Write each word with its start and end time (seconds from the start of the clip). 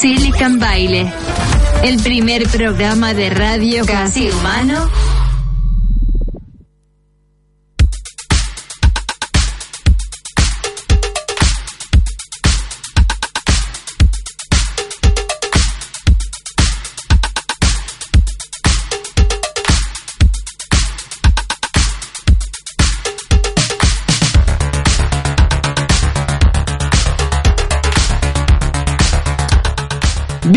Silicon 0.00 0.60
Baile, 0.60 1.12
el 1.82 2.00
primer 2.00 2.48
programa 2.48 3.14
de 3.14 3.30
radio 3.30 3.84
casi 3.84 4.30
humano 4.30 4.88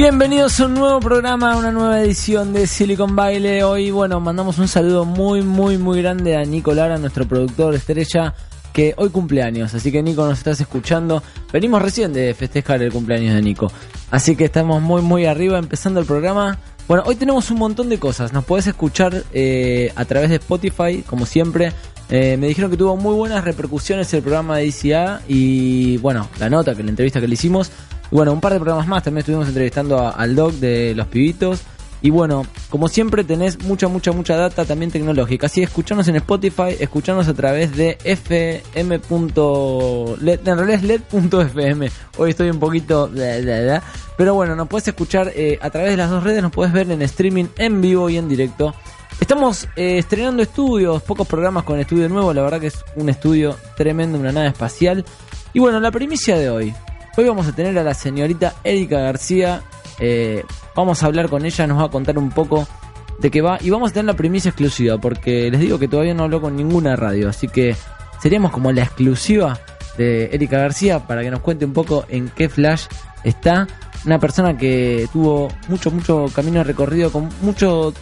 Bienvenidos 0.02 0.60
a 0.60 0.66
un 0.66 0.74
nuevo 0.74 1.00
programa, 1.00 1.54
a 1.54 1.58
una 1.58 1.72
nueva 1.72 2.02
edición 2.02 2.54
de 2.54 2.66
Silicon 2.66 3.16
Baile. 3.16 3.64
Hoy, 3.64 3.92
bueno, 3.92 4.20
mandamos 4.20 4.58
un 4.58 4.68
saludo 4.68 5.06
muy, 5.06 5.44
muy, 5.44 5.78
muy 5.78 6.02
grande 6.02 6.36
a 6.36 6.44
Nico 6.44 6.74
Lara, 6.74 6.98
nuestro 6.98 7.28
productor 7.28 7.76
estrella, 7.76 8.34
que 8.74 8.96
hoy 8.98 9.10
cumpleaños. 9.10 9.76
Así 9.76 9.92
que 9.92 10.02
Nico, 10.02 10.26
nos 10.26 10.40
estás 10.40 10.60
escuchando. 10.60 11.22
Venimos 11.54 11.84
recién 11.84 12.14
de 12.14 12.34
festejar 12.34 12.82
el 12.82 12.92
cumpleaños 12.92 13.36
de 13.36 13.44
Nico. 13.44 13.72
Así 14.10 14.36
que 14.36 14.46
estamos 14.46 14.82
muy, 14.82 15.04
muy 15.04 15.28
arriba 15.28 15.60
empezando 15.60 16.00
el 16.00 16.08
programa. 16.08 16.58
Bueno, 16.88 17.04
hoy 17.06 17.16
tenemos 17.16 17.52
un 17.52 17.60
montón 17.60 17.88
de 17.88 18.00
cosas. 18.00 18.34
Nos 18.34 18.44
podés 18.44 18.66
escuchar 18.66 19.24
eh, 19.34 19.94
a 19.96 20.04
través 20.06 20.32
de 20.32 20.38
Spotify, 20.38 21.04
como 21.06 21.28
siempre. 21.28 21.74
Eh, 22.10 22.38
me 22.38 22.48
dijeron 22.48 22.72
que 22.72 22.76
tuvo 22.76 22.98
muy 22.98 23.14
buenas 23.14 23.44
repercusiones 23.44 24.12
el 24.16 24.24
programa 24.24 24.58
de 24.58 24.66
ICA 24.66 25.22
y 25.28 25.98
bueno, 25.98 26.28
la 26.40 26.50
nota, 26.50 26.74
que 26.74 26.82
la 26.82 26.90
entrevista 26.90 27.22
que 27.22 27.28
le 27.28 27.36
hicimos. 27.36 27.72
Bueno, 28.12 28.34
un 28.34 28.42
par 28.42 28.52
de 28.52 28.60
programas 28.60 28.88
más, 28.88 29.04
también 29.04 29.20
estuvimos 29.20 29.48
entrevistando 29.48 30.14
al 30.14 30.36
doc 30.36 30.52
de 30.54 30.94
los 30.96 31.08
pibitos. 31.08 31.62
Y 32.04 32.10
bueno, 32.10 32.46
como 32.70 32.88
siempre 32.88 33.24
tenés 33.24 33.64
mucha, 33.64 33.88
mucha, 33.88 34.12
mucha 34.12 34.36
data 34.36 34.66
también 34.66 34.92
tecnológica. 34.92 35.46
Así 35.46 35.62
escuchanos 35.62 36.08
en 36.08 36.16
Spotify, 36.16 36.76
escuchanos 36.80 37.28
a 37.28 37.34
través 37.34 37.78
de 37.78 37.98
fm.led, 38.04 39.00
en 40.48 40.58
realidad 40.58 40.80
es 40.80 40.84
led.fm. 40.84 41.92
Hoy 42.18 42.30
estoy 42.32 42.50
un 42.50 42.60
poquito... 42.60 43.10
Pero 44.18 44.34
bueno, 44.34 44.56
nos 44.56 44.68
puedes 44.68 44.88
escuchar 44.88 45.32
eh, 45.36 45.60
a 45.62 45.70
través 45.70 45.92
de 45.92 45.98
las 45.98 46.10
dos 46.10 46.24
redes, 46.24 46.42
nos 46.42 46.52
puedes 46.52 46.74
ver 46.74 46.92
en 46.92 47.02
streaming 47.04 47.46
en 47.58 47.82
vivo 47.82 48.10
y 48.10 48.18
en 48.18 48.28
directo. 48.28 48.74
Estamos 49.20 49.68
eh, 49.76 50.00
estrenando 50.00 50.42
estudios, 50.42 51.04
pocos 51.04 51.28
programas 51.28 51.64
con 51.64 51.80
estudio 51.80 52.10
nuevo, 52.10 52.34
la 52.34 52.42
verdad 52.42 52.60
que 52.60 52.68
es 52.68 52.84
un 52.96 53.10
estudio 53.10 53.56
tremendo, 53.78 54.18
una 54.18 54.32
nave 54.32 54.48
espacial. 54.48 55.06
Y 55.54 55.60
bueno, 55.60 55.80
la 55.80 55.92
primicia 55.92 56.38
de 56.38 56.50
hoy. 56.50 56.74
Hoy 57.18 57.26
vamos 57.26 57.46
a 57.46 57.52
tener 57.52 57.78
a 57.78 57.84
la 57.84 57.94
señorita 57.94 58.56
Erika 58.64 59.00
García. 59.00 59.62
Eh, 60.00 60.46
vamos 60.76 61.04
a 61.04 61.08
hablar 61.08 61.28
con 61.28 61.46
ella, 61.46 61.68
nos 61.68 61.80
va 61.80 61.86
a 61.86 61.90
contar 61.90 62.18
un 62.18 62.30
poco 62.30 62.66
de 63.20 63.30
qué 63.30 63.42
va. 63.42 63.58
Y 63.60 63.70
vamos 63.70 63.92
a 63.92 63.94
tener 63.94 64.06
la 64.06 64.16
primicia 64.16 64.50
exclusiva, 64.50 64.98
porque 64.98 65.52
les 65.52 65.60
digo 65.60 65.78
que 65.78 65.90
todavía 65.90 66.14
no 66.14 66.24
habló 66.24 66.40
con 66.40 66.56
ninguna 66.56 66.96
radio. 66.96 67.28
Así 67.28 67.50
que 67.50 67.76
seríamos 68.22 68.52
como 68.52 68.72
la 68.72 68.84
exclusiva 68.84 69.60
de 69.98 70.30
Erika 70.32 70.58
García 70.58 71.06
para 71.06 71.22
que 71.22 71.32
nos 71.32 71.42
cuente 71.42 71.66
un 71.66 71.74
poco 71.74 72.06
en 72.08 72.30
qué 72.30 72.48
flash 72.48 72.86
está. 73.26 73.68
Una 74.06 74.18
persona 74.18 74.58
que 74.58 75.10
tuvo 75.12 75.50
mucho, 75.68 75.92
mucho 75.92 76.28
camino 76.34 76.64
recorrido 76.64 77.12
con 77.12 77.30
mucho 77.42 77.94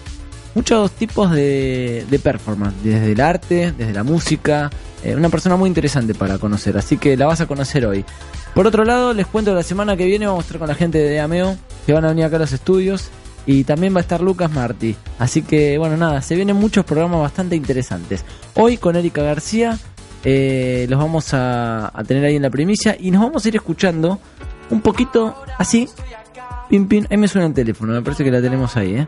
muchos 0.55 0.91
tipos 0.91 1.31
de, 1.31 2.19
performance, 2.23 2.75
desde 2.83 3.11
el 3.11 3.21
arte, 3.21 3.73
desde 3.77 3.93
la 3.93 4.03
música. 4.03 4.69
Eh, 5.03 5.15
una 5.15 5.29
persona 5.29 5.55
muy 5.55 5.67
interesante 5.67 6.13
para 6.13 6.37
conocer, 6.37 6.77
así 6.77 6.97
que 6.97 7.15
la 7.15 7.25
vas 7.25 7.41
a 7.41 7.45
conocer 7.45 7.85
hoy. 7.85 8.03
Por 8.53 8.67
otro 8.67 8.83
lado, 8.83 9.13
les 9.13 9.27
cuento 9.27 9.53
la 9.53 9.63
semana 9.63 9.95
que 9.95 10.05
viene 10.05 10.27
vamos 10.27 10.43
a 10.43 10.45
estar 10.45 10.59
con 10.59 10.67
la 10.67 10.75
gente 10.75 10.97
de 10.97 11.19
Ameo, 11.19 11.55
que 11.85 11.93
van 11.93 12.05
a 12.05 12.09
venir 12.09 12.25
acá 12.25 12.37
a 12.37 12.39
los 12.39 12.51
estudios. 12.51 13.09
Y 13.45 13.63
también 13.63 13.95
va 13.95 13.99
a 13.99 14.01
estar 14.01 14.21
Lucas 14.21 14.51
Martí. 14.51 14.95
Así 15.17 15.41
que, 15.41 15.77
bueno, 15.79 15.97
nada, 15.97 16.21
se 16.21 16.35
vienen 16.35 16.55
muchos 16.55 16.85
programas 16.85 17.21
bastante 17.21 17.55
interesantes. 17.55 18.23
Hoy 18.53 18.77
con 18.77 18.95
Erika 18.95 19.23
García, 19.23 19.79
eh, 20.23 20.85
los 20.87 20.99
vamos 20.99 21.33
a, 21.33 21.87
a, 21.87 22.03
tener 22.03 22.25
ahí 22.25 22.35
en 22.35 22.43
la 22.43 22.51
primicia. 22.51 22.95
Y 22.99 23.09
nos 23.09 23.23
vamos 23.23 23.45
a 23.45 23.47
ir 23.47 23.55
escuchando 23.55 24.19
un 24.69 24.81
poquito 24.81 25.35
así. 25.57 25.87
Pim, 26.69 26.87
pim. 26.87 27.05
Ahí 27.09 27.17
me 27.17 27.27
suena 27.27 27.47
el 27.47 27.53
teléfono, 27.53 27.93
me 27.93 28.01
parece 28.01 28.23
que 28.23 28.29
la 28.29 28.41
tenemos 28.41 28.77
ahí, 28.77 28.95
¿eh? 28.95 29.07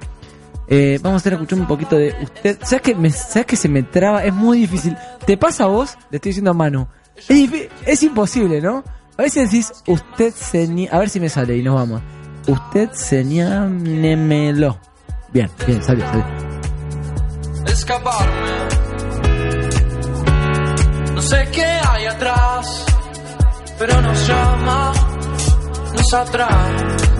Eh, 0.73 0.99
vamos 1.01 1.15
a 1.15 1.19
estar 1.19 1.33
escuchando 1.33 1.63
un 1.63 1.67
poquito 1.67 1.97
de 1.97 2.15
usted. 2.23 2.57
¿Sabes 2.63 2.81
que, 2.81 3.11
¿Sabes 3.11 3.45
que 3.45 3.57
se 3.57 3.67
me 3.67 3.83
traba? 3.83 4.23
Es 4.23 4.33
muy 4.33 4.59
difícil. 4.59 4.95
¿Te 5.25 5.35
pasa 5.35 5.65
a 5.65 5.67
vos? 5.67 5.97
Le 6.09 6.15
estoy 6.15 6.29
diciendo 6.29 6.51
a 6.51 6.53
Manu. 6.53 6.87
Es, 7.85 8.03
imposible, 8.03 8.61
¿no? 8.61 8.81
A 9.17 9.21
veces 9.23 9.51
decís, 9.51 9.73
usted 9.85 10.33
señala. 10.33 10.95
A 10.95 10.99
ver 10.99 11.09
si 11.09 11.19
me 11.19 11.27
sale 11.27 11.57
y 11.57 11.61
nos 11.61 11.75
vamos. 11.75 12.01
Usted 12.47 12.89
señálemelo. 12.93 14.79
Bien, 15.33 15.49
bien, 15.67 15.83
salió, 15.83 16.05
salió. 16.05 16.25
Escaparme. 17.65 18.31
No 21.13 21.21
sé 21.21 21.49
qué 21.51 21.65
hay 21.65 22.05
atrás, 22.05 22.85
pero 23.77 24.01
nos 24.01 24.25
llama, 24.25 24.93
nos 25.97 26.13
atrae. 26.13 27.10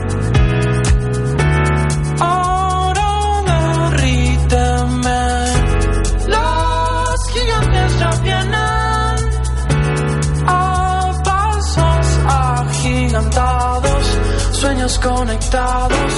Conectados. 14.97 16.14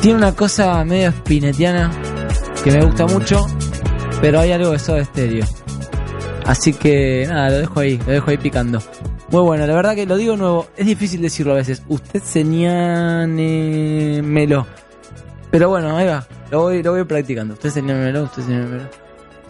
Tiene 0.00 0.16
una 0.16 0.34
cosa 0.34 0.82
medio 0.84 1.12
spinetiana 1.12 1.90
que 2.64 2.72
me 2.72 2.82
gusta 2.84 3.06
mucho, 3.06 3.46
pero 4.22 4.40
hay 4.40 4.50
algo 4.52 4.70
de 4.70 4.78
Soda 4.78 5.04
Stereo. 5.04 5.44
Así 6.46 6.72
que 6.72 7.26
nada, 7.28 7.50
lo 7.50 7.58
dejo 7.58 7.80
ahí, 7.80 7.98
lo 7.98 8.12
dejo 8.12 8.30
ahí 8.30 8.38
picando. 8.38 8.80
Muy 9.30 9.42
bueno, 9.42 9.66
la 9.66 9.74
verdad 9.74 9.94
que 9.94 10.06
lo 10.06 10.16
digo 10.16 10.38
nuevo, 10.38 10.68
es 10.74 10.86
difícil 10.86 11.20
decirlo 11.20 11.52
a 11.52 11.56
veces. 11.56 11.82
Usted 11.86 12.22
señálemelo. 12.22 14.66
Pero 15.50 15.68
bueno, 15.68 15.94
ahí 15.94 16.06
va, 16.06 16.26
lo 16.50 16.62
voy, 16.62 16.82
lo 16.82 16.92
voy 16.92 17.04
practicando. 17.04 17.52
Usted 17.52 17.68
señálemelo, 17.68 18.22
usted 18.24 18.42
señálemelo. 18.42 18.88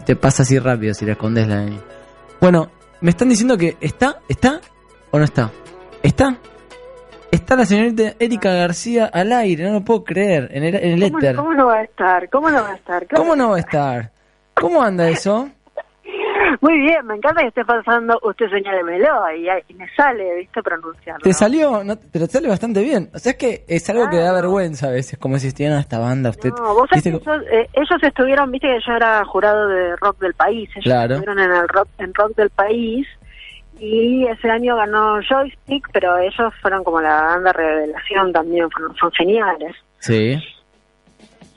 Te 0.05 0.17
pasa 0.17 0.43
así 0.43 0.59
rápido 0.59 0.93
si 0.93 1.05
le 1.05 1.13
escondes 1.13 1.47
la 1.47 1.63
N. 1.63 1.79
Bueno, 2.41 2.69
me 2.99 3.11
están 3.11 3.29
diciendo 3.29 3.57
que 3.57 3.77
está, 3.79 4.19
está 4.27 4.59
o 5.11 5.17
no 5.17 5.23
está. 5.23 5.49
¿Está? 6.03 6.37
Está 7.31 7.55
la 7.55 7.65
señorita 7.65 8.13
Erika 8.19 8.51
García 8.53 9.05
al 9.11 9.31
aire, 9.31 9.63
no 9.65 9.73
lo 9.73 9.81
puedo 9.85 10.03
creer, 10.03 10.49
en 10.51 10.63
el, 10.65 10.75
en 10.75 10.91
el 11.01 11.01
¿Cómo, 11.03 11.19
éter. 11.19 11.35
cómo 11.35 11.53
no 11.53 11.65
va 11.67 11.77
a 11.77 11.83
estar? 11.83 12.29
¿Cómo 12.29 12.49
no 12.51 12.61
va 12.61 12.71
a 12.71 12.75
estar? 12.75 13.07
Claro 13.07 13.23
¿Cómo 13.23 13.35
no 13.35 13.49
va 13.51 13.55
a 13.55 13.59
estar? 13.59 14.11
¿Cómo 14.53 14.81
anda 14.83 15.07
eso? 15.09 15.49
Muy 16.61 16.79
bien, 16.81 17.05
me 17.05 17.15
encanta 17.15 17.41
que 17.41 17.47
esté 17.47 17.63
pasando 17.63 18.19
usted 18.23 18.49
señálemelo 18.49 19.07
y, 19.35 19.47
y 19.69 19.73
me 19.75 19.87
sale, 19.95 20.35
viste, 20.35 20.61
pronunciarlo. 20.61 21.21
Te 21.23 21.31
salió, 21.33 21.83
no, 21.85 21.95
pero 22.11 22.27
te 22.27 22.33
sale 22.33 22.49
bastante 22.49 22.81
bien. 22.81 23.09
O 23.13 23.19
sea, 23.19 23.31
es 23.31 23.37
que 23.37 23.63
es 23.67 23.89
algo 23.89 24.09
que 24.09 24.17
da 24.17 24.23
Claro. 24.31 24.35
vergüenza 24.35 24.87
a 24.87 24.91
veces, 24.91 25.17
como 25.17 25.37
si 25.39 25.47
estuvieran 25.47 25.77
a 25.77 25.81
esta 25.81 25.99
banda. 25.99 26.31
Usted, 26.31 26.51
No, 26.51 26.73
vos 26.75 26.89
sabés 26.89 27.05
¿viste 27.05 27.17
que 27.17 27.31
ellos, 27.31 27.43
eh, 27.49 27.69
ellos 27.73 28.03
estuvieron, 28.03 28.51
viste 28.51 28.67
que 28.67 28.79
yo 28.85 28.93
era 28.93 29.23
jurado 29.25 29.67
de 29.69 29.95
rock 29.95 30.19
del 30.19 30.33
país, 30.33 30.69
ellos 30.71 30.83
Claro. 30.83 31.15
estuvieron 31.15 31.39
en 31.39 31.51
el 31.51 31.67
rock, 31.69 31.87
en 31.99 32.13
rock 32.13 32.35
del 32.35 32.49
país 32.49 33.07
y 33.81 34.27
ese 34.27 34.47
año 34.47 34.75
ganó 34.75 35.19
Joystick, 35.27 35.89
pero 35.91 36.19
ellos 36.19 36.53
fueron 36.61 36.83
como 36.83 37.01
la 37.01 37.19
banda 37.19 37.51
revelación 37.51 38.31
también, 38.31 38.69
fueron, 38.69 38.95
son 38.95 39.11
geniales. 39.13 39.75
Sí. 39.97 40.37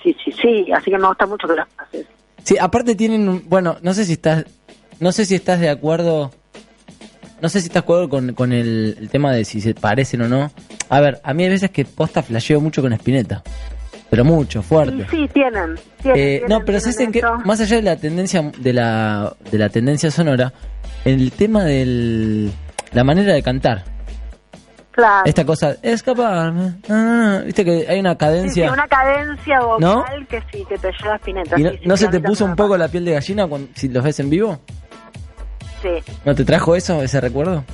Sí, 0.03 0.17
sí, 0.25 0.33
sí, 0.33 0.73
así 0.73 0.91
que 0.91 0.97
me 0.97 1.07
gusta 1.07 1.27
mucho 1.27 1.47
que 1.47 1.57
los 1.57 1.69
pases. 1.69 2.07
Sí, 2.43 2.57
aparte 2.59 2.95
tienen, 2.95 3.47
bueno, 3.47 3.77
no 3.83 3.93
sé 3.93 4.07
si 4.07 4.15
estás, 4.15 4.47
no 5.01 5.13
sé 5.13 5.27
si 5.27 5.35
estás 5.35 5.61
de 5.61 5.69
acuerdo, 5.69 6.31
no 7.43 7.49
sé 7.51 7.61
si 7.61 7.67
estás 7.67 7.83
de 7.83 7.85
acuerdo 7.85 8.09
con, 8.09 8.33
con 8.33 8.55
el, 8.55 8.97
el 8.99 9.11
tema 9.11 9.31
de 9.31 9.45
si 9.45 9.61
se 9.61 9.75
parecen 9.75 10.23
o 10.23 10.29
no. 10.29 10.51
A 10.89 11.01
ver, 11.01 11.21
a 11.25 11.35
mí 11.35 11.45
hay 11.45 11.51
veces 11.51 11.71
que 11.71 11.85
posta 11.85 12.23
flasheo 12.23 12.59
mucho 12.59 12.81
con 12.81 12.95
Spinetta, 12.95 13.43
pero 14.15 14.25
mucho, 14.25 14.63
fuerte. 14.63 15.05
sí, 15.11 15.29
tienen. 15.33 15.75
tienen, 16.01 16.21
Eh, 16.21 16.39
tienen, 16.39 16.49
no, 16.49 16.59
pero 16.65 16.79
tienen 16.79 16.81
¿sabes 16.83 17.01
en 17.01 17.11
qué? 17.13 17.19
eso. 17.19 17.35
Más 17.45 17.61
allá 17.61 17.75
de 17.77 17.83
la 17.83 17.97
tendencia 17.97 18.43
de 18.59 18.73
la, 18.73 19.35
de 19.51 19.59
la 19.59 19.69
tendencia 19.71 20.09
sonora, 20.13 20.53
el 21.05 21.33
tema 21.33 21.65
del 21.65 22.53
la 22.93 23.03
manera 23.03 23.33
de 23.35 23.43
cantar. 23.43 23.83
Claro. 24.93 25.23
Esta 25.25 25.45
cosa, 25.45 25.75
escaparme. 25.83 26.75
ah, 26.89 27.41
Viste 27.45 27.65
que 27.65 27.87
hay 27.89 27.99
una 27.99 28.11
Sí, 28.13 28.15
sí, 28.15 28.19
cadencia. 28.19 28.73
una 28.73 28.87
cadencia 28.87 29.61
vocal 29.63 29.81
¿No? 29.81 30.05
que 30.29 30.41
sí, 30.53 30.65
que 30.69 30.79
te 30.79 30.93
lleva 30.93 31.15
a 31.15 31.17
Spinetta. 31.17 31.59
¿Y 31.59 31.63
no, 31.65 31.71
sí, 31.71 31.79
sí, 31.83 31.89
no 31.89 31.97
se 31.97 32.05
sí, 32.05 32.11
te 32.13 32.21
puso 32.21 32.45
un 32.45 32.55
poco 32.55 32.77
la 32.77 32.87
piel 32.87 33.05
de 33.05 33.15
gallina 33.15 33.49
cuando, 33.49 33.69
si 33.75 33.89
los 33.89 34.05
ves 34.05 34.21
en 34.21 34.31
vivo? 34.31 34.61
Sí, 35.83 35.89
¿No 36.25 36.37
te 36.37 36.45
trajo 36.45 36.77
eso, 36.77 37.03
ese 37.03 37.21
recuerdo? 37.21 37.65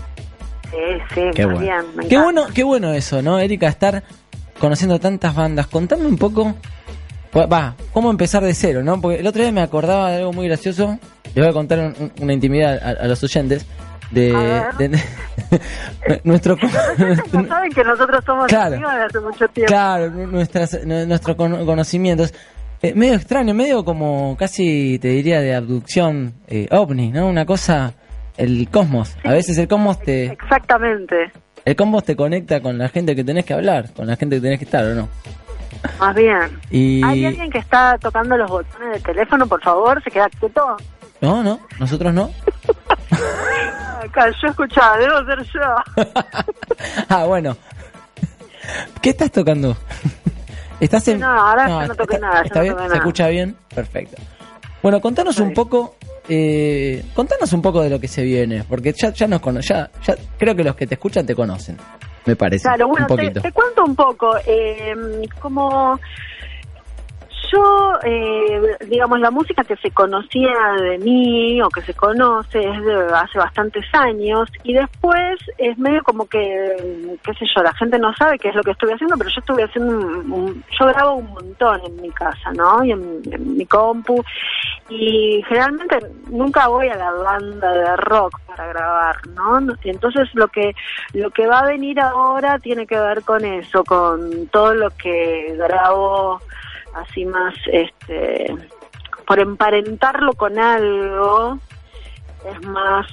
sí, 0.70 0.78
sí, 1.14 1.20
Qué 1.34 1.44
bueno. 1.44 1.60
bien. 1.60 2.08
Qué 2.08 2.16
bueno, 2.18 2.46
qué 2.54 2.64
bueno 2.64 2.94
eso, 2.94 3.20
¿no, 3.20 3.38
Erika? 3.38 3.68
Estar 3.68 4.02
conociendo 4.60 5.00
tantas 5.00 5.34
bandas. 5.34 5.66
Contame 5.66 6.06
un 6.06 6.16
poco, 6.16 6.54
va, 7.34 7.74
cómo 7.92 8.10
empezar 8.10 8.44
de 8.44 8.54
cero, 8.54 8.82
¿no? 8.84 9.00
Porque 9.00 9.18
el 9.18 9.26
otro 9.26 9.42
día 9.42 9.50
me 9.50 9.62
acordaba 9.62 10.10
de 10.10 10.18
algo 10.18 10.32
muy 10.32 10.46
gracioso. 10.46 10.98
Les 11.34 11.44
voy 11.44 11.48
a 11.48 11.52
contar 11.52 11.78
un- 11.80 11.94
un- 11.98 12.12
una 12.22 12.32
intimidad 12.32 12.78
a, 12.80 13.04
a 13.04 13.08
los 13.08 13.22
oyentes 13.24 13.66
de, 14.12 14.32
nuestro 16.24 16.56
saben 17.48 17.72
que 17.72 17.84
nosotros 17.84 18.24
somos 18.24 18.46
Claro. 18.48 18.74
amigos 18.76 18.92
hace 19.08 19.20
mucho 19.20 19.48
tiempo. 19.48 19.68
claro 19.68 20.10
nu- 20.10 20.26
nuestras 20.26 20.84
nu- 20.84 21.06
nuestros 21.06 21.36
cono- 21.36 21.64
conocimientos 21.64 22.32
Eh, 22.82 22.94
medio 22.94 23.14
extraño 23.14 23.52
medio 23.54 23.84
como 23.84 24.36
casi 24.38 24.98
te 25.00 25.08
diría 25.08 25.40
de 25.42 25.54
abducción 25.54 26.32
eh, 26.48 26.66
ovni 26.70 27.10
no 27.12 27.28
una 27.28 27.44
cosa 27.44 27.92
el 28.38 28.68
cosmos 28.70 29.14
a 29.22 29.32
veces 29.34 29.58
el 29.58 29.68
cosmos 29.68 30.00
te 30.00 30.32
Exactamente, 30.32 31.30
el 31.64 31.76
cosmos 31.76 32.04
te 32.04 32.16
conecta 32.16 32.60
con 32.60 32.78
la 32.78 32.88
gente 32.88 33.14
que 33.14 33.24
tenés 33.24 33.44
que 33.44 33.54
hablar 33.54 33.92
con 33.92 34.06
la 34.06 34.16
gente 34.16 34.36
que 34.36 34.42
tenés 34.42 34.58
que 34.58 34.64
estar 34.64 34.84
o 34.84 34.94
no 34.94 35.08
más 35.98 36.14
bien. 36.14 36.60
y 36.70 37.02
¿Hay 37.02 37.24
alguien 37.24 37.50
que 37.50 37.58
está 37.58 37.96
tocando 37.98 38.36
los 38.36 38.50
botones 38.50 38.90
del 38.92 39.02
teléfono, 39.02 39.46
por 39.46 39.62
favor? 39.62 40.02
¿Se 40.02 40.10
queda 40.10 40.28
quieto? 40.28 40.76
no 41.20 41.42
no 41.42 41.60
nosotros 41.78 42.12
no 42.12 42.30
yo 44.42 44.48
escuchaba, 44.48 44.96
debo 44.98 45.24
ser 45.24 45.42
yo. 45.52 46.04
ah 47.08 47.24
bueno 47.26 47.56
qué 49.02 49.10
estás 49.10 49.30
tocando 49.30 49.76
estás 50.80 51.06
en 51.08 51.20
No, 51.20 51.26
ahora 51.28 51.68
yo 51.68 51.86
no 51.88 51.94
toqué 51.94 52.14
está- 52.14 52.26
nada, 52.26 52.38
yo 52.42 52.46
está 52.46 52.58
no 52.58 52.62
bien 52.62 52.74
toqué 52.74 52.82
se 52.84 52.88
nada. 52.88 52.98
escucha 52.98 53.28
bien 53.28 53.56
perfecto 53.74 54.22
bueno 54.82 55.00
contanos 55.00 55.38
un 55.38 55.52
poco 55.54 55.96
eh, 56.28 57.02
contanos 57.14 57.52
un 57.52 57.62
poco 57.62 57.82
de 57.82 57.90
lo 57.90 57.98
que 57.98 58.08
se 58.08 58.22
viene 58.22 58.64
porque 58.68 58.92
ya 58.92 59.12
ya 59.12 59.26
nos 59.26 59.40
cono 59.40 59.60
ya, 59.60 59.90
ya 60.06 60.14
creo 60.38 60.54
que 60.54 60.64
los 60.64 60.76
que 60.76 60.86
te 60.86 60.94
escuchan 60.94 61.26
te 61.26 61.34
conocen 61.34 61.76
me 62.26 62.36
parece 62.36 62.62
Claro, 62.62 62.88
bueno, 62.88 63.06
un 63.08 63.16
te, 63.16 63.22
poquito 63.22 63.40
te 63.40 63.52
cuento 63.52 63.84
un 63.84 63.96
poco. 63.96 64.36
Eh, 64.46 64.94
como 65.40 65.98
yo, 67.52 67.92
eh, 68.04 68.76
digamos, 68.86 69.20
la 69.20 69.30
música 69.30 69.64
que 69.64 69.76
se 69.76 69.90
conocía 69.90 70.52
de 70.80 70.98
mí 70.98 71.60
o 71.62 71.68
que 71.68 71.82
se 71.82 71.94
conoce 71.94 72.58
es 72.60 72.84
de 72.84 72.94
hace 73.14 73.38
bastantes 73.38 73.84
años 73.92 74.48
y 74.62 74.74
después 74.74 75.38
es 75.58 75.76
medio 75.78 76.02
como 76.02 76.26
que, 76.26 77.16
qué 77.22 77.34
sé 77.34 77.46
yo, 77.54 77.62
la 77.62 77.72
gente 77.74 77.98
no 77.98 78.14
sabe 78.14 78.38
qué 78.38 78.48
es 78.50 78.54
lo 78.54 78.62
que 78.62 78.70
estoy 78.72 78.92
haciendo, 78.92 79.16
pero 79.16 79.30
yo 79.30 79.40
estuve 79.40 79.64
haciendo, 79.64 79.92
un- 79.96 80.64
yo 80.78 80.86
grabo 80.86 81.14
un 81.16 81.30
montón 81.30 81.80
en 81.84 82.00
mi 82.02 82.10
casa, 82.10 82.52
¿no? 82.54 82.82
Y 82.84 82.92
en, 82.92 83.20
en 83.30 83.56
mi 83.56 83.66
compu 83.66 84.22
y 84.88 85.42
generalmente 85.48 85.98
nunca 86.30 86.66
voy 86.68 86.88
a 86.88 86.96
la 86.96 87.12
banda 87.12 87.72
de 87.72 87.96
rock 87.96 88.38
para 88.46 88.66
grabar, 88.66 89.16
¿no? 89.34 89.58
Entonces 89.84 90.28
lo 90.34 90.48
que 90.48 90.74
lo 91.12 91.30
que 91.30 91.46
va 91.46 91.60
a 91.60 91.66
venir 91.66 92.00
ahora 92.00 92.58
tiene 92.58 92.86
que 92.86 92.98
ver 92.98 93.22
con 93.22 93.44
eso, 93.44 93.84
con 93.84 94.46
todo 94.48 94.74
lo 94.74 94.90
que 94.90 95.54
grabo 95.56 96.40
así 96.94 97.24
más 97.24 97.54
este 97.72 98.46
por 99.26 99.38
emparentarlo 99.40 100.32
con 100.34 100.58
algo 100.58 101.58
es 102.50 102.66
más 102.66 103.06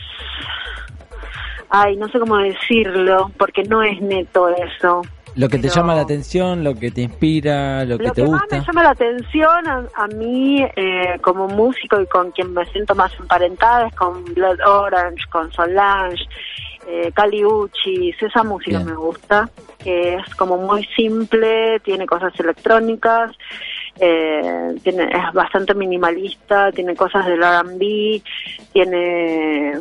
ay, 1.70 1.98
no 1.98 2.08
sé 2.08 2.20
cómo 2.20 2.38
decirlo, 2.38 3.30
porque 3.38 3.64
no 3.64 3.84
es 3.84 4.02
neto 4.02 4.48
eso. 4.50 5.02
lo 5.36 5.50
que 5.50 5.60
te 5.60 5.68
llama 5.70 5.94
la 5.96 6.02
atención 6.02 6.64
lo 6.64 6.74
que 6.76 6.92
te 6.92 7.02
inspira 7.02 7.84
lo 7.86 7.98
que 7.98 8.06
Lo 8.08 8.14
te 8.14 8.22
que 8.24 8.28
más 8.30 8.42
gusta 8.42 8.58
me 8.58 8.66
llama 8.66 8.84
la 8.84 8.90
atención 8.92 9.68
a, 9.68 9.84
a 9.96 10.08
mí 10.08 10.64
eh, 10.76 11.18
como 11.22 11.48
músico 11.48 12.02
y 12.02 12.08
con 12.08 12.32
quien 12.32 12.54
me 12.54 12.66
siento 12.68 12.96
más 12.96 13.12
emparentada 13.20 13.88
es 13.88 13.96
con 13.96 14.24
Blood 14.34 14.60
Orange, 14.66 15.24
con 15.30 15.52
Solange, 15.52 16.24
eh, 16.88 17.12
Kali 17.14 17.44
Uchis, 17.44 18.16
esa 18.22 18.44
música 18.44 18.78
Bien. 18.78 18.90
me 18.90 18.96
gusta, 18.96 19.50
que 19.78 20.16
es 20.16 20.36
como 20.36 20.58
muy 20.58 20.86
simple, 20.96 21.80
tiene 21.82 22.06
cosas 22.06 22.34
electrónicas, 22.40 23.32
eh, 24.00 24.76
tiene, 24.84 25.04
es 25.04 25.34
bastante 25.34 25.74
minimalista, 25.74 26.72
tiene 26.72 26.96
cosas 26.96 27.26
del 27.26 27.44
R&B, 27.44 28.22
tiene 28.72 29.74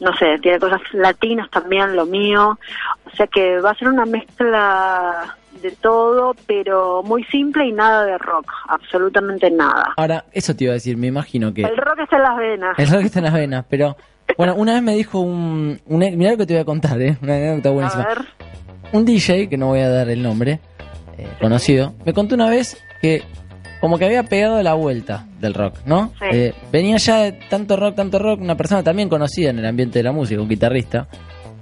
no 0.00 0.14
sé, 0.16 0.38
tiene 0.38 0.58
cosas 0.60 0.80
latinas 0.92 1.50
también, 1.50 1.96
lo 1.96 2.06
mío. 2.06 2.58
O 3.04 3.10
sea 3.16 3.26
que 3.26 3.60
va 3.60 3.70
a 3.70 3.74
ser 3.74 3.88
una 3.88 4.06
mezcla 4.06 5.36
de 5.60 5.72
todo, 5.72 6.34
pero 6.46 7.02
muy 7.02 7.24
simple 7.24 7.66
y 7.66 7.72
nada 7.72 8.04
de 8.04 8.16
rock, 8.18 8.50
absolutamente 8.68 9.50
nada. 9.50 9.92
ahora 9.96 10.24
eso 10.32 10.54
te 10.54 10.64
iba 10.64 10.72
a 10.72 10.74
decir 10.74 10.96
me 10.96 11.08
imagino 11.08 11.52
que 11.52 11.62
El 11.62 11.76
rock 11.76 12.00
está 12.00 12.16
en 12.16 12.22
las 12.22 12.36
venas. 12.36 12.78
El 12.78 12.88
rock 12.88 13.02
está 13.02 13.18
en 13.18 13.24
las 13.24 13.34
venas, 13.34 13.64
pero 13.68 13.96
bueno, 14.36 14.54
una 14.56 14.74
vez 14.74 14.82
me 14.82 14.94
dijo 14.94 15.20
un, 15.20 15.80
un 15.86 15.98
mirá 16.16 16.32
lo 16.32 16.36
que 16.38 16.46
te 16.46 16.54
voy 16.54 16.62
a 16.62 16.64
contar, 16.64 17.00
eh, 17.00 17.16
una 17.22 17.34
anécdota 17.36 17.70
buenísima. 17.70 18.02
A 18.04 18.08
ver, 18.08 18.18
Un 18.92 19.04
DJ 19.04 19.48
que 19.48 19.56
no 19.56 19.66
voy 19.68 19.80
a 19.80 19.88
dar 19.88 20.08
el 20.10 20.22
nombre, 20.22 20.60
eh, 21.18 21.26
conocido, 21.40 21.94
me 22.04 22.12
contó 22.12 22.34
una 22.34 22.48
vez 22.48 22.76
que 23.02 23.22
como 23.80 23.96
que 23.98 24.04
había 24.06 24.22
pegado 24.24 24.60
la 24.62 24.74
vuelta 24.74 25.26
del 25.40 25.54
rock, 25.54 25.76
¿no? 25.86 26.12
Sí. 26.18 26.26
Eh, 26.32 26.54
venía 26.72 26.96
ya 26.96 27.18
de 27.22 27.32
tanto 27.48 27.76
rock, 27.76 27.94
tanto 27.96 28.18
rock, 28.18 28.40
una 28.40 28.56
persona 28.56 28.82
también 28.82 29.08
conocida 29.08 29.50
en 29.50 29.58
el 29.60 29.66
ambiente 29.66 29.98
de 30.00 30.02
la 30.02 30.12
música, 30.12 30.40
un 30.40 30.48
guitarrista. 30.48 31.06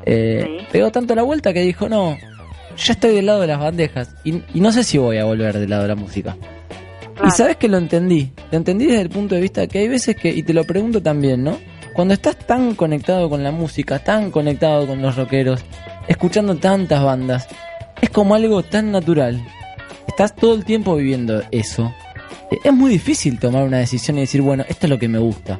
eh, 0.05 0.45
Sí. 0.61 0.67
Pegó 0.73 0.91
tanto 0.91 1.15
la 1.15 1.23
vuelta 1.23 1.53
que 1.53 1.61
dijo, 1.61 1.89
no, 1.89 2.17
ya 2.77 2.93
estoy 2.93 3.15
del 3.15 3.27
lado 3.27 3.41
de 3.43 3.47
las 3.49 3.59
bandejas 3.59 4.15
y, 4.25 4.35
y 4.55 4.61
no 4.61 4.71
sé 4.73 4.83
si 4.85 4.97
voy 4.99 5.19
a 5.19 5.25
volver 5.25 5.59
del 5.59 5.69
lado 5.71 5.83
de 5.83 5.89
la 5.89 5.95
música. 5.97 6.37
Y 7.27 7.31
sabes 7.31 7.57
que 7.57 7.67
lo 7.69 7.79
entendí. 7.79 8.31
Lo 8.51 8.59
entendí 8.59 8.87
desde 8.87 9.01
el 9.03 9.09
punto 9.11 9.35
de 9.35 9.41
vista 9.41 9.67
que 9.67 9.79
hay 9.79 9.89
veces 9.89 10.17
que, 10.17 10.29
y 10.31 10.43
te 10.43 10.53
lo 10.55 10.65
pregunto 10.65 11.03
también, 11.03 11.43
¿no? 11.45 11.59
Cuando 11.97 12.13
estás 12.13 12.37
tan 12.37 12.75
conectado 12.75 13.31
con 13.31 13.43
la 13.43 13.51
música, 13.51 13.99
tan 13.99 14.31
conectado 14.31 14.87
con 14.87 15.01
los 15.01 15.17
rockeros, 15.17 15.65
escuchando 16.07 16.55
tantas 16.57 17.03
bandas, 17.03 17.49
es 18.03 18.11
como 18.11 18.35
algo 18.35 18.63
tan 18.63 18.93
natural. 18.93 19.43
Estás 20.07 20.37
todo 20.37 20.55
el 20.55 20.65
tiempo 20.67 20.95
viviendo 20.97 21.43
eso. 21.51 21.95
Eh, 22.51 22.59
Es 22.65 22.73
muy 22.73 22.91
difícil 22.91 23.41
tomar 23.41 23.65
una 23.65 23.79
decisión 23.79 24.19
y 24.19 24.21
decir, 24.21 24.43
bueno, 24.43 24.63
esto 24.69 24.87
es 24.87 24.91
lo 24.91 24.99
que 24.99 25.09
me 25.09 25.19
gusta. 25.19 25.59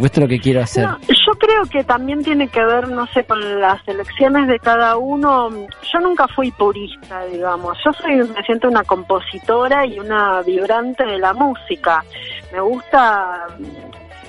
O 0.00 0.04
esto 0.04 0.20
es 0.20 0.24
lo 0.24 0.28
que 0.28 0.38
quiero 0.38 0.60
hacer. 0.60 0.84
No, 0.86 0.98
yo 1.08 1.32
creo 1.38 1.64
que 1.64 1.82
también 1.82 2.22
tiene 2.22 2.48
que 2.48 2.62
ver, 2.62 2.88
no 2.88 3.06
sé, 3.08 3.24
con 3.24 3.60
las 3.60 3.80
elecciones 3.88 4.46
de 4.46 4.58
cada 4.60 4.96
uno. 4.98 5.48
Yo 5.50 6.00
nunca 6.00 6.28
fui 6.28 6.50
purista, 6.52 7.24
digamos. 7.24 7.76
Yo 7.84 7.92
soy, 7.94 8.16
me 8.16 8.42
siento 8.44 8.68
una 8.68 8.84
compositora 8.84 9.86
y 9.86 9.98
una 9.98 10.42
vibrante 10.42 11.04
de 11.04 11.18
la 11.18 11.32
música. 11.32 12.04
Me 12.52 12.60
gusta 12.60 13.46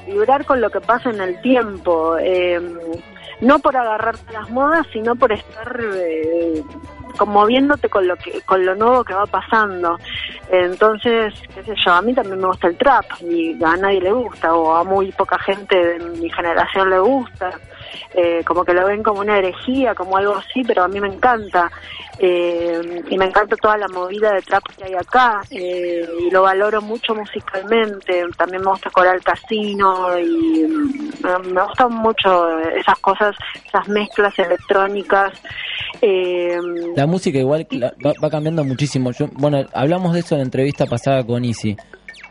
vibrar 0.10 0.46
con 0.46 0.62
lo 0.62 0.70
que 0.70 0.82
pasa 0.82 1.10
en 1.10 1.22
el 1.22 1.42
tiempo. 1.42 2.18
Eh, 2.20 2.60
no 3.42 3.60
por 3.60 3.75
agarrarte 3.75 4.34
las 4.34 4.50
modas, 4.50 4.86
sino 4.92 5.16
por 5.16 5.32
estar 5.32 5.80
eh, 5.96 6.62
conmoviéndote 7.18 7.89
con 7.89 8.08
lo 8.08 8.16
que 8.18 8.42
con 8.42 8.66
lo 8.66 8.75
nuevo 8.75 9.04
que 9.04 9.13
va 9.13 9.25
pasando. 9.25 9.98
Entonces, 10.50 11.34
qué 11.54 11.63
sé 11.63 11.74
yo, 11.86 11.94
a 11.94 12.01
mí 12.01 12.13
también 12.13 12.39
me 12.39 12.48
gusta 12.48 12.68
el 12.68 12.78
trap 12.78 13.06
y 13.22 13.62
a 13.63 13.78
nadie 13.78 14.01
le 14.01 14.12
gusta 14.12 14.54
o 14.54 14.75
a 14.75 14.84
muy 14.84 15.12
poca 15.12 15.38
gente 15.39 15.75
de 15.75 16.00
mi 16.18 16.30
generación 16.30 16.89
le 16.89 17.00
gusta. 17.00 17.51
Eh, 18.13 18.43
como 18.46 18.65
que 18.65 18.74
lo 18.74 18.86
ven 18.86 19.03
como 19.03 19.22
una 19.22 19.38
herejía, 19.38 19.93
como 19.93 20.17
algo 20.17 20.36
así, 20.36 20.63
pero 20.63 20.84
a 20.84 20.88
mí 20.88 21.00
me 21.00 21.08
encanta. 21.08 21.72
Eh, 22.22 23.01
y 23.10 23.17
me 23.17 23.25
encanta 23.25 23.55
toda 23.55 23.77
la 23.77 23.88
movida 23.88 24.34
de 24.34 24.41
trap 24.41 24.63
que 24.75 24.84
hay 24.84 24.93
acá 24.93 25.41
eh, 25.51 26.05
y 26.19 26.29
lo 26.29 26.41
valoro 26.41 26.81
mucho 26.81 27.15
musicalmente. 27.15 28.25
También 28.38 28.62
me 28.63 28.72
gusta 28.72 28.89
Coral 28.89 29.22
Casino 29.24 30.19
y 30.19 30.65
mm, 30.67 31.53
me 31.53 31.63
gustan 31.63 31.93
mucho 31.93 32.60
esas 32.60 33.00
cosas, 33.00 33.36
esas 33.65 33.88
mezclas 33.88 34.38
electrónicas. 34.38 35.31
la 36.01 37.08
música 37.08 37.39
igual 37.39 37.65
va, 37.72 38.29
cambiando 38.29 38.63
muchísimo. 38.63 39.12
Yo, 39.12 39.27
bueno, 39.34 39.65
hablamos 39.74 40.13
de 40.13 40.19
eso 40.19 40.36
en 40.36 40.39
la 40.39 40.46
entrevista 40.46 40.86
pasada 40.88 41.24
con 41.25 41.46
Easy. 41.46 41.77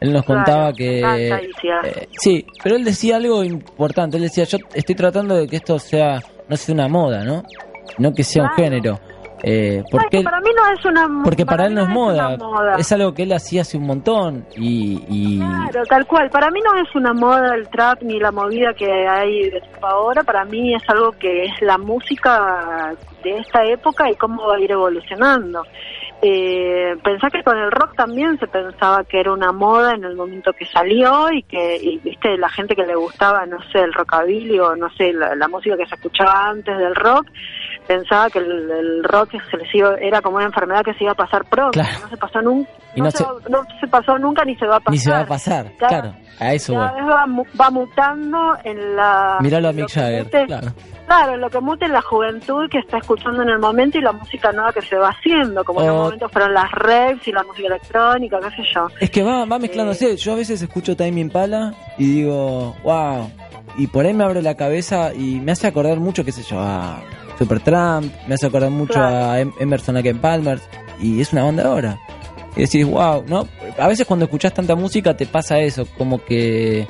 Él 0.00 0.12
nos 0.12 0.24
contaba 0.24 0.72
que... 0.72 1.00
Eh, 1.00 2.08
sí, 2.20 2.46
pero 2.62 2.76
él 2.76 2.84
decía 2.84 3.16
algo 3.16 3.42
importante. 3.42 4.16
Él 4.16 4.24
decía, 4.24 4.44
yo 4.44 4.58
estoy 4.74 4.94
tratando 4.94 5.34
de 5.36 5.46
que 5.48 5.56
esto 5.56 5.78
sea, 5.78 6.20
no 6.48 6.56
sea 6.56 6.74
una 6.74 6.88
moda, 6.88 7.24
¿no? 7.24 7.42
No 7.98 8.12
que 8.12 8.22
sea 8.22 8.44
un 8.44 8.50
género. 8.50 8.98
Eh, 9.42 9.84
porque 9.90 10.22
para 10.22 10.40
mí 10.40 10.50
no 10.56 10.72
es 10.72 10.84
una 10.84 11.22
porque 11.22 11.46
para, 11.46 11.66
él 11.66 11.74
no 11.74 11.82
es, 11.82 11.88
moda. 11.88 12.36
es 12.76 12.90
algo 12.90 13.14
que 13.14 13.22
él 13.22 13.32
hacía 13.32 13.60
hace 13.60 13.76
un 13.76 13.86
montón 13.86 14.44
y, 14.56 15.00
y, 15.08 15.38
claro 15.38 15.84
tal 15.88 16.06
cual 16.08 16.28
para 16.28 16.50
mí 16.50 16.58
no 16.60 16.80
es 16.80 16.92
una 16.96 17.12
moda 17.12 17.54
el 17.54 17.68
trap 17.68 18.02
ni 18.02 18.18
la 18.18 18.32
movida 18.32 18.74
que 18.74 18.90
hay 18.90 19.48
ahora 19.80 20.24
para 20.24 20.44
mí 20.44 20.74
es 20.74 20.82
algo 20.88 21.12
que 21.12 21.44
es 21.44 21.52
la 21.60 21.78
música 21.78 22.96
de 23.22 23.36
esta 23.36 23.64
época 23.64 24.10
y 24.10 24.16
cómo 24.16 24.44
va 24.44 24.56
a 24.56 24.60
ir 24.60 24.72
evolucionando 24.72 25.62
eh, 26.20 26.96
pensá 27.04 27.30
que 27.30 27.44
con 27.44 27.56
el 27.56 27.70
rock 27.70 27.94
también 27.94 28.38
se 28.40 28.48
pensaba 28.48 29.04
que 29.04 29.20
era 29.20 29.32
una 29.32 29.52
moda 29.52 29.94
en 29.94 30.02
el 30.02 30.16
momento 30.16 30.52
que 30.52 30.66
salió 30.66 31.30
y 31.30 31.44
que, 31.44 31.76
y, 31.76 31.98
viste, 31.98 32.36
la 32.36 32.48
gente 32.48 32.74
que 32.74 32.86
le 32.86 32.96
gustaba, 32.96 33.46
no 33.46 33.58
sé, 33.70 33.80
el 33.80 33.92
rockabilly 33.92 34.58
o 34.58 34.74
no 34.74 34.90
sé, 34.90 35.12
la, 35.12 35.48
música 35.48 35.76
que 35.76 35.86
se 35.86 35.94
escuchaba 35.94 36.48
antes 36.48 36.76
del 36.76 36.94
rock, 36.96 37.28
pensaba 37.88 38.28
que 38.28 38.38
el, 38.38 39.02
rock 39.02 39.32
se 39.50 39.56
les 39.56 39.68
era 40.00 40.20
como 40.20 40.36
una 40.36 40.44
enfermedad 40.46 40.84
que 40.84 40.94
se 40.94 41.04
iba 41.04 41.12
a 41.12 41.16
pasar 41.16 41.44
pronto. 41.46 41.80
No 41.80 42.08
se 42.08 42.16
pasó 42.16 42.42
nunca. 42.42 42.70
No, 42.94 43.10
se, 43.10 43.88
pasó 43.88 44.18
nunca 44.18 44.44
ni 44.44 44.54
se 44.56 44.66
va 44.66 44.76
a 44.76 44.80
pasar. 44.80 44.92
Ni 44.92 44.98
se 44.98 45.10
va 45.10 45.20
a 45.20 45.26
pasar, 45.26 45.72
claro. 45.78 46.14
A 46.38 46.52
eso 46.54 46.74
va. 46.74 47.26
va. 47.60 47.70
mutando 47.70 48.56
en 48.62 48.94
la. 48.94 49.38
Míralo 49.40 49.68
a 49.68 49.72
Mick 49.72 49.90
Jagger, 49.90 50.46
claro 50.46 50.68
Claro, 51.08 51.38
lo 51.38 51.48
que 51.48 51.58
muta 51.60 51.86
es 51.86 51.90
la 51.90 52.02
juventud 52.02 52.68
que 52.70 52.80
está 52.80 52.98
escuchando 52.98 53.42
en 53.42 53.48
el 53.48 53.58
momento 53.58 53.96
y 53.96 54.02
la 54.02 54.12
música 54.12 54.52
nueva 54.52 54.74
que 54.74 54.82
se 54.82 54.94
va 54.94 55.08
haciendo, 55.08 55.64
como 55.64 55.80
en 55.80 55.86
el 55.86 55.94
momento 55.94 56.28
fueron 56.28 56.52
las 56.52 56.70
reps 56.70 57.26
y 57.26 57.32
la 57.32 57.42
música 57.44 57.66
electrónica, 57.66 58.38
qué 58.40 58.50
sé 58.56 58.68
yo. 58.74 58.88
Es 59.00 59.10
que 59.10 59.22
va, 59.22 59.46
va 59.46 59.58
mezclándose. 59.58 60.18
Yo 60.18 60.34
a 60.34 60.36
veces 60.36 60.60
escucho 60.60 60.96
Time 60.96 61.18
Impala 61.18 61.72
y 61.96 62.12
digo, 62.12 62.76
wow. 62.84 63.30
Y 63.78 63.86
por 63.86 64.04
ahí 64.04 64.12
me 64.12 64.24
abre 64.24 64.42
la 64.42 64.54
cabeza 64.54 65.14
y 65.14 65.40
me 65.40 65.52
hace 65.52 65.66
acordar 65.66 65.98
mucho, 65.98 66.26
qué 66.26 66.32
sé 66.32 66.42
yo, 66.42 66.60
a 66.60 67.00
Supertramp, 67.38 68.12
me 68.26 68.34
hace 68.34 68.46
acordar 68.46 68.70
mucho 68.70 69.00
a 69.00 69.40
em-, 69.40 69.52
Emerson 69.60 69.94
Lake 69.94 70.14
Palmer 70.14 70.60
y 71.00 71.20
es 71.20 71.32
una 71.32 71.44
banda 71.44 71.64
ahora. 71.64 71.98
Y 72.56 72.62
decís, 72.62 72.84
wow, 72.84 73.24
¿no? 73.26 73.46
A 73.78 73.86
veces 73.86 74.06
cuando 74.06 74.24
escuchas 74.24 74.52
tanta 74.52 74.74
música 74.74 75.16
te 75.16 75.26
pasa 75.26 75.60
eso, 75.60 75.86
como 75.96 76.24
que 76.24 76.86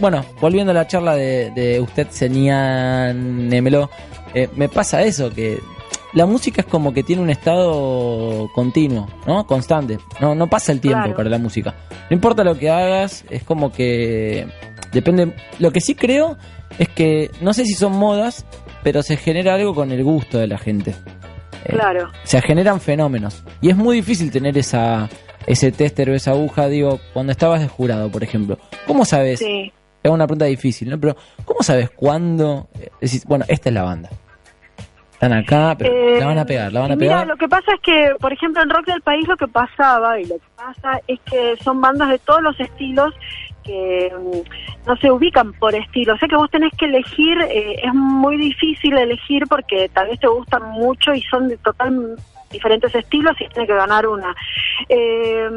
bueno, 0.00 0.24
volviendo 0.40 0.70
a 0.70 0.74
la 0.74 0.86
charla 0.86 1.16
de, 1.16 1.50
de 1.50 1.80
usted, 1.80 2.08
señálemelo, 2.10 3.90
eh, 4.34 4.48
me 4.54 4.68
pasa 4.68 5.02
eso, 5.02 5.30
que 5.30 5.60
la 6.14 6.26
música 6.26 6.62
es 6.62 6.66
como 6.66 6.92
que 6.92 7.02
tiene 7.02 7.22
un 7.22 7.30
estado 7.30 8.50
continuo, 8.54 9.08
¿no? 9.26 9.46
Constante. 9.46 9.98
No, 10.20 10.34
no 10.34 10.48
pasa 10.48 10.72
el 10.72 10.80
tiempo 10.80 11.14
para 11.14 11.28
la 11.28 11.38
música. 11.38 11.74
No 12.10 12.14
importa 12.14 12.44
lo 12.44 12.56
que 12.58 12.70
hagas, 12.70 13.24
es 13.30 13.42
como 13.42 13.72
que 13.72 14.46
depende. 14.92 15.34
Lo 15.58 15.70
que 15.70 15.80
sí 15.80 15.94
creo 15.94 16.36
es 16.78 16.88
que 16.88 17.30
no 17.40 17.52
sé 17.52 17.64
si 17.64 17.74
son 17.74 17.92
modas, 17.92 18.46
pero 18.82 19.02
se 19.02 19.16
genera 19.16 19.54
algo 19.54 19.74
con 19.74 19.92
el 19.92 20.02
gusto 20.02 20.38
de 20.38 20.46
la 20.46 20.58
gente. 20.58 20.94
Eh, 21.64 21.72
claro. 21.72 22.10
Se 22.24 22.40
generan 22.40 22.80
fenómenos. 22.80 23.42
Y 23.60 23.70
es 23.70 23.76
muy 23.76 23.96
difícil 23.96 24.30
tener 24.30 24.56
esa 24.56 25.08
ese 25.46 25.72
tester 25.72 26.10
o 26.10 26.14
esa 26.14 26.32
aguja, 26.32 26.68
digo, 26.68 27.00
cuando 27.14 27.32
estabas 27.32 27.62
de 27.62 27.68
jurado, 27.68 28.10
por 28.10 28.22
ejemplo, 28.22 28.58
¿cómo 28.86 29.06
sabes? 29.06 29.38
Sí. 29.38 29.72
Es 30.02 30.10
una 30.10 30.26
pregunta 30.26 30.44
difícil, 30.44 30.90
¿no? 30.90 31.00
Pero 31.00 31.16
¿cómo 31.46 31.62
sabes 31.62 31.90
cuándo 31.90 32.68
eh, 32.78 32.90
decís, 33.00 33.24
bueno, 33.24 33.46
esta 33.48 33.70
es 33.70 33.74
la 33.74 33.82
banda? 33.82 34.10
Están 35.18 35.32
acá, 35.32 35.74
pero 35.76 36.20
la 36.20 36.26
van 36.26 36.38
a 36.38 36.44
pegar, 36.44 36.72
la 36.72 36.80
van 36.82 36.92
a 36.92 36.96
pegar. 36.96 37.16
Mira, 37.16 37.34
lo 37.34 37.36
que 37.36 37.48
pasa 37.48 37.74
es 37.74 37.80
que, 37.80 38.14
por 38.20 38.32
ejemplo, 38.32 38.62
en 38.62 38.70
Rock 38.70 38.86
del 38.86 39.02
País 39.02 39.26
lo 39.26 39.36
que 39.36 39.48
pasaba 39.48 40.20
y 40.20 40.26
lo 40.26 40.36
que 40.36 40.46
pasa 40.54 41.00
es 41.08 41.18
que 41.28 41.56
son 41.56 41.80
bandas 41.80 42.10
de 42.10 42.20
todos 42.20 42.40
los 42.40 42.60
estilos 42.60 43.12
que 43.64 44.12
mm, 44.16 44.86
no 44.86 44.96
se 44.98 45.10
ubican 45.10 45.54
por 45.54 45.74
estilo. 45.74 46.14
O 46.14 46.18
sea 46.18 46.28
que 46.28 46.36
vos 46.36 46.48
tenés 46.52 46.70
que 46.78 46.84
elegir, 46.84 47.36
eh, 47.50 47.80
es 47.82 47.92
muy 47.94 48.36
difícil 48.36 48.96
elegir 48.96 49.42
porque 49.48 49.88
tal 49.88 50.06
vez 50.06 50.20
te 50.20 50.28
gustan 50.28 50.62
mucho 50.70 51.12
y 51.12 51.20
son 51.22 51.48
de 51.48 51.56
total 51.56 52.14
diferentes 52.52 52.94
estilos 52.94 53.34
y 53.40 53.48
tiene 53.48 53.66
que 53.66 53.74
ganar 53.74 54.06
una. 54.06 54.32
Eh, 54.88 55.50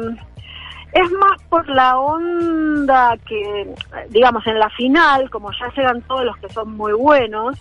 es 0.92 1.10
más 1.12 1.40
por 1.48 1.68
la 1.68 2.00
onda 2.00 3.16
que, 3.28 3.72
digamos, 4.08 4.44
en 4.44 4.58
la 4.58 4.70
final, 4.70 5.30
como 5.30 5.52
ya 5.52 5.72
llegan 5.76 6.02
todos 6.02 6.24
los 6.24 6.36
que 6.38 6.48
son 6.48 6.76
muy 6.76 6.94
buenos, 6.94 7.56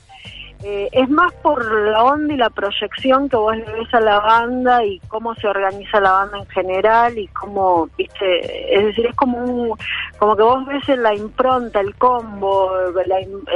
eh, 0.64 0.90
es 0.92 1.10
más 1.10 1.34
por 1.42 1.64
la 1.90 2.04
onda 2.04 2.34
y 2.34 2.38
la 2.38 2.50
proyección 2.50 3.28
que 3.30 3.36
vos 3.36 3.56
le 3.56 3.64
ves 3.64 3.94
a 3.94 4.00
la 4.00 4.20
banda 4.20 4.86
y 4.86 5.00
cómo 5.08 5.34
se 5.36 5.48
organiza 5.48 6.00
la 6.00 6.12
banda 6.12 6.38
en 6.38 6.46
general 6.48 7.18
y 7.18 7.28
cómo, 7.30 7.90
viste, 7.98 8.76
es 8.76 8.86
decir, 8.86 9.08
es 9.08 9.16
como 9.16 9.40
un, 9.40 9.78
como 10.20 10.36
que 10.36 10.44
vos 10.44 10.66
ves 10.68 10.88
la 11.00 11.16
impronta, 11.16 11.80
el 11.80 11.96
combo, 11.96 12.72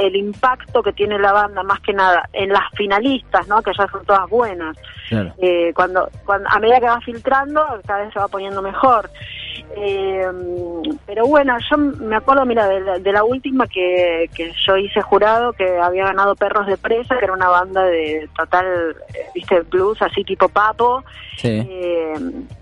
el 0.00 0.16
impacto 0.16 0.82
que 0.82 0.92
tiene 0.92 1.18
la 1.18 1.32
banda, 1.32 1.62
más 1.62 1.80
que 1.80 1.92
nada, 1.92 2.28
en 2.32 2.48
las 2.48 2.64
finalistas, 2.76 3.46
¿no? 3.46 3.62
Que 3.62 3.72
ya 3.76 3.86
son 3.86 4.04
todas 4.04 4.28
buenas. 4.28 4.76
Eh, 5.38 5.72
cuando, 5.74 6.08
cuando, 6.24 6.48
a 6.50 6.58
medida 6.58 6.80
que 6.80 6.86
va 6.86 7.00
filtrando, 7.00 7.64
cada 7.86 8.04
vez 8.04 8.12
se 8.12 8.18
va 8.18 8.28
poniendo 8.28 8.60
mejor. 8.62 9.08
Eh, 9.76 10.26
pero 11.06 11.26
bueno, 11.26 11.56
yo 11.70 11.76
me 11.76 12.16
acuerdo, 12.16 12.44
mira, 12.44 12.66
de 12.66 13.12
la, 13.12 13.24
última 13.24 13.66
que, 13.66 14.28
que, 14.34 14.52
yo 14.66 14.76
hice 14.76 15.00
jurado, 15.02 15.52
que 15.52 15.78
había 15.78 16.04
ganado 16.04 16.34
Perros 16.34 16.66
de 16.66 16.76
Presa, 16.76 17.16
que 17.18 17.24
era 17.24 17.34
una 17.34 17.48
banda 17.48 17.84
de 17.84 18.28
total, 18.36 18.96
eh, 19.14 19.26
viste, 19.34 19.60
blues, 19.62 20.00
así 20.02 20.24
tipo 20.24 20.48
papo. 20.48 21.04
Eh, 21.42 22.14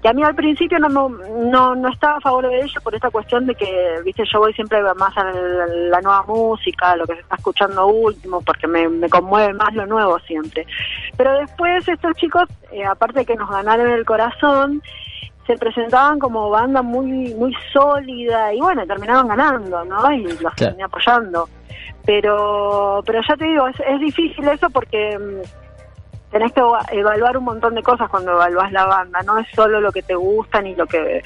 que 0.02 0.08
a 0.08 0.12
mí 0.12 0.22
al 0.22 0.34
principio 0.34 0.78
no, 0.78 0.88
no, 0.88 1.74
no 1.74 1.88
estaba 1.88 2.16
a 2.16 2.20
favor 2.20 2.48
de 2.48 2.60
ello 2.60 2.80
por 2.82 2.94
esta 2.94 3.10
cuestión 3.10 3.46
de 3.46 3.54
que, 3.54 4.00
viste, 4.04 4.24
yo 4.30 4.40
voy 4.40 4.52
siempre 4.52 4.82
más 4.94 5.16
a 5.16 5.24
la, 5.24 6.00
nueva 6.00 6.24
música, 6.24 6.96
lo 6.96 7.06
que 7.06 7.14
se 7.14 7.20
está 7.20 7.36
escuchando 7.36 7.86
último, 7.86 8.42
porque 8.42 8.66
me, 8.66 8.88
me 8.88 9.08
conmueve 9.08 9.52
más 9.54 9.72
lo 9.74 9.86
nuevo 9.86 10.18
siempre. 10.20 10.66
Pero 11.16 11.32
después 11.38 11.86
estos 11.88 12.16
chicos, 12.16 12.48
eh, 12.72 12.84
aparte 12.84 13.20
de 13.20 13.26
que 13.26 13.36
nos 13.36 13.48
ganaron 13.48 13.90
el 13.90 14.04
corazón, 14.04 14.82
se 15.46 15.56
presentaban 15.56 16.18
como 16.18 16.50
banda 16.50 16.82
muy 16.82 17.34
muy 17.34 17.54
sólida 17.72 18.52
y 18.52 18.60
bueno, 18.60 18.86
terminaban 18.86 19.28
ganando, 19.28 19.84
¿no? 19.84 20.12
Y 20.12 20.22
los 20.22 20.54
terminé 20.56 20.84
apoyando. 20.84 21.48
Pero 22.04 23.02
pero 23.04 23.20
ya 23.28 23.36
te 23.36 23.44
digo, 23.46 23.68
es, 23.68 23.76
es 23.80 24.00
difícil 24.00 24.46
eso 24.48 24.68
porque 24.70 25.18
mm, 25.18 25.64
tenés 26.34 26.52
que 26.52 26.60
evaluar 26.92 27.36
un 27.36 27.44
montón 27.44 27.76
de 27.76 27.82
cosas 27.82 28.10
cuando 28.10 28.32
evaluás 28.32 28.72
la 28.72 28.84
banda, 28.86 29.20
no 29.24 29.38
es 29.38 29.46
solo 29.54 29.80
lo 29.80 29.92
que 29.92 30.02
te 30.02 30.16
gusta 30.16 30.60
ni 30.60 30.74
lo 30.74 30.84
que 30.86 31.22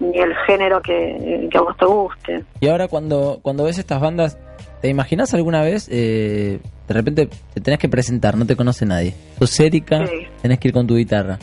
ni 0.00 0.18
el 0.18 0.34
género 0.46 0.82
que, 0.82 1.48
a 1.54 1.60
vos 1.60 1.76
te 1.76 1.86
guste. 1.86 2.44
Y 2.60 2.68
ahora 2.68 2.88
cuando 2.88 3.38
cuando 3.40 3.64
ves 3.64 3.78
estas 3.78 4.00
bandas, 4.00 4.36
¿te 4.80 4.88
imaginas 4.88 5.32
alguna 5.32 5.62
vez 5.62 5.88
eh, 5.92 6.58
de 6.88 6.94
repente 6.94 7.28
te 7.54 7.60
tenés 7.60 7.78
que 7.78 7.88
presentar, 7.88 8.36
no 8.36 8.46
te 8.46 8.56
conoce 8.56 8.84
nadie? 8.84 9.14
Sos 9.38 9.60
Erika, 9.60 10.04
tenés 10.42 10.58
que 10.58 10.68
ir 10.68 10.74
con 10.74 10.86
tu 10.86 10.96
guitarra. 10.96 11.38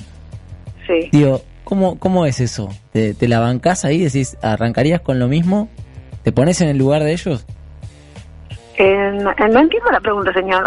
Sí. 0.85 1.09
Digo, 1.11 1.41
¿Cómo, 1.65 1.99
cómo 1.99 2.25
es 2.25 2.39
eso? 2.39 2.69
¿Te, 2.93 3.15
la 3.27 3.39
bancás 3.39 3.85
ahí? 3.85 3.99
¿Decís, 3.99 4.37
arrancarías 4.41 5.01
con 5.01 5.19
lo 5.19 5.27
mismo? 5.27 5.67
¿Te 6.23 6.31
pones 6.31 6.61
en 6.61 6.69
el 6.69 6.77
lugar 6.77 7.03
de 7.03 7.11
ellos? 7.11 7.45
no 8.77 9.59
entiendo 9.59 9.91
la 9.91 9.99
pregunta, 9.99 10.31
señor. 10.33 10.63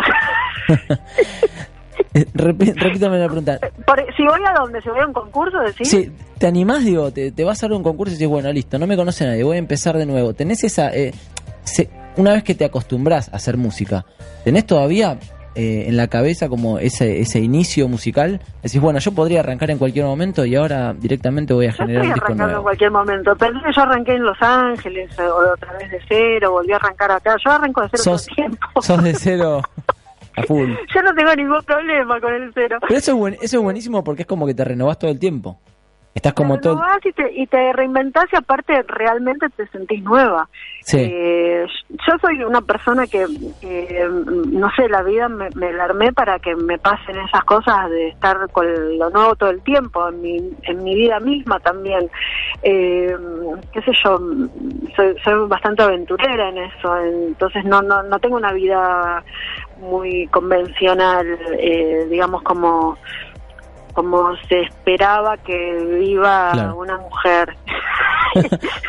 Eh, 2.14 2.24
repítame 2.32 3.18
la 3.18 3.26
pregunta. 3.26 3.58
si 4.16 4.24
voy 4.24 4.40
a 4.46 4.52
dónde, 4.58 4.80
si 4.80 4.88
voy 4.88 5.00
a 5.00 5.06
un 5.06 5.12
concurso, 5.12 5.58
decís. 5.58 5.88
Sí, 5.88 6.12
¿te 6.38 6.46
animás, 6.46 6.84
digo, 6.84 7.12
te, 7.12 7.32
vas 7.44 7.62
a 7.62 7.66
un 7.66 7.82
concurso 7.82 8.12
y 8.12 8.14
dices, 8.14 8.28
bueno, 8.28 8.52
listo, 8.52 8.78
no 8.78 8.86
me 8.86 8.96
conoce 8.96 9.26
nadie, 9.26 9.42
voy 9.42 9.56
a 9.56 9.58
empezar 9.58 9.98
de 9.98 10.06
nuevo? 10.06 10.32
¿Tenés 10.32 10.62
esa... 10.64 10.90
Eh, 10.94 11.12
una 12.16 12.32
vez 12.32 12.44
que 12.44 12.54
te 12.54 12.64
acostumbras 12.64 13.28
a 13.28 13.36
hacer 13.36 13.56
música, 13.56 14.06
¿tenés 14.44 14.64
todavía 14.64 15.18
eh, 15.58 15.84
en 15.88 15.96
la 15.96 16.06
cabeza 16.08 16.48
como 16.48 16.78
ese, 16.78 17.20
ese 17.20 17.40
inicio 17.40 17.88
musical? 17.88 18.40
Decís, 18.62 18.80
bueno, 18.80 18.98
yo 19.00 19.12
podría 19.12 19.40
arrancar 19.40 19.70
en 19.70 19.78
cualquier 19.78 20.04
momento 20.06 20.44
y 20.44 20.54
ahora 20.54 20.94
directamente 20.94 21.52
voy 21.52 21.66
a 21.66 21.70
Yo 21.72 21.76
generar 21.78 22.02
estoy 22.04 22.08
un 22.08 22.14
disco 22.14 22.24
arrancando 22.26 22.44
en 22.44 22.50
nuevo. 22.50 22.62
cualquier 22.62 22.90
momento. 22.90 23.36
Pero 23.36 23.52
yo 23.74 23.82
arranqué 23.82 24.14
en 24.14 24.22
Los 24.24 24.36
Ángeles, 24.40 25.10
eh, 25.18 25.22
o 25.22 25.52
otra 25.52 25.72
vez 25.74 25.90
de 25.90 25.98
cero, 26.08 26.52
volví 26.52 26.72
a 26.72 26.76
arrancar 26.76 27.10
acá. 27.10 27.36
Yo 27.44 27.50
arranco 27.50 27.82
de 27.82 27.88
cero 27.90 28.02
todo 28.04 28.18
Sos, 28.18 28.28
el 28.28 28.34
tiempo. 28.36 28.82
sos 28.82 29.02
de 29.02 29.14
cero 29.14 29.62
a 30.36 30.42
full. 30.44 30.70
Yo 30.94 31.02
no 31.02 31.14
tengo 31.14 31.34
ningún 31.34 31.62
problema 31.64 32.20
con 32.20 32.32
el 32.32 32.50
cero. 32.54 32.78
Pero 32.86 32.98
eso 32.98 33.12
es, 33.12 33.16
buen- 33.18 33.34
eso 33.42 33.56
es 33.58 33.62
buenísimo 33.62 34.04
porque 34.04 34.22
es 34.22 34.28
como 34.28 34.46
que 34.46 34.54
te 34.54 34.64
renovás 34.64 34.98
todo 34.98 35.10
el 35.10 35.18
tiempo. 35.18 35.58
Estás 36.14 36.32
como 36.32 36.58
todo... 36.58 36.80
y 37.04 37.12
te, 37.12 37.32
y 37.32 37.46
te 37.46 37.72
reinventás 37.72 38.24
y 38.32 38.36
aparte 38.36 38.82
realmente 38.88 39.48
te 39.50 39.66
sentís 39.68 40.02
nueva. 40.02 40.48
Sí. 40.80 40.98
Eh, 41.00 41.66
yo 41.90 42.14
soy 42.20 42.42
una 42.42 42.60
persona 42.60 43.06
que, 43.06 43.26
mm, 43.26 44.58
no 44.58 44.68
sé, 44.74 44.88
la 44.88 45.02
vida 45.02 45.28
me, 45.28 45.48
me 45.54 45.72
la 45.72 45.84
armé 45.84 46.12
para 46.12 46.38
que 46.38 46.56
me 46.56 46.78
pasen 46.78 47.18
esas 47.18 47.44
cosas 47.44 47.90
de 47.90 48.08
estar 48.08 48.50
con 48.50 48.98
lo 48.98 49.10
nuevo 49.10 49.36
todo 49.36 49.50
el 49.50 49.62
tiempo, 49.62 50.08
en 50.08 50.22
mi, 50.22 50.50
en 50.62 50.82
mi 50.82 50.94
vida 50.94 51.20
misma 51.20 51.60
también. 51.60 52.10
Eh, 52.62 53.16
qué 53.72 53.82
sé 53.82 53.92
yo, 54.02 54.18
mm, 54.18 54.48
soy, 54.96 55.14
soy 55.22 55.46
bastante 55.46 55.82
aventurera 55.82 56.48
en 56.48 56.58
eso, 56.58 56.96
entonces 56.98 57.64
no, 57.64 57.82
no, 57.82 58.02
no 58.02 58.18
tengo 58.18 58.36
una 58.36 58.52
vida 58.52 59.22
muy 59.78 60.26
convencional, 60.28 61.26
eh, 61.58 62.06
digamos 62.10 62.42
como 62.42 62.96
como 63.92 64.36
se 64.48 64.62
esperaba 64.62 65.36
que 65.38 65.72
viva 66.00 66.50
Claro. 66.52 66.76
una 66.76 66.98
mujer. 66.98 67.56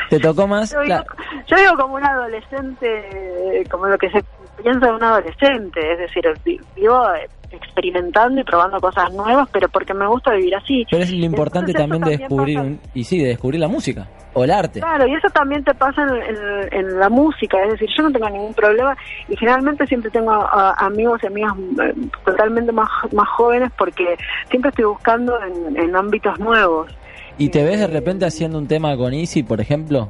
¿Te 0.10 0.20
tocó 0.20 0.48
más? 0.48 0.72
Yo 0.72 0.82
vivo, 0.82 0.88
Claro. 0.96 1.06
yo 1.48 1.56
vivo 1.56 1.76
como 1.78 1.96
un 1.96 2.04
adolescente, 2.06 3.64
como 3.72 3.88
lo 3.88 3.98
que 3.98 4.10
se 4.10 4.24
piensa 4.62 4.88
de 4.88 4.94
un 4.94 5.04
adolescente, 5.04 5.94
es 5.94 6.00
decir, 6.00 6.24
vi- 6.44 6.60
vivo 6.76 7.14
eh, 7.16 7.30
experimentando 7.52 8.42
y 8.42 8.44
probando 8.44 8.80
cosas 8.80 9.12
nuevas, 9.14 9.48
pero 9.52 9.70
porque 9.70 9.94
me 9.94 10.08
gusta 10.08 10.32
vivir 10.34 10.56
así. 10.56 10.86
Pero 10.90 11.04
es 11.04 11.12
lo 11.12 11.26
importante 11.26 11.72
Entonces, 11.72 11.90
también 11.90 12.04
de 12.12 12.18
descubrir, 12.18 12.58
pasa- 12.58 12.92
y 12.94 13.04
sí, 13.04 13.20
de 13.20 13.28
descubrir 13.30 13.60
la 13.60 13.68
música 13.68 14.08
o 14.34 14.44
el 14.44 14.52
arte. 14.52 14.80
Claro, 14.80 15.08
y 15.08 15.16
eso 15.16 15.28
también 15.32 15.64
te 15.64 15.74
pasa 15.74 16.04
en, 16.04 16.10
en- 16.10 16.74
en 16.74 17.00
la 17.00 17.10
música, 17.10 17.58
es 17.64 17.72
decir, 17.72 17.90
yo 17.98 18.04
no 18.04 18.12
tengo 18.12 18.30
ningún 18.30 18.54
problema 18.54 18.96
y 19.28 19.36
generalmente 19.36 19.88
siempre 19.88 20.12
tengo 20.12 20.32
a- 20.32 20.76
amigos 20.78 21.20
y 21.24 21.28
amigas 21.28 21.54
eh, 21.84 21.94
totalmente 22.26 22.72
más, 22.72 22.90
más 23.14 23.28
jóvenes 23.30 23.72
porque 23.78 24.18
siempre 24.50 24.70
estoy 24.70 24.86
buscando 24.86 25.38
en, 25.44 25.78
en 25.78 25.96
ámbitos 25.96 26.38
nuevos. 26.40 26.92
¿Y 27.38 27.50
te 27.50 27.64
ves 27.64 27.80
de 27.80 27.88
repente 27.88 28.26
haciendo 28.26 28.58
un 28.58 28.68
tema 28.68 28.96
con 28.98 29.14
Easy, 29.14 29.44
por 29.44 29.62
ejemplo? 29.62 30.10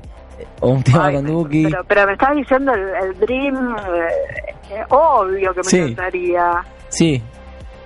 O 0.62 0.70
un 0.70 0.84
tema 0.84 1.08
Ay, 1.08 1.16
con 1.16 1.26
Duki. 1.28 1.64
Pero, 1.66 1.84
pero 1.88 2.06
me 2.08 2.14
estás 2.14 2.36
diciendo 2.36 2.74
el, 2.74 2.82
el 3.04 3.20
Dream, 3.20 3.76
eh, 3.78 4.54
eh, 4.72 4.84
obvio 4.90 5.52
que 5.54 5.60
me 5.60 5.64
Sí. 5.64 5.78
encantaría. 5.78 6.64
Sí. 6.90 7.22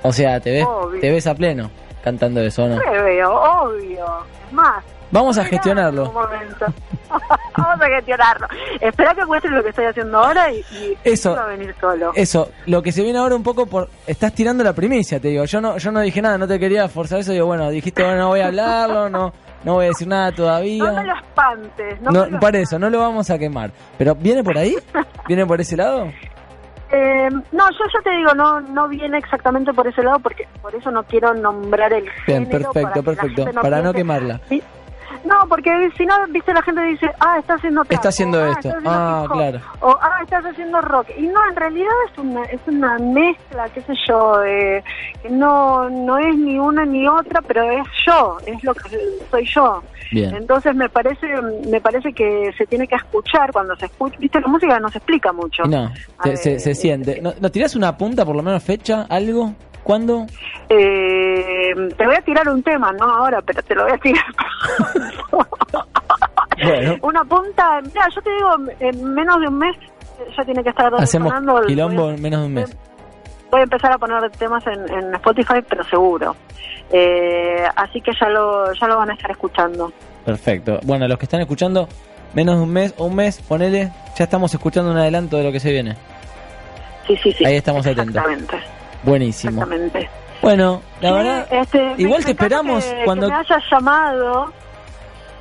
O 0.02 0.12
sea, 0.12 0.40
te 0.40 0.52
ves, 0.52 0.66
Obvio. 0.68 1.00
te 1.00 1.12
ves 1.12 1.28
a 1.28 1.36
pleno 1.36 1.70
cantando 2.04 2.42
eso, 2.42 2.66
¿o 2.66 2.68
¿no? 2.68 2.76
Me 2.76 3.02
veo, 3.02 3.32
obvio. 3.34 4.06
Es 4.48 4.54
más. 4.54 4.84
Vamos 5.12 5.38
a 5.38 5.46
gestionarlo. 5.46 6.06
algún 6.06 6.22
momento. 6.24 6.66
Vamos 7.58 7.82
a 7.82 7.86
gestionarlo. 7.86 8.48
Espera 8.82 9.14
que 9.14 9.26
muestre 9.26 9.52
lo 9.52 9.62
que 9.64 9.70
estoy 9.70 9.86
haciendo 9.86 10.18
ahora 10.18 10.52
y, 10.52 10.58
y 10.72 10.98
Eso. 11.04 11.36
va 11.36 11.44
a 11.44 11.48
venir 11.48 11.74
solo. 11.80 12.12
Eso, 12.16 12.50
lo 12.66 12.82
que 12.82 12.92
se 12.92 13.04
viene 13.04 13.20
ahora 13.20 13.36
un 13.36 13.44
poco 13.44 13.68
por... 13.68 13.90
Estás 14.08 14.34
tirando 14.34 14.64
la 14.64 14.74
primicia, 14.74 15.20
te 15.20 15.28
digo. 15.28 15.46
Yo 15.46 15.62
no 15.62 15.78
yo 15.78 15.92
no 15.92 16.00
dije 16.02 16.20
nada, 16.22 16.38
no 16.40 16.48
te 16.48 16.60
quería 16.60 16.90
forzar 16.90 17.20
eso. 17.20 17.32
Digo, 17.32 17.46
bueno, 17.46 17.70
dijiste, 17.70 18.02
bueno, 18.04 18.18
no 18.18 18.28
voy 18.30 18.40
a 18.40 18.48
hablarlo, 18.48 19.10
no 19.10 19.32
no 19.64 19.76
voy 19.76 19.86
a 19.86 19.88
decir 19.90 20.08
nada 20.08 20.32
todavía. 20.32 20.84
No 20.84 20.94
me 20.94 21.06
lo 21.06 21.16
espantes. 21.16 22.02
No, 22.02 22.12
No, 22.12 22.26
me 22.26 22.32
lo 22.32 22.40
para 22.40 22.60
eso, 22.60 22.78
no 22.80 22.90
lo 22.90 23.00
vamos 23.00 23.30
a 23.30 23.38
quemar. 23.38 23.72
Pero, 23.98 24.16
¿viene 24.16 24.44
por 24.44 24.58
ahí? 24.58 24.76
¿Viene 25.28 25.46
por 25.46 25.62
ese 25.62 25.78
lado? 25.78 26.12
Eh, 26.96 27.28
no, 27.52 27.72
yo 27.72 27.86
ya 27.92 28.02
te 28.04 28.12
digo, 28.12 28.36
no 28.36 28.62
no 28.62 28.88
viene 28.88 29.18
exactamente 29.18 29.74
por 29.74 29.88
ese 29.88 30.04
lado, 30.04 30.20
porque 30.20 30.48
por 30.62 30.76
eso 30.76 30.92
no 30.92 31.02
quiero 31.04 31.34
nombrar 31.34 31.92
el 31.92 32.04
Bien, 32.28 32.44
género. 32.46 32.72
perfecto, 32.72 33.02
para 33.04 33.16
perfecto. 33.16 33.46
gente 33.46 33.60
Para 33.62 33.78
no 33.78 33.92
piense- 33.92 33.98
quemarla. 33.98 34.40
Sí. 34.48 34.62
No, 35.26 35.48
porque 35.48 35.70
si 35.98 36.06
no, 36.06 36.14
viste, 36.30 36.54
la 36.54 36.62
gente 36.62 36.82
dice, 36.84 37.10
ah, 37.20 37.38
está 37.40 37.54
haciendo 37.56 37.84
trap, 37.86 37.94
Está 37.94 38.10
haciendo 38.10 38.40
o, 38.40 38.44
"Ah, 38.44 38.50
esto". 38.50 38.68
está 38.68 38.78
haciendo 38.78 38.90
Ah, 38.92 39.22
hip 39.24 39.32
hop", 39.32 39.38
claro. 39.38 39.60
O, 39.82 39.98
ah, 40.02 40.20
estás 40.24 40.46
haciendo 40.46 40.82
rock. 40.82 41.08
Y 41.18 41.28
no, 41.28 41.40
en 41.50 41.56
realidad 41.56 41.92
es 42.12 42.18
una, 42.18 42.44
es 42.46 42.60
una 42.68 42.98
mezcla, 43.00 43.70
qué 43.70 43.82
sé 43.82 43.94
yo, 44.08 44.44
eh, 44.44 44.84
que 45.22 45.30
no, 45.30 45.90
no 45.90 46.18
es 46.18 46.36
ni 46.38 46.60
una 46.60 46.86
ni 46.86 47.08
otra, 47.08 47.42
pero 47.42 47.64
es 47.72 47.88
yo, 48.06 48.38
es 48.46 48.64
lo 48.64 48.74
que 48.74 48.90
soy 49.32 49.46
yo. 49.46 49.82
Bien. 50.12 50.36
Entonces 50.36 50.76
me 50.76 50.90
parece, 50.90 51.26
me 51.68 51.82
parece 51.82 52.14
que 52.14 52.52
se 52.58 52.66
tiene 52.68 52.88
que 52.88 52.96
escuchar 52.96 53.52
cuando 53.52 53.76
se 53.78 53.86
escucha, 53.88 54.16
viste, 54.20 54.40
la 54.42 54.48
música 54.48 54.80
no 54.80 54.90
se 54.90 54.98
explica 55.00 55.32
mucho. 55.32 55.64
No, 55.64 55.90
se, 56.22 56.30
ver, 56.30 56.38
se, 56.38 56.60
se 56.60 56.76
siente. 56.76 57.20
¿No, 57.22 57.34
¿No 57.40 57.50
tirás 57.50 57.76
una 57.76 57.98
punta, 57.98 58.24
por 58.26 58.36
lo 58.36 58.44
menos 58.44 58.62
fecha, 58.64 59.08
algo? 59.10 59.54
¿Cuándo? 59.84 60.26
Eh, 60.70 61.74
te 61.98 62.06
voy 62.06 62.16
a 62.16 62.22
tirar 62.22 62.48
un 62.50 62.64
tema, 62.64 62.92
no 62.94 63.06
ahora, 63.06 63.42
pero 63.42 63.62
te 63.64 63.76
lo 63.76 63.84
voy 63.84 63.92
a 63.94 63.98
tirar. 63.98 64.24
Bueno. 66.64 66.96
Una 67.02 67.24
punta, 67.26 67.82
mira, 67.82 68.08
yo 68.16 68.22
te 68.22 68.30
digo, 68.32 68.50
en 68.80 69.14
menos 69.14 69.42
de 69.42 69.48
un 69.48 69.58
mes 69.58 69.76
ya 70.38 70.46
tiene 70.46 70.64
que 70.64 70.70
estar 70.70 70.94
Hacemos 70.96 71.34
el- 71.34 71.66
quilombo 71.68 72.12
en 72.12 72.22
menos 72.22 72.42
de 72.42 72.46
un 72.46 72.54
mes. 72.54 72.78
Voy 73.52 73.60
a 73.62 73.64
empezar 73.64 73.92
a 73.92 73.98
poner 73.98 74.30
temas 74.32 74.66
en, 74.68 74.90
en 74.90 75.14
Spotify, 75.16 75.56
pero 75.68 75.84
seguro. 75.86 76.36
Eh, 76.92 77.66
así 77.76 78.00
que 78.02 78.12
ya 78.20 78.30
lo, 78.30 78.72
ya 78.74 78.88
lo 78.88 78.98
van 78.98 79.10
a 79.10 79.14
estar 79.14 79.32
escuchando. 79.32 79.92
Perfecto. 80.24 80.80
Bueno, 80.84 81.08
los 81.08 81.18
que 81.18 81.26
están 81.26 81.42
escuchando, 81.42 81.90
menos 82.34 82.56
de 82.58 82.62
un 82.64 82.72
mes 82.72 82.94
o 82.98 83.06
un 83.08 83.16
mes, 83.16 83.42
ponele, 83.42 83.92
ya 84.16 84.24
estamos 84.24 84.54
escuchando 84.54 84.92
un 84.92 84.98
adelanto 84.98 85.38
de 85.38 85.44
lo 85.44 85.52
que 85.52 85.60
se 85.60 85.72
viene. 85.72 85.96
Sí, 87.08 87.18
sí, 87.18 87.32
sí. 87.34 87.46
Ahí 87.46 87.56
estamos 87.58 87.86
atentos. 87.86 88.16
Exactamente, 88.16 88.58
Buenísimo. 89.04 89.64
exactamente. 89.64 90.10
Bueno, 90.42 90.82
la 91.02 91.10
Sí, 91.10 91.16
verdad, 91.16 91.48
este, 91.52 91.94
igual 91.98 92.20
me 92.20 92.26
te 92.26 92.32
esperamos 92.32 92.84
que- 92.84 93.02
cuando- 93.06 93.28
que 93.28 93.34
me 93.34 93.40
hayas 93.40 93.64
llamado. 93.72 94.52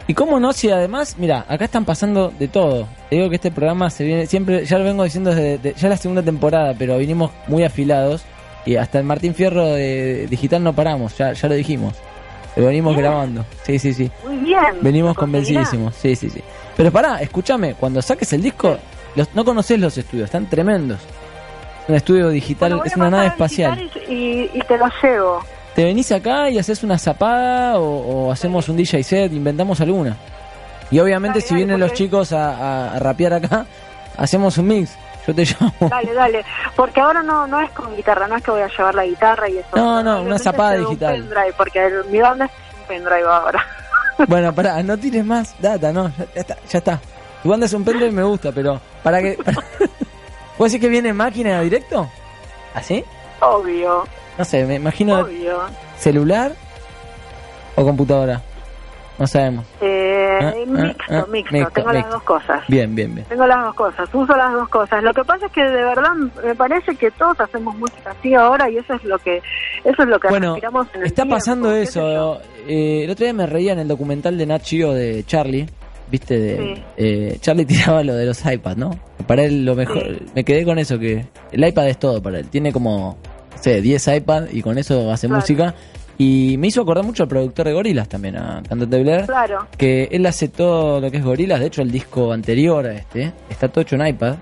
y 0.06 0.14
cómo 0.14 0.38
no, 0.40 0.52
si 0.52 0.70
además, 0.70 1.16
mira, 1.18 1.44
acá 1.48 1.64
están 1.64 1.84
pasando 1.84 2.32
de 2.38 2.48
todo. 2.48 2.86
Te 3.10 3.16
digo 3.16 3.28
que 3.28 3.36
este 3.36 3.50
programa 3.50 3.90
se 3.90 4.04
viene, 4.04 4.26
siempre, 4.26 4.64
ya 4.64 4.78
lo 4.78 4.84
vengo 4.84 5.02
diciendo 5.04 5.30
desde 5.30 5.58
de- 5.58 5.74
ya 5.74 5.88
la 5.88 5.96
segunda 5.96 6.22
temporada, 6.22 6.74
pero 6.78 6.98
vinimos 6.98 7.30
muy 7.48 7.64
afilados 7.64 8.22
y 8.64 8.76
hasta 8.76 8.98
el 8.98 9.04
Martín 9.04 9.34
Fierro 9.34 9.64
de 9.66 10.26
Digital 10.28 10.62
no 10.62 10.72
paramos, 10.72 11.16
ya, 11.18 11.32
ya 11.32 11.48
lo 11.48 11.54
dijimos. 11.54 11.94
Lo 12.54 12.66
venimos 12.66 12.94
Bien. 12.94 13.06
grabando. 13.06 13.44
Sí, 13.64 13.78
sí, 13.78 13.94
sí. 13.94 14.10
Muy 14.26 14.36
bien. 14.36 14.60
Venimos 14.82 15.16
convencidísimos. 15.16 15.94
Sí, 15.96 16.14
sí, 16.14 16.28
sí. 16.30 16.42
Pero 16.76 16.92
pará, 16.92 17.20
escúchame, 17.22 17.74
cuando 17.74 18.02
saques 18.02 18.32
el 18.34 18.42
disco, 18.42 18.76
los, 19.16 19.34
no 19.34 19.44
conoces 19.44 19.80
los 19.80 19.96
estudios, 19.96 20.26
están 20.26 20.46
tremendos. 20.50 20.98
Un 21.88 21.94
estudio 21.94 22.28
digital, 22.28 22.70
Bueno, 22.70 22.84
es 22.84 22.96
una 22.96 23.10
nave 23.10 23.26
espacial. 23.28 23.90
Y, 24.08 24.46
te 24.68 24.78
lo 24.78 24.86
llevo. 25.02 25.44
¿Te 25.74 25.84
venís 25.84 26.12
acá 26.12 26.48
y 26.50 26.58
haces 26.58 26.82
una 26.84 26.98
zapada 26.98 27.78
o, 27.78 28.26
o 28.26 28.32
hacemos 28.32 28.68
un 28.68 28.76
DJ 28.76 29.02
set, 29.02 29.32
inventamos 29.32 29.80
alguna? 29.80 30.16
Y 30.90 31.00
obviamente 31.00 31.38
Dale, 31.38 31.46
si 31.48 31.54
dale, 31.54 31.64
vienen 31.64 31.80
los 31.80 31.92
chicos 31.94 32.32
a, 32.32 32.98
rapear 32.98 33.32
acá, 33.34 33.66
hacemos 34.16 34.58
un 34.58 34.66
mix. 34.68 34.94
Yo 35.26 35.34
te 35.34 35.44
llamo. 35.60 35.72
Dale, 35.88 36.12
dale. 36.12 36.44
Porque 36.76 37.00
ahora 37.00 37.22
no 37.22 37.46
no 37.46 37.60
es 37.60 37.70
con 37.70 37.96
guitarra, 37.96 38.26
no 38.28 38.36
es 38.36 38.42
que 38.42 38.50
voy 38.50 38.60
a 38.62 38.68
llevar 38.68 38.94
la 38.94 39.06
guitarra 39.06 39.48
y 39.48 39.58
eso. 39.58 39.68
No, 39.74 40.02
no, 40.02 40.22
una 40.22 40.38
zapada 40.38 40.74
es 40.74 40.80
un 40.82 40.86
digital. 40.90 41.14
pendrive, 41.14 41.52
porque 41.56 41.86
el- 41.86 42.04
mi 42.10 42.18
banda 42.20 42.44
es 42.44 42.50
un 42.80 42.86
pendrive 42.86 43.24
ahora. 43.28 43.64
Bueno, 44.28 44.54
pará, 44.54 44.82
no 44.82 44.96
tires 44.98 45.24
más 45.24 45.54
data, 45.58 45.90
no, 45.90 46.08
ya, 46.10 46.26
ya 46.34 46.40
está, 46.42 46.56
ya 46.68 46.78
está. 46.78 47.00
Tu 47.42 47.48
banda 47.48 47.64
es 47.66 47.72
un 47.72 47.82
pendrive 47.82 48.10
y 48.10 48.12
me 48.14 48.22
gusta, 48.22 48.52
pero 48.52 48.78
para 49.02 49.20
que... 49.20 49.32
para- 49.42 49.56
¿Puedo 50.56 50.66
decir 50.66 50.80
que 50.80 50.88
viene 50.88 51.12
máquina 51.12 51.60
directo? 51.60 52.08
¿Así? 52.74 53.04
Obvio, 53.40 54.04
No 54.38 54.44
sé, 54.44 54.64
me 54.64 54.76
imagino 54.76 55.20
obvio. 55.20 55.60
celular 55.98 56.52
o 57.74 57.84
computadora. 57.84 58.40
No 59.18 59.26
sabemos. 59.26 59.66
Eh, 59.80 60.08
Ah, 60.40 60.52
mixto, 60.66 61.04
ah, 61.10 61.18
ah, 61.18 61.26
mixto, 61.30 61.52
mixto, 61.52 61.70
Tengo 61.74 61.92
las 61.92 62.10
dos 62.10 62.22
cosas. 62.22 62.62
Bien, 62.66 62.94
bien, 62.94 63.14
bien. 63.14 63.26
Tengo 63.28 63.46
las 63.46 63.62
dos 63.64 63.74
cosas, 63.74 64.08
uso 64.12 64.34
las 64.34 64.52
dos 64.54 64.68
cosas. 64.70 65.02
Lo 65.02 65.12
que 65.12 65.22
pasa 65.24 65.46
es 65.46 65.52
que 65.52 65.62
de 65.62 65.84
verdad 65.84 66.12
me 66.42 66.54
parece 66.54 66.96
que 66.96 67.10
todos 67.12 67.38
hacemos 67.38 67.76
música 67.76 68.10
así 68.18 68.34
ahora 68.34 68.68
y 68.70 68.78
eso 68.78 68.94
es 68.94 69.04
lo 69.04 69.18
que 69.18 69.36
eso 69.84 70.02
es 70.02 70.08
lo 70.08 70.18
que 70.18 70.28
Bueno, 70.28 70.52
aspiramos 70.54 70.86
en 70.94 71.00
el 71.02 71.06
está 71.06 71.22
tiempo, 71.22 71.34
pasando 71.36 71.72
eso. 71.76 72.40
Eh, 72.66 73.02
el 73.04 73.10
otro 73.10 73.24
día 73.24 73.34
me 73.34 73.46
reía 73.46 73.72
en 73.74 73.80
el 73.80 73.88
documental 73.88 74.36
de 74.38 74.46
Nat 74.46 74.64
Geo 74.64 74.92
de 74.94 75.22
Charlie. 75.24 75.68
¿Viste? 76.10 76.38
De, 76.38 76.56
Sí. 76.76 76.82
eh, 76.96 77.38
Charlie 77.40 77.64
tiraba 77.66 78.02
lo 78.02 78.14
de 78.14 78.26
los 78.26 78.44
iPads, 78.44 78.76
¿no? 78.78 78.90
Para 79.24 79.44
él 79.44 79.64
lo 79.64 79.74
mejor... 79.74 80.02
Sí. 80.18 80.26
Me 80.34 80.44
quedé 80.44 80.64
con 80.64 80.78
eso, 80.78 80.98
que 80.98 81.26
el 81.52 81.64
iPad 81.66 81.88
es 81.88 81.98
todo 81.98 82.22
para 82.22 82.38
él. 82.38 82.48
Tiene 82.48 82.72
como, 82.72 83.16
no 83.56 83.62
sé, 83.62 83.80
10 83.80 84.08
iPads 84.08 84.54
y 84.54 84.62
con 84.62 84.78
eso 84.78 85.10
hace 85.10 85.26
Claro. 85.26 85.40
música. 85.40 85.74
Y 86.18 86.56
me 86.58 86.68
hizo 86.68 86.82
acordar 86.82 87.04
mucho 87.04 87.22
al 87.24 87.28
productor 87.28 87.66
de 87.66 87.72
Gorilas 87.72 88.08
también, 88.08 88.36
a 88.36 88.62
Cantante 88.68 89.00
Blair. 89.02 89.26
Claro, 89.26 89.66
Que 89.76 90.08
él 90.12 90.24
hace 90.26 90.48
todo 90.48 91.00
lo 91.00 91.10
que 91.10 91.16
es 91.16 91.24
Gorilas. 91.24 91.58
De 91.58 91.66
hecho, 91.66 91.82
el 91.82 91.90
disco 91.90 92.32
anterior 92.32 92.86
a 92.86 92.92
este 92.94 93.32
está 93.50 93.68
todo 93.68 93.80
hecho 93.82 93.96
en 93.96 94.06
iPad. 94.06 94.36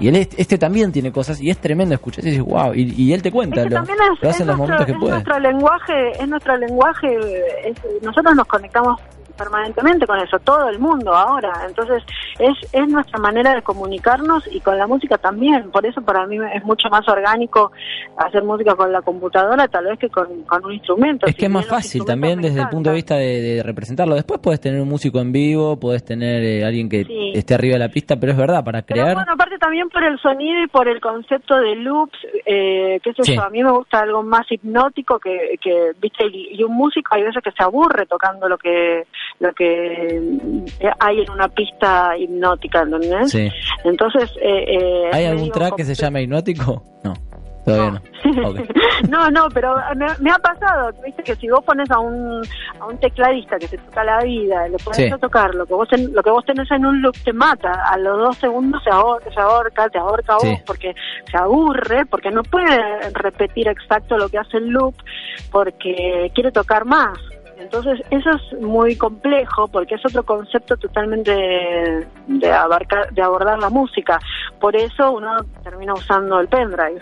Y 0.00 0.06
él, 0.06 0.14
este, 0.14 0.58
también 0.58 0.92
tiene 0.92 1.10
cosas 1.10 1.40
y 1.40 1.50
es 1.50 1.58
tremendo 1.58 1.92
escuchar. 1.92 2.24
Y 2.24 2.30
dices, 2.30 2.44
wow. 2.44 2.72
Y, 2.72 2.94
y 2.96 3.12
él 3.12 3.20
te 3.20 3.32
cuenta, 3.32 3.56
Es 3.62 3.64
que 3.64 3.70
lo, 3.70 3.76
también 3.76 3.98
lo 3.98 4.04
es, 4.04 4.18
hace 4.20 4.28
es 4.30 4.40
en 4.42 4.46
los 4.46 4.56
nuestro, 4.56 4.56
momentos 4.76 4.86
que 4.86 4.92
es 4.92 4.98
puede. 4.98 5.12
nuestro 5.12 5.38
lenguaje, 5.40 6.10
es 6.22 6.28
nuestro 6.28 6.56
lenguaje, 6.56 7.08
es- 7.68 8.02
nosotros 8.02 8.36
nos 8.36 8.46
conectamos 8.46 9.00
permanentemente 9.38 10.06
con 10.06 10.18
eso, 10.18 10.38
todo 10.40 10.68
el 10.68 10.78
mundo 10.78 11.14
ahora. 11.14 11.52
Entonces, 11.66 12.02
es, 12.38 12.56
es 12.72 12.88
nuestra 12.88 13.18
manera 13.18 13.54
de 13.54 13.62
comunicarnos 13.62 14.44
y 14.52 14.60
con 14.60 14.76
la 14.76 14.86
música 14.86 15.16
también. 15.16 15.70
Por 15.70 15.86
eso 15.86 16.02
para 16.02 16.26
mí 16.26 16.38
es 16.54 16.64
mucho 16.64 16.88
más 16.90 17.08
orgánico 17.08 17.72
hacer 18.16 18.42
música 18.42 18.74
con 18.74 18.92
la 18.92 19.02
computadora 19.02 19.68
tal 19.68 19.86
vez 19.86 19.98
que 19.98 20.08
con, 20.08 20.26
un 20.64 20.72
instrumento. 20.72 21.26
Es 21.26 21.36
que 21.36 21.46
es 21.46 21.50
más 21.50 21.66
fácil 21.66 22.04
también 22.04 22.40
desde 22.40 22.60
el 22.60 22.68
punto 22.68 22.90
de 22.90 22.96
vista 22.96 23.16
de, 23.16 23.62
representarlo. 23.64 24.14
Después 24.14 24.40
puedes 24.40 24.60
tener 24.60 24.80
un 24.80 24.88
músico 24.88 25.20
en 25.20 25.32
vivo, 25.32 25.78
puedes 25.78 26.04
tener 26.04 26.42
eh, 26.42 26.64
alguien 26.64 26.88
que 26.88 27.06
esté 27.34 27.54
arriba 27.54 27.74
de 27.74 27.80
la 27.80 27.88
pista, 27.88 28.16
pero 28.16 28.32
es 28.32 28.38
verdad, 28.38 28.64
para 28.64 28.82
crear... 28.82 29.14
bueno, 29.14 29.32
aparte 29.32 29.58
también 29.58 29.88
por 29.88 30.02
el 30.02 30.18
sonido 30.18 30.62
y 30.62 30.66
por 30.66 30.88
el 30.88 31.00
concepto 31.00 31.56
de 31.56 31.76
loops, 31.76 32.18
eh, 32.44 33.00
qué 33.02 33.12
sé 33.14 33.34
yo, 33.34 33.42
a 33.42 33.50
mí 33.50 33.62
me 33.62 33.70
gusta 33.70 34.00
algo 34.00 34.22
más 34.22 34.50
hipnótico 34.50 35.18
que, 35.18 35.58
que 35.60 35.92
viste, 36.00 36.24
y, 36.26 36.62
un 36.62 36.74
músico 36.74 37.14
hay 37.14 37.22
veces 37.22 37.42
que 37.42 37.52
se 37.52 37.62
aburre 37.62 38.06
tocando 38.06 38.48
lo 38.48 38.58
que 38.58 39.06
lo 39.40 39.52
que 39.52 40.64
hay 40.98 41.20
en 41.20 41.30
una 41.30 41.48
pista 41.48 42.16
hipnótica, 42.16 42.82
¿entendés? 42.82 43.30
Sí. 43.30 43.48
Entonces... 43.84 44.30
Eh, 44.42 44.64
eh 44.68 45.10
¿Hay 45.12 45.26
algún 45.26 45.50
track 45.50 45.76
que 45.76 45.84
se 45.84 45.94
llame 45.94 46.22
hipnótico? 46.22 46.82
No. 47.04 47.14
no. 49.08 49.30
no, 49.30 49.48
pero 49.52 49.76
me, 50.20 50.30
ha 50.30 50.38
pasado, 50.38 50.90
viste 51.04 51.22
que 51.22 51.36
si 51.36 51.48
vos 51.48 51.62
pones 51.64 51.90
a 51.90 51.98
un, 51.98 52.42
a 52.80 52.86
un 52.86 52.98
tecladista 52.98 53.58
que 53.58 53.68
te 53.68 53.78
toca 53.78 54.04
la 54.04 54.22
vida, 54.22 54.68
le 54.68 54.78
pones 54.78 55.12
a 55.12 55.18
tocar 55.18 55.54
lo 55.54 55.66
que 55.66 55.74
vos 55.74 55.88
lo 55.92 56.22
que 56.22 56.30
vos 56.30 56.44
tenés 56.44 56.70
en 56.70 56.86
un 56.86 57.02
loop 57.02 57.16
te 57.24 57.32
mata, 57.32 57.72
a 57.90 57.98
los 57.98 58.18
dos 58.18 58.36
segundos 58.38 58.82
se 58.82 58.90
ahorca, 58.90 59.30
se 59.30 59.40
ahorca 59.40 59.88
te 59.88 59.98
ahorca 59.98 60.34
vos 60.34 60.60
porque 60.66 60.94
se 61.30 61.36
aburre, 61.36 62.06
porque 62.06 62.30
no 62.30 62.42
puede 62.42 63.10
repetir 63.12 63.68
exacto 63.68 64.16
lo 64.16 64.28
que 64.28 64.38
hace 64.38 64.58
el 64.58 64.68
loop, 64.68 64.94
porque 65.50 66.30
quiere 66.34 66.50
tocar 66.52 66.84
más. 66.84 67.18
Entonces, 67.58 68.00
eso 68.10 68.30
es 68.30 68.60
muy 68.60 68.96
complejo 68.96 69.66
porque 69.68 69.96
es 69.96 70.06
otro 70.06 70.24
concepto 70.24 70.76
totalmente 70.76 71.32
de, 72.26 72.52
abarcar, 72.52 73.12
de 73.12 73.22
abordar 73.22 73.58
la 73.58 73.68
música. 73.68 74.18
Por 74.60 74.76
eso 74.76 75.12
uno 75.12 75.44
termina 75.62 75.94
usando 75.94 76.40
el 76.40 76.48
pendrive. 76.48 77.00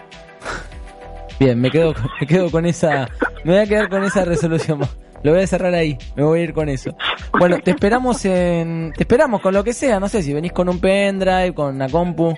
Bien, 1.38 1.61
me 1.61 1.71
quedo, 1.71 1.92
me 2.21 2.27
quedo 2.27 2.51
con 2.51 2.64
esa, 2.64 3.09
me 3.45 3.53
voy 3.53 3.62
a 3.62 3.66
quedar 3.66 3.88
con 3.88 4.05
esa 4.05 4.25
resolución. 4.25 4.81
Lo 5.23 5.33
voy 5.33 5.42
a 5.42 5.47
cerrar 5.47 5.75
ahí, 5.75 5.99
me 6.14 6.23
voy 6.23 6.40
a 6.40 6.42
ir 6.45 6.55
con 6.55 6.69
eso. 6.69 6.95
Bueno, 7.38 7.59
te 7.59 7.73
esperamos 7.73 8.25
en, 8.25 8.92
te 8.97 9.03
esperamos 9.03 9.40
con 9.40 9.53
lo 9.53 9.64
que 9.64 9.73
sea, 9.73 9.99
no 9.99 10.09
sé 10.09 10.23
si 10.23 10.33
venís 10.33 10.53
con 10.53 10.69
un 10.69 10.81
pendrive, 10.81 11.53
con 11.53 11.75
una 11.75 11.88
compu, 11.88 12.35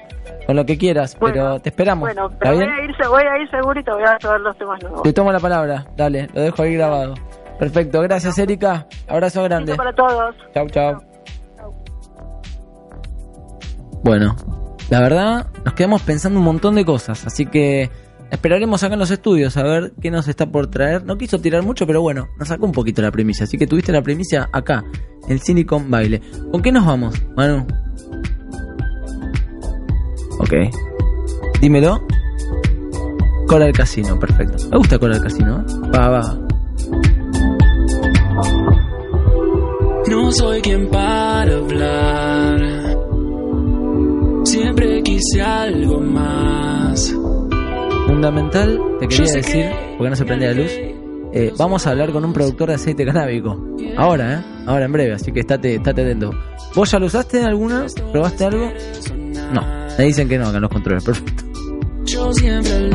con 0.46 0.56
lo 0.56 0.64
que 0.64 0.78
quieras, 0.78 1.16
pero 1.20 1.60
te 1.60 1.68
esperamos. 1.68 2.08
Bueno, 2.08 2.30
pero 2.38 2.54
voy, 2.54 2.64
a 2.64 2.84
ir, 2.84 2.94
voy 3.08 3.22
a 3.24 3.38
ir 3.42 3.50
seguro 3.50 3.78
y 3.78 3.84
te 3.84 3.90
voy 3.90 4.04
a 4.04 4.18
saber 4.20 4.40
los 4.40 4.56
temas 4.56 4.82
nuevos. 4.82 5.02
Te 5.02 5.12
tomo 5.12 5.30
la 5.30 5.40
palabra, 5.40 5.86
dale, 5.96 6.28
lo 6.32 6.40
dejo 6.40 6.62
ahí 6.62 6.74
grabado. 6.74 7.14
Perfecto, 7.58 8.00
gracias 8.02 8.38
Erika, 8.38 8.86
abrazo 9.08 9.42
grande. 9.42 9.74
para 9.74 9.92
todos. 9.92 10.34
Chau, 10.54 10.68
chau. 10.68 11.02
Bueno, 14.04 14.36
la 14.90 15.00
verdad, 15.00 15.46
nos 15.64 15.74
quedamos 15.74 16.02
pensando 16.02 16.38
un 16.38 16.44
montón 16.44 16.76
de 16.76 16.84
cosas, 16.84 17.26
así 17.26 17.46
que 17.46 17.90
Esperaremos 18.30 18.82
acá 18.82 18.92
en 18.94 19.00
los 19.00 19.10
estudios 19.10 19.56
a 19.56 19.62
ver 19.62 19.92
qué 20.00 20.10
nos 20.10 20.28
está 20.28 20.46
por 20.46 20.66
traer. 20.66 21.04
No 21.04 21.16
quiso 21.16 21.40
tirar 21.40 21.62
mucho, 21.62 21.86
pero 21.86 22.02
bueno, 22.02 22.28
nos 22.38 22.48
sacó 22.48 22.66
un 22.66 22.72
poquito 22.72 23.00
la 23.00 23.10
premisa. 23.10 23.44
Así 23.44 23.56
que 23.56 23.66
tuviste 23.66 23.90
la 23.90 24.02
premisa 24.02 24.48
acá, 24.52 24.84
el 25.28 25.40
Silicon 25.40 25.90
Baile. 25.90 26.20
¿Con 26.52 26.60
qué 26.60 26.70
nos 26.70 26.84
vamos, 26.84 27.14
Manu? 27.36 27.66
Ok. 30.40 30.52
Dímelo. 31.60 32.06
Cola 33.46 33.64
del 33.64 33.74
casino, 33.74 34.18
perfecto. 34.20 34.62
Me 34.70 34.76
gusta 34.76 34.98
Cola 34.98 35.14
del 35.14 35.22
casino. 35.22 35.64
Va, 35.94 36.08
va. 36.10 36.38
No 40.10 40.32
soy 40.32 40.60
quien 40.62 40.88
para 40.88 41.54
hablar. 41.54 42.96
Siempre 44.44 45.02
quise 45.02 45.42
algo 45.42 46.00
más 46.00 47.14
fundamental, 48.06 48.80
te 49.00 49.06
quería 49.06 49.32
decir, 49.34 49.66
porque 49.96 50.10
no 50.10 50.16
se 50.16 50.24
prende 50.24 50.46
la 50.46 50.54
luz, 50.54 50.72
eh, 51.32 51.52
vamos 51.58 51.86
a 51.86 51.90
hablar 51.90 52.10
con 52.10 52.24
un 52.24 52.32
productor 52.32 52.68
de 52.68 52.74
aceite 52.74 53.04
canábico. 53.04 53.62
Ahora, 53.96 54.34
¿eh? 54.34 54.44
Ahora 54.66 54.86
en 54.86 54.92
breve, 54.92 55.12
así 55.12 55.30
que 55.30 55.40
estate, 55.40 55.74
estate 55.74 56.02
atento. 56.02 56.30
¿Vos 56.74 56.90
ya 56.90 56.98
lo 56.98 57.06
usaste 57.06 57.40
en 57.40 57.44
alguna? 57.44 57.86
¿Probaste 58.10 58.44
algo? 58.46 58.72
No, 59.52 59.62
me 59.98 60.04
dicen 60.04 60.28
que 60.28 60.38
no, 60.38 60.48
acá 60.48 60.58
los 60.58 60.70
controles, 60.70 61.04
perfecto. 61.04 61.44
Yo 62.06 62.32
siempre 62.32 62.88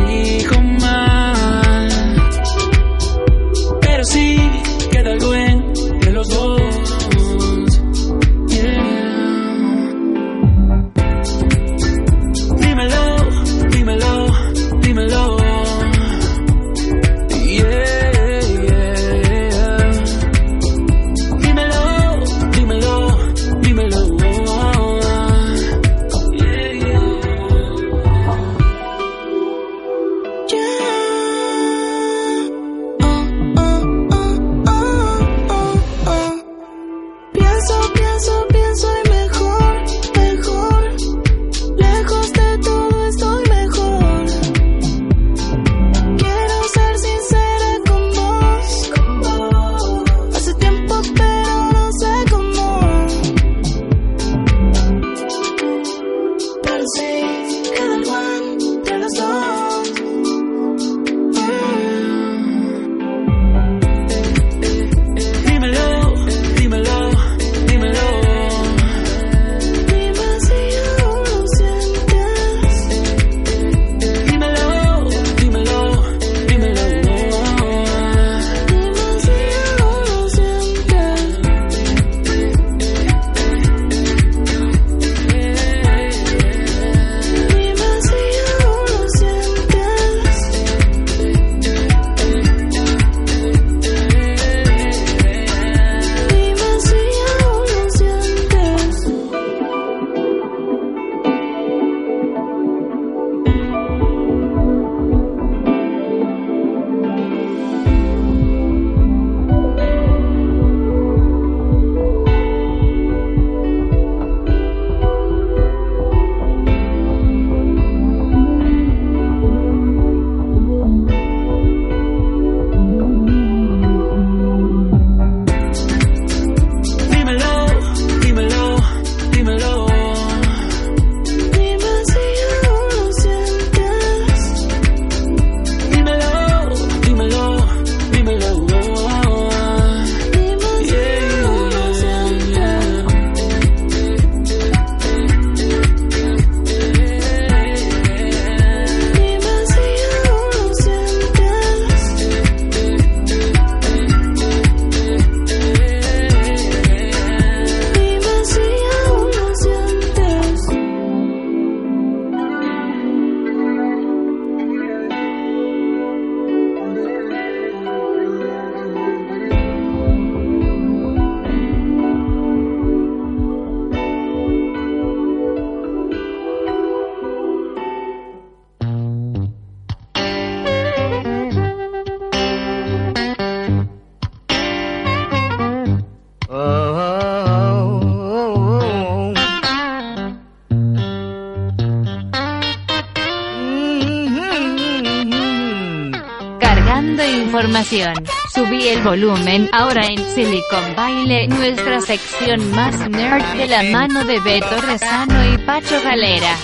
Subí 198.51 198.87
el 198.87 199.03
volumen 199.03 199.69
ahora 199.71 200.07
en 200.07 200.17
Silicon 200.17 200.95
Baile, 200.95 201.47
nuestra 201.47 202.01
sección 202.01 202.71
más 202.71 203.07
nerd 203.07 203.43
de 203.55 203.67
la 203.67 203.83
mano 203.83 204.25
de 204.25 204.39
Beto 204.39 204.81
Rezano 204.81 205.53
y 205.53 205.57
Pacho 205.59 206.01
Galera. 206.03 206.55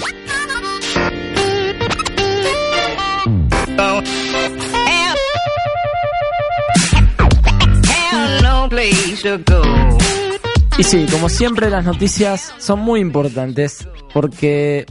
Y 10.79 10.83
sí, 10.83 11.05
como 11.11 11.29
siempre 11.29 11.69
las 11.69 11.85
noticias 11.85 12.55
son 12.57 12.79
muy 12.79 13.01
importantes 13.01 13.87
porque 14.15 14.87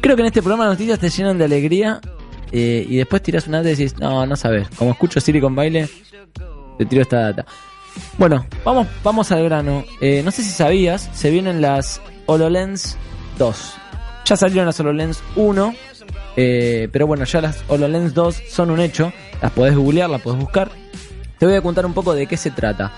creo 0.00 0.16
que 0.16 0.22
en 0.22 0.26
este 0.28 0.40
programa 0.40 0.64
las 0.64 0.74
noticias 0.74 0.98
te 0.98 1.10
llenan 1.10 1.36
de 1.36 1.44
alegría 1.44 2.00
eh, 2.52 2.86
y 2.88 2.96
después 2.96 3.22
tiras 3.22 3.46
una 3.46 3.58
data 3.58 3.70
y 3.70 3.76
decís, 3.76 3.98
no, 3.98 4.26
no 4.26 4.36
sabes, 4.36 4.68
como 4.76 4.92
escucho 4.92 5.20
Silicon 5.20 5.54
Baile, 5.54 5.88
te 6.78 6.86
tiro 6.86 7.02
esta 7.02 7.20
data. 7.20 7.46
Bueno, 8.18 8.46
vamos, 8.64 8.86
vamos 9.02 9.30
al 9.32 9.44
grano. 9.44 9.84
Eh, 10.00 10.22
no 10.24 10.30
sé 10.30 10.42
si 10.42 10.50
sabías, 10.50 11.10
se 11.12 11.30
vienen 11.30 11.60
las 11.60 12.00
HoloLens 12.26 12.96
2. 13.38 13.74
Ya 14.24 14.36
salieron 14.36 14.66
las 14.66 14.78
HoloLens 14.78 15.22
1, 15.36 15.74
eh, 16.36 16.88
pero 16.92 17.06
bueno, 17.06 17.24
ya 17.24 17.40
las 17.40 17.62
HoloLens 17.68 18.14
2 18.14 18.42
son 18.48 18.70
un 18.70 18.80
hecho. 18.80 19.12
Las 19.42 19.52
podés 19.52 19.76
googlear, 19.76 20.10
las 20.10 20.20
podés 20.20 20.38
buscar. 20.38 20.70
Te 21.38 21.46
voy 21.46 21.54
a 21.54 21.62
contar 21.62 21.86
un 21.86 21.94
poco 21.94 22.14
de 22.14 22.26
qué 22.26 22.36
se 22.36 22.50
trata. 22.50 22.92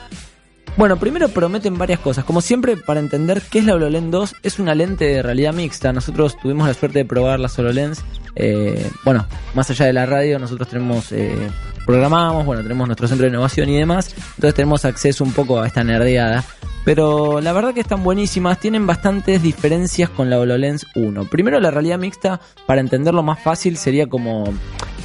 Bueno, 0.77 0.97
primero 0.97 1.29
prometen 1.29 1.77
varias 1.77 2.01
cosas. 2.01 2.25
Como 2.25 2.41
siempre, 2.41 2.77
para 2.79 2.99
entender 2.99 3.43
qué 3.51 3.59
es 3.59 3.67
la 3.67 3.75
HoloLens 3.75 4.11
2, 4.11 4.35
es 4.43 4.59
una 4.59 4.75
lente 4.75 5.05
de 5.05 5.23
realidad 5.23 5.53
mixta. 5.53 5.93
Nosotros 5.93 6.39
tuvimos 6.41 6.67
la 6.67 6.75
suerte 6.75 7.01
de 7.01 7.05
probar 7.05 7.41
las 7.41 7.59
HoloLens. 7.59 8.03
Eh, 8.35 8.91
bueno, 9.05 9.27
más 9.55 9.69
allá 9.69 9.85
de 9.85 9.93
la 9.93 10.07
radio, 10.07 10.39
nosotros 10.39 10.69
tenemos, 10.69 11.13
eh, 11.13 11.51
programamos, 11.85 12.47
bueno, 12.47 12.63
tenemos 12.63 12.89
nuestro 12.89 13.07
centro 13.07 13.25
de 13.25 13.31
innovación 13.31 13.69
y 13.69 13.77
demás. 13.77 14.15
Entonces 14.17 14.55
tenemos 14.55 14.87
acceso 14.87 15.25
un 15.25 15.33
poco 15.33 15.61
a 15.61 15.67
esta 15.67 15.85
nerdeada. 15.85 16.43
Pero 16.85 17.41
la 17.41 17.53
verdad 17.53 17.75
que 17.75 17.81
están 17.81 18.03
buenísimas, 18.03 18.59
tienen 18.59 18.87
bastantes 18.87 19.43
diferencias 19.43 20.11
con 20.11 20.31
la 20.31 20.39
HoloLens 20.39 20.87
1. 20.95 21.27
Primero 21.27 21.61
la 21.61 21.71
realidad 21.71 21.99
mixta, 21.99 22.41
para 22.67 22.81
entenderlo 22.81 23.23
más 23.23 23.41
fácil, 23.41 23.77
sería 23.77 24.09
como 24.09 24.53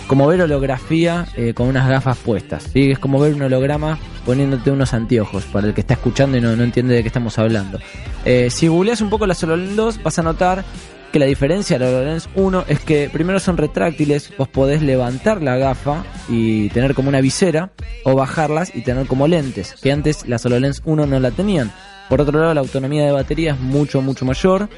como 0.07 0.25
ver 0.25 0.41
holografía 0.41 1.27
eh, 1.35 1.53
con 1.53 1.67
unas 1.67 1.87
gafas 1.87 2.17
puestas. 2.17 2.63
¿sí? 2.63 2.91
Es 2.91 2.99
como 2.99 3.19
ver 3.19 3.35
un 3.35 3.41
holograma 3.41 3.99
poniéndote 4.25 4.71
unos 4.71 4.93
anteojos 4.93 5.43
para 5.45 5.67
el 5.67 5.73
que 5.73 5.81
está 5.81 5.95
escuchando 5.95 6.37
y 6.37 6.41
no, 6.41 6.55
no 6.55 6.63
entiende 6.63 6.95
de 6.95 7.01
qué 7.01 7.07
estamos 7.07 7.37
hablando. 7.37 7.79
Eh, 8.25 8.49
si 8.49 8.67
googleas 8.67 9.01
un 9.01 9.09
poco 9.09 9.27
las 9.27 9.43
HoloLens 9.43 9.75
2 9.75 10.03
vas 10.03 10.17
a 10.17 10.23
notar 10.23 10.63
que 11.11 11.19
la 11.19 11.25
diferencia 11.25 11.77
de 11.77 11.85
la 11.85 11.91
HoloLens 11.91 12.29
1 12.35 12.65
es 12.67 12.79
que 12.79 13.09
primero 13.11 13.39
son 13.39 13.57
retráctiles, 13.57 14.31
vos 14.37 14.47
podés 14.47 14.81
levantar 14.81 15.41
la 15.41 15.57
gafa 15.57 16.03
y 16.29 16.69
tener 16.69 16.93
como 16.93 17.09
una 17.09 17.21
visera 17.21 17.71
o 18.03 18.15
bajarlas 18.15 18.75
y 18.75 18.81
tener 18.81 19.07
como 19.07 19.27
lentes, 19.27 19.75
que 19.81 19.91
antes 19.91 20.27
las 20.27 20.45
HoloLens 20.45 20.81
1 20.85 21.05
no 21.05 21.19
la 21.19 21.31
tenían. 21.31 21.71
Por 22.09 22.21
otro 22.21 22.39
lado, 22.39 22.53
la 22.53 22.61
autonomía 22.61 23.05
de 23.05 23.11
batería 23.11 23.53
es 23.53 23.59
mucho, 23.59 24.01
mucho 24.01 24.25
mayor. 24.25 24.69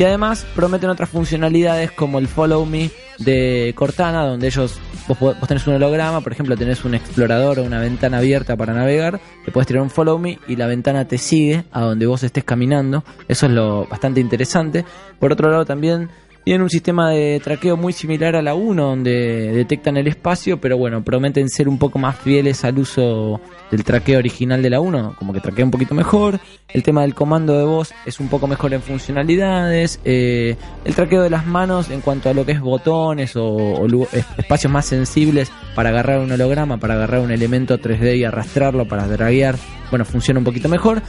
Y 0.00 0.04
además 0.04 0.46
prometen 0.54 0.88
otras 0.88 1.10
funcionalidades 1.10 1.92
como 1.92 2.18
el 2.18 2.26
Follow 2.26 2.64
Me 2.64 2.90
de 3.18 3.74
Cortana, 3.76 4.24
donde 4.24 4.46
ellos, 4.46 4.80
vos, 5.06 5.36
tenés 5.46 5.66
un 5.66 5.74
holograma, 5.74 6.22
por 6.22 6.32
ejemplo, 6.32 6.56
tenés 6.56 6.86
un 6.86 6.94
explorador 6.94 7.58
o 7.58 7.64
una 7.64 7.80
ventana 7.80 8.16
abierta 8.16 8.56
para 8.56 8.72
navegar, 8.72 9.20
te 9.44 9.52
puedes 9.52 9.66
tirar 9.66 9.82
un 9.82 9.90
Follow 9.90 10.18
Me 10.18 10.38
y 10.48 10.56
la 10.56 10.66
ventana 10.66 11.06
te 11.06 11.18
sigue 11.18 11.64
a 11.70 11.82
donde 11.82 12.06
vos 12.06 12.22
estés 12.22 12.44
caminando. 12.44 13.04
Eso 13.28 13.44
es 13.44 13.52
lo 13.52 13.86
bastante 13.88 14.20
interesante. 14.20 14.86
Por 15.18 15.32
otro 15.32 15.50
lado, 15.50 15.66
también 15.66 16.08
tienen 16.44 16.62
un 16.62 16.70
sistema 16.70 17.10
de 17.10 17.40
traqueo 17.42 17.76
muy 17.76 17.92
similar 17.92 18.34
a 18.34 18.42
la 18.42 18.54
1, 18.54 18.82
donde 18.82 19.52
detectan 19.52 19.96
el 19.96 20.06
espacio, 20.08 20.60
pero 20.60 20.78
bueno, 20.78 21.04
prometen 21.04 21.48
ser 21.48 21.68
un 21.68 21.78
poco 21.78 21.98
más 21.98 22.16
fieles 22.16 22.64
al 22.64 22.78
uso 22.78 23.40
del 23.70 23.84
traqueo 23.84 24.18
original 24.18 24.62
de 24.62 24.70
la 24.70 24.80
1, 24.80 25.16
como 25.18 25.32
que 25.32 25.40
traquea 25.40 25.64
un 25.64 25.70
poquito 25.70 25.94
mejor. 25.94 26.40
El 26.68 26.82
tema 26.82 27.02
del 27.02 27.14
comando 27.14 27.58
de 27.58 27.64
voz 27.64 27.92
es 28.06 28.20
un 28.20 28.28
poco 28.28 28.46
mejor 28.46 28.72
en 28.72 28.80
funcionalidades. 28.80 30.00
Eh, 30.04 30.56
el 30.84 30.94
traqueo 30.94 31.22
de 31.22 31.30
las 31.30 31.46
manos 31.46 31.90
en 31.90 32.00
cuanto 32.00 32.30
a 32.30 32.34
lo 32.34 32.46
que 32.46 32.52
es 32.52 32.60
botones 32.60 33.36
o, 33.36 33.44
o 33.44 34.08
espacios 34.38 34.72
más 34.72 34.86
sensibles 34.86 35.52
para 35.74 35.90
agarrar 35.90 36.20
un 36.20 36.32
holograma, 36.32 36.78
para 36.78 36.94
agarrar 36.94 37.20
un 37.20 37.30
elemento 37.30 37.78
3D 37.78 38.16
y 38.16 38.24
arrastrarlo, 38.24 38.86
para 38.86 39.06
draguear, 39.06 39.56
bueno, 39.90 40.04
funciona 40.04 40.38
un 40.38 40.44
poquito 40.44 40.68
mejor. 40.68 41.02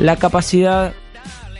La 0.00 0.16
capacidad 0.16 0.94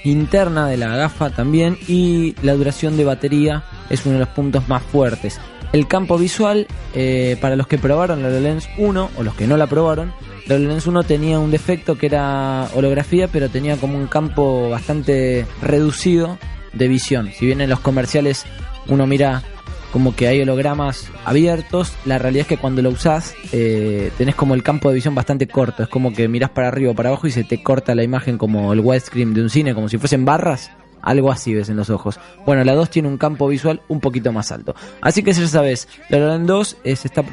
interna 0.05 0.69
de 0.69 0.77
la 0.77 0.97
gafa 0.97 1.31
también 1.31 1.79
y 1.89 2.35
la 2.43 2.55
duración 2.55 2.97
de 2.97 3.05
batería 3.05 3.65
es 3.91 4.05
uno 4.07 4.15
de 4.15 4.21
los 4.21 4.29
puntos 4.29 4.69
más 4.69 4.83
fuertes. 4.83 5.41
El 5.73 5.87
campo 5.87 6.17
visual, 6.17 6.67
eh, 6.95 7.37
para 7.41 7.57
los 7.57 7.67
que 7.67 7.77
probaron 7.77 8.23
la 8.23 8.29
HoloLens 8.29 8.69
1 8.79 9.11
o 9.17 9.23
los 9.23 9.35
que 9.35 9.47
no 9.47 9.57
la 9.57 9.67
probaron, 9.67 10.13
la 10.47 10.55
HoloLens 10.55 10.87
1 10.87 11.03
tenía 11.03 11.39
un 11.39 11.51
defecto 11.51 11.99
que 11.99 12.07
era 12.07 12.69
holografía, 12.75 13.29
pero 13.29 13.51
tenía 13.51 13.77
como 13.77 13.99
un 13.99 14.07
campo 14.07 14.71
bastante 14.71 15.47
reducido 15.61 16.39
de 16.73 16.89
visión. 16.89 17.31
Si 17.33 17.45
bien 17.45 17.61
en 17.61 17.69
los 17.69 17.81
comerciales 17.81 18.47
uno 18.89 19.07
mira 19.07 19.43
como 19.93 20.15
que 20.15 20.29
hay 20.29 20.41
hologramas 20.43 21.11
abiertos, 21.25 21.95
la 22.05 22.19
realidad 22.19 22.43
es 22.43 22.49
que 22.49 22.59
cuando 22.59 22.83
lo 22.83 22.91
usás 22.91 23.35
eh, 23.53 24.11
tenés 24.19 24.35
como 24.35 24.55
el 24.55 24.63
campo 24.63 24.89
de 24.89 24.97
visión 24.97 25.15
bastante 25.15 25.47
corto, 25.47 25.83
es 25.83 25.89
como 25.89 26.13
que 26.13 26.29
mirás 26.29 26.51
para 26.51 26.69
arriba 26.69 26.93
o 26.93 26.95
para 26.95 27.09
abajo 27.09 27.27
y 27.27 27.31
se 27.31 27.45
te 27.45 27.63
corta 27.63 27.95
la 27.95 28.03
imagen 28.03 28.39
como 28.39 28.73
el 28.73 28.81
widescreen 28.81 29.35
de 29.35 29.43
un 29.43 29.51
cine, 29.51 29.75
como 29.75 29.89
si 29.89 29.99
fuesen 29.99 30.25
barras, 30.25 30.71
algo 31.09 31.33
así 31.33 31.55
ves 31.55 31.71
en 31.71 31.77
los 31.77 31.89
ojos. 31.89 32.21
Bueno, 32.45 32.63
la 32.65 32.75
2 32.75 32.91
tiene 32.91 33.09
un 33.09 33.17
campo 33.17 33.49
visual 33.49 33.81
un 33.89 34.01
poquito 34.01 34.31
más 34.31 34.53
alto. 34.53 34.75
Así 35.01 35.23
que 35.23 35.33
ya 35.33 35.47
sabes, 35.49 35.89
la 36.11 36.19
HoloLens 36.19 36.47
2 36.47 36.77
eh, 36.85 36.97
se, 36.97 37.09
está 37.09 37.25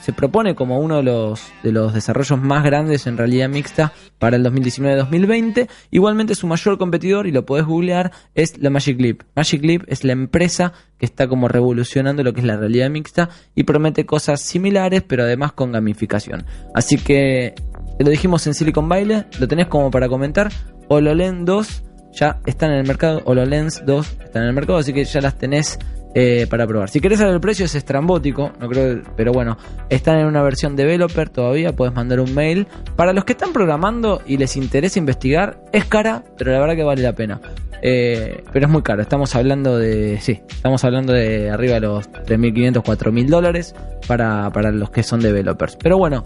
se 0.00 0.12
propone 0.12 0.54
como 0.54 0.78
uno 0.78 0.98
de 0.98 1.02
los, 1.02 1.42
de 1.64 1.72
los 1.72 1.92
desarrollos 1.92 2.40
más 2.40 2.62
grandes 2.62 3.08
en 3.08 3.16
realidad 3.16 3.48
mixta 3.48 3.92
para 4.20 4.36
el 4.36 4.44
2019-2020. 4.44 5.68
Igualmente 5.90 6.36
su 6.36 6.46
mayor 6.46 6.78
competidor, 6.78 7.26
y 7.26 7.32
lo 7.32 7.44
podés 7.44 7.66
googlear, 7.66 8.12
es 8.34 8.56
la 8.58 8.70
Magic 8.70 9.00
Leap. 9.00 9.22
Magic 9.34 9.64
Leap 9.64 9.82
es 9.88 10.04
la 10.04 10.12
empresa 10.12 10.72
que 10.96 11.06
está 11.06 11.26
como 11.26 11.48
revolucionando 11.48 12.22
lo 12.22 12.32
que 12.32 12.40
es 12.40 12.46
la 12.46 12.56
realidad 12.56 12.88
mixta 12.88 13.30
y 13.56 13.64
promete 13.64 14.06
cosas 14.06 14.42
similares, 14.42 15.02
pero 15.02 15.24
además 15.24 15.52
con 15.52 15.72
gamificación. 15.72 16.46
Así 16.72 16.98
que 16.98 17.54
lo 17.98 18.10
dijimos 18.10 18.46
en 18.46 18.54
Silicon 18.54 18.88
Baile, 18.88 19.26
lo 19.40 19.48
tenés 19.48 19.66
como 19.66 19.90
para 19.90 20.08
comentar. 20.08 20.52
HoloLens 20.88 21.44
2 21.44 21.82
ya 22.14 22.38
están 22.46 22.70
en 22.72 22.78
el 22.78 22.86
mercado, 22.86 23.22
HoloLens 23.24 23.82
2 23.84 24.16
están 24.24 24.42
en 24.42 24.48
el 24.48 24.54
mercado, 24.54 24.78
así 24.78 24.92
que 24.92 25.04
ya 25.04 25.20
las 25.20 25.36
tenés 25.36 25.78
eh, 26.14 26.46
para 26.48 26.64
probar. 26.66 26.88
Si 26.88 27.00
querés 27.00 27.18
saber 27.18 27.34
el 27.34 27.40
precio 27.40 27.64
es 27.64 27.74
estrambótico, 27.74 28.52
no 28.60 28.68
creo, 28.68 29.02
pero 29.16 29.32
bueno, 29.32 29.58
están 29.88 30.20
en 30.20 30.26
una 30.26 30.42
versión 30.42 30.76
developer 30.76 31.28
todavía, 31.28 31.74
puedes 31.74 31.92
mandar 31.92 32.20
un 32.20 32.32
mail. 32.34 32.68
Para 32.94 33.12
los 33.12 33.24
que 33.24 33.32
están 33.32 33.52
programando 33.52 34.22
y 34.24 34.36
les 34.36 34.56
interesa 34.56 35.00
investigar, 35.00 35.58
es 35.72 35.86
cara, 35.86 36.22
pero 36.38 36.52
la 36.52 36.60
verdad 36.60 36.76
que 36.76 36.84
vale 36.84 37.02
la 37.02 37.14
pena. 37.14 37.40
Eh, 37.82 38.44
pero 38.52 38.66
es 38.66 38.72
muy 38.72 38.82
caro, 38.82 39.02
estamos 39.02 39.34
hablando 39.34 39.76
de, 39.76 40.18
sí, 40.20 40.40
estamos 40.48 40.84
hablando 40.84 41.12
de 41.12 41.50
arriba 41.50 41.74
de 41.74 41.80
los 41.80 42.08
3.500, 42.08 42.82
4.000 42.82 43.26
dólares 43.26 43.74
para, 44.06 44.50
para 44.50 44.70
los 44.70 44.90
que 44.90 45.02
son 45.02 45.20
developers. 45.20 45.76
Pero 45.82 45.98
bueno, 45.98 46.24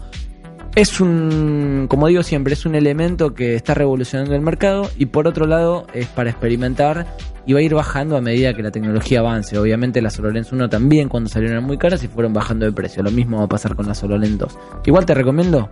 es 0.79 1.01
un, 1.01 1.87
como 1.89 2.07
digo 2.07 2.23
siempre, 2.23 2.53
es 2.53 2.65
un 2.65 2.73
elemento 2.73 3.33
que 3.33 3.55
está 3.55 3.73
revolucionando 3.73 4.33
el 4.33 4.41
mercado 4.41 4.89
y 4.97 5.07
por 5.07 5.27
otro 5.27 5.45
lado 5.45 5.85
es 5.93 6.07
para 6.07 6.29
experimentar 6.29 7.05
y 7.45 7.51
va 7.51 7.59
a 7.59 7.61
ir 7.61 7.73
bajando 7.73 8.15
a 8.15 8.21
medida 8.21 8.53
que 8.53 8.63
la 8.63 8.71
tecnología 8.71 9.19
avance. 9.19 9.57
Obviamente 9.57 10.01
las 10.01 10.17
HoloLens 10.17 10.53
1 10.53 10.69
también 10.69 11.09
cuando 11.09 11.29
salieron 11.29 11.65
muy 11.65 11.77
caras 11.77 12.01
y 12.03 12.07
fueron 12.07 12.31
bajando 12.31 12.65
de 12.65 12.71
precio. 12.71 13.03
Lo 13.03 13.11
mismo 13.11 13.39
va 13.39 13.43
a 13.43 13.49
pasar 13.49 13.75
con 13.75 13.87
las 13.87 14.01
HoloLens 14.01 14.37
2. 14.37 14.59
Igual 14.85 15.05
te 15.05 15.13
recomiendo, 15.13 15.69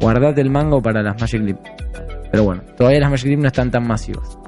guardate 0.00 0.42
el 0.42 0.50
mango 0.50 0.82
para 0.82 1.02
las 1.02 1.18
Magic 1.18 1.40
Leap. 1.40 1.58
Pero 2.30 2.44
bueno, 2.44 2.62
todavía 2.76 3.00
las 3.00 3.10
Magic 3.10 3.26
Leap 3.26 3.40
no 3.40 3.46
están 3.46 3.70
tan 3.70 3.86
masivas. 3.86 4.38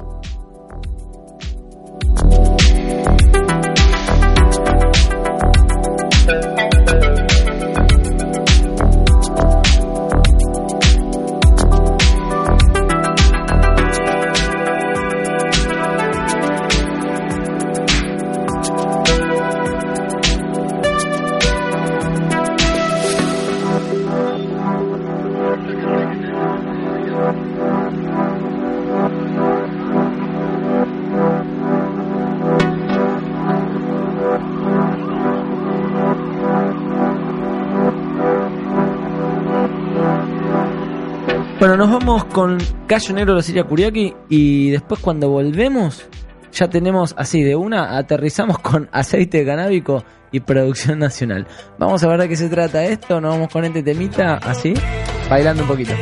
Bueno, 41.63 41.77
nos 41.77 41.93
vamos 41.93 42.25
con 42.25 42.59
Cayo 42.89 43.15
Negro 43.15 43.37
de 43.37 43.43
Siria 43.45 43.63
Kuriaki 43.63 44.13
y 44.29 44.71
después 44.71 44.99
cuando 44.99 45.31
volvemos 45.31 46.09
ya 46.51 46.69
tenemos 46.69 47.15
así 47.17 47.45
de 47.45 47.55
una, 47.55 47.97
aterrizamos 47.97 48.59
con 48.59 48.89
aceite 48.93 49.47
canábico 49.47 50.03
y 50.33 50.41
producción 50.41 50.99
nacional. 50.99 51.47
Vamos 51.79 52.03
a 52.03 52.09
ver 52.09 52.23
de 52.23 52.29
qué 52.29 52.35
se 52.35 52.49
trata 52.49 52.83
esto, 52.83 53.21
nos 53.21 53.35
vamos 53.35 53.53
con 53.53 53.65
este 53.65 53.81
temita 53.85 54.39
así, 54.39 54.75
bailando 55.31 55.63
un 55.63 55.69
poquito. 55.69 55.93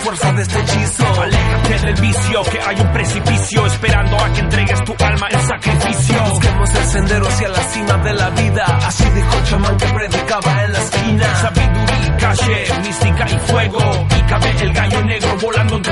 Fuerza 0.00 0.32
de 0.32 0.42
este 0.42 0.58
hechizo. 0.58 1.22
Aléjate 1.22 1.78
del 1.86 1.94
vicio, 2.00 2.42
que 2.44 2.60
hay 2.60 2.80
un 2.80 2.92
precipicio 2.92 3.66
esperando 3.66 4.16
a 4.16 4.32
que 4.32 4.40
entregues 4.40 4.84
tu 4.84 4.94
alma 4.98 5.28
en 5.30 5.40
sacrificio. 5.40 6.24
Busquemos 6.30 6.74
el 6.74 6.84
sendero 6.84 7.28
hacia 7.28 7.48
la 7.48 7.62
cima 7.62 7.96
de 7.98 8.12
la 8.14 8.30
vida. 8.30 8.64
Así 8.86 9.04
dijo 9.10 9.36
el 9.36 9.44
chamán 9.44 9.76
que 9.76 9.86
predicaba 9.86 10.64
en 10.64 10.72
la 10.72 10.78
esquina. 10.78 11.36
Sabiduría, 11.36 12.16
calle, 12.18 12.66
mística 12.82 13.26
y 13.30 13.38
fuego. 13.50 14.06
Y 14.18 14.22
cabe 14.22 14.50
el 14.60 14.72
gallo 14.72 15.04
negro 15.04 15.36
volando 15.40 15.76
en 15.76 15.82
tu 15.82 15.90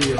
You. 0.00 0.16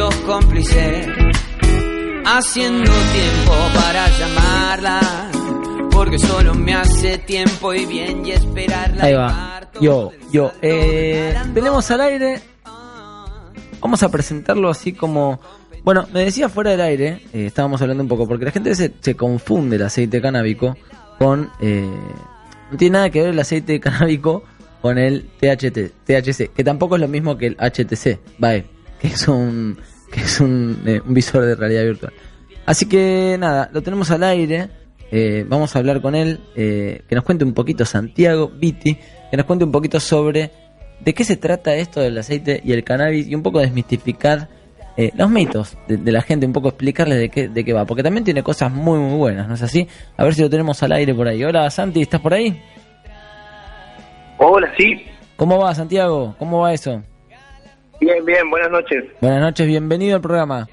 Sos 0.00 0.14
cómplice. 0.24 1.06
Haciendo 2.24 2.90
tiempo 2.90 3.54
para 3.74 4.08
llamarla. 4.18 5.00
Porque 5.90 6.18
solo 6.18 6.54
me 6.54 6.72
hace 6.72 7.18
tiempo 7.18 7.74
y 7.74 7.84
bien 7.84 8.24
y 8.24 8.30
esperarla. 8.30 9.04
Ahí 9.04 9.12
va. 9.12 9.70
Yo, 9.78 10.12
yo. 10.32 10.52
Eh, 10.62 11.34
tenemos 11.52 11.90
al 11.90 12.00
aire. 12.00 12.40
Vamos 13.80 14.02
a 14.02 14.08
presentarlo 14.08 14.70
así 14.70 14.94
como. 14.94 15.38
Bueno, 15.84 16.06
me 16.14 16.24
decía 16.24 16.48
fuera 16.48 16.70
del 16.70 16.80
aire, 16.80 17.22
eh, 17.32 17.46
estábamos 17.46 17.80
hablando 17.82 18.02
un 18.02 18.08
poco, 18.08 18.26
porque 18.26 18.46
la 18.46 18.50
gente 18.52 18.74
se, 18.74 19.16
confunde 19.16 19.76
el 19.76 19.82
aceite 19.82 20.22
canábico 20.22 20.78
con. 21.18 21.50
eh, 21.60 21.86
no 22.70 22.76
tiene 22.78 22.94
nada 22.94 23.10
que 23.10 23.20
ver 23.20 23.30
el 23.30 23.38
aceite 23.38 23.80
canábico 23.86 24.44
con 24.80 24.96
el 24.96 25.28
THT, 25.40 26.06
THC, 26.06 26.52
que 26.54 26.64
tampoco 26.64 26.94
es 26.94 27.02
lo 27.02 27.08
mismo 27.08 27.36
que 27.36 27.48
el 27.48 27.56
HTC, 27.56 28.18
bye, 28.38 28.64
que 29.00 29.08
es 29.08 29.26
un, 29.28 29.78
que 30.12 30.20
es 30.20 30.40
un, 30.40 30.82
eh, 30.86 31.00
un 31.06 31.14
visor 31.14 31.44
de 31.44 31.54
realidad 31.54 31.84
virtual. 31.84 32.12
Así 32.66 32.86
que 32.86 33.36
nada, 33.38 33.70
lo 33.72 33.82
tenemos 33.82 34.10
al 34.10 34.22
aire. 34.24 34.68
eh, 35.10 35.44
vamos 35.48 35.74
a 35.74 35.80
hablar 35.80 36.00
con 36.00 36.14
él, 36.14 36.38
eh, 36.54 37.02
que 37.08 37.14
nos 37.16 37.24
cuente 37.24 37.44
un 37.44 37.52
poquito 37.52 37.84
Santiago 37.84 38.48
Viti, 38.48 38.96
que 39.30 39.36
nos 39.36 39.44
cuente 39.46 39.64
un 39.64 39.72
poquito 39.72 39.98
sobre 39.98 40.50
de 41.00 41.14
qué 41.14 41.24
se 41.24 41.36
trata 41.36 41.74
esto 41.74 42.00
del 42.00 42.16
aceite 42.18 42.60
y 42.64 42.72
el 42.72 42.84
cannabis 42.84 43.26
y 43.26 43.34
un 43.34 43.42
poco 43.42 43.58
desmistificar 43.58 44.48
eh, 44.96 45.10
los 45.16 45.30
mitos 45.30 45.76
de, 45.88 45.96
de 45.96 46.12
la 46.12 46.20
gente, 46.22 46.46
un 46.46 46.52
poco 46.52 46.68
explicarles 46.68 47.18
de 47.18 47.28
qué, 47.28 47.48
de 47.48 47.64
qué 47.64 47.72
va, 47.72 47.86
porque 47.86 48.02
también 48.02 48.22
tiene 48.24 48.42
cosas 48.42 48.70
muy, 48.70 48.98
muy 48.98 49.16
buenas, 49.16 49.48
¿no 49.48 49.54
es 49.54 49.62
así? 49.62 49.88
A 50.16 50.24
ver 50.24 50.34
si 50.34 50.42
lo 50.42 50.50
tenemos 50.50 50.82
al 50.82 50.92
aire 50.92 51.14
por 51.14 51.26
ahí. 51.26 51.42
Hola, 51.42 51.68
Santi, 51.70 52.02
¿estás 52.02 52.20
por 52.20 52.34
ahí? 52.34 52.60
Hola, 54.38 54.72
sí. 54.78 55.02
¿Cómo 55.36 55.58
va, 55.58 55.74
Santiago? 55.74 56.34
¿Cómo 56.38 56.60
va 56.60 56.72
eso? 56.72 57.02
Bien, 58.00 58.24
bien, 58.24 58.48
buenas 58.48 58.70
noches. 58.70 59.04
Buenas 59.20 59.40
noches, 59.42 59.66
bienvenido 59.66 60.16
al 60.16 60.22
programa. 60.22 60.66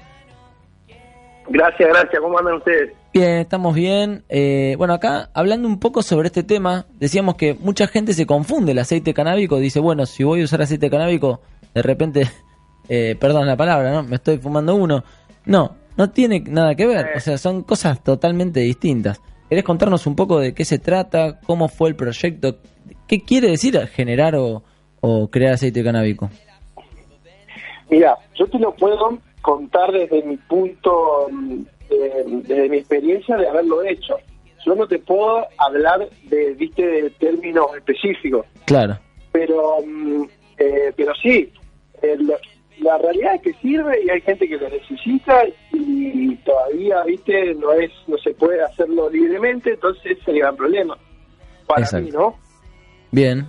Gracias, 1.50 1.88
gracias. 1.88 2.20
¿Cómo 2.20 2.38
andan 2.38 2.54
ustedes? 2.54 2.92
Bien, 3.12 3.38
estamos 3.38 3.74
bien. 3.74 4.24
Eh, 4.30 4.74
bueno, 4.78 4.94
acá 4.94 5.28
hablando 5.34 5.68
un 5.68 5.78
poco 5.78 6.02
sobre 6.02 6.28
este 6.28 6.42
tema, 6.42 6.86
decíamos 6.98 7.36
que 7.36 7.54
mucha 7.54 7.86
gente 7.86 8.14
se 8.14 8.26
confunde 8.26 8.72
el 8.72 8.78
aceite 8.78 9.12
canábico. 9.12 9.58
Dice, 9.58 9.78
bueno, 9.78 10.06
si 10.06 10.24
voy 10.24 10.40
a 10.40 10.44
usar 10.44 10.62
aceite 10.62 10.88
canábico, 10.88 11.42
de 11.74 11.82
repente, 11.82 12.30
eh, 12.88 13.14
perdón 13.20 13.46
la 13.46 13.56
palabra, 13.56 13.92
¿no? 13.92 14.02
Me 14.02 14.16
estoy 14.16 14.38
fumando 14.38 14.74
uno. 14.74 15.04
No, 15.44 15.76
no 15.96 16.10
tiene 16.10 16.40
nada 16.40 16.74
que 16.74 16.86
ver. 16.86 17.10
O 17.14 17.20
sea, 17.20 17.36
son 17.36 17.62
cosas 17.62 18.02
totalmente 18.02 18.60
distintas. 18.60 19.20
¿Querés 19.50 19.64
contarnos 19.64 20.06
un 20.06 20.16
poco 20.16 20.38
de 20.40 20.54
qué 20.54 20.64
se 20.64 20.78
trata? 20.78 21.40
¿Cómo 21.40 21.68
fue 21.68 21.90
el 21.90 21.96
proyecto? 21.96 22.58
¿Qué 23.06 23.22
quiere 23.22 23.48
decir 23.48 23.78
generar 23.88 24.34
o, 24.36 24.62
o 25.00 25.30
crear 25.30 25.54
aceite 25.54 25.82
canábico? 25.84 26.30
Mira, 27.90 28.16
yo 28.34 28.46
te 28.46 28.58
lo 28.58 28.72
puedo 28.74 29.18
contar 29.42 29.92
desde 29.92 30.22
mi 30.22 30.36
punto, 30.36 31.28
mm, 31.30 31.60
eh, 31.90 32.24
desde 32.26 32.68
mi 32.68 32.76
experiencia 32.78 33.36
de 33.36 33.48
haberlo 33.48 33.82
hecho. 33.84 34.16
Yo 34.66 34.74
no 34.74 34.86
te 34.86 34.98
puedo 34.98 35.46
hablar 35.58 36.08
de, 36.24 36.52
viste, 36.54 36.84
de 36.86 37.10
términos 37.10 37.66
específicos, 37.76 38.44
Claro, 38.66 38.98
pero, 39.32 39.76
mm, 39.86 40.24
eh, 40.58 40.92
pero 40.96 41.12
sí, 41.22 41.50
el- 42.02 42.32
la 42.80 42.98
realidad 42.98 43.36
es 43.36 43.42
que 43.42 43.52
sirve 43.54 44.04
y 44.04 44.10
hay 44.10 44.20
gente 44.20 44.46
que 44.48 44.56
lo 44.56 44.68
necesita 44.68 45.42
y 45.72 46.36
todavía, 46.44 47.02
viste, 47.04 47.54
no 47.54 47.72
es, 47.72 47.90
no 48.06 48.16
se 48.18 48.34
puede 48.34 48.62
hacerlo 48.62 49.08
libremente, 49.10 49.70
entonces 49.70 50.18
el 50.26 50.38
gran 50.38 50.56
problema. 50.56 50.96
Para 51.66 51.82
Exacto. 51.82 52.04
mí, 52.06 52.10
¿no? 52.12 52.36
bien. 53.10 53.46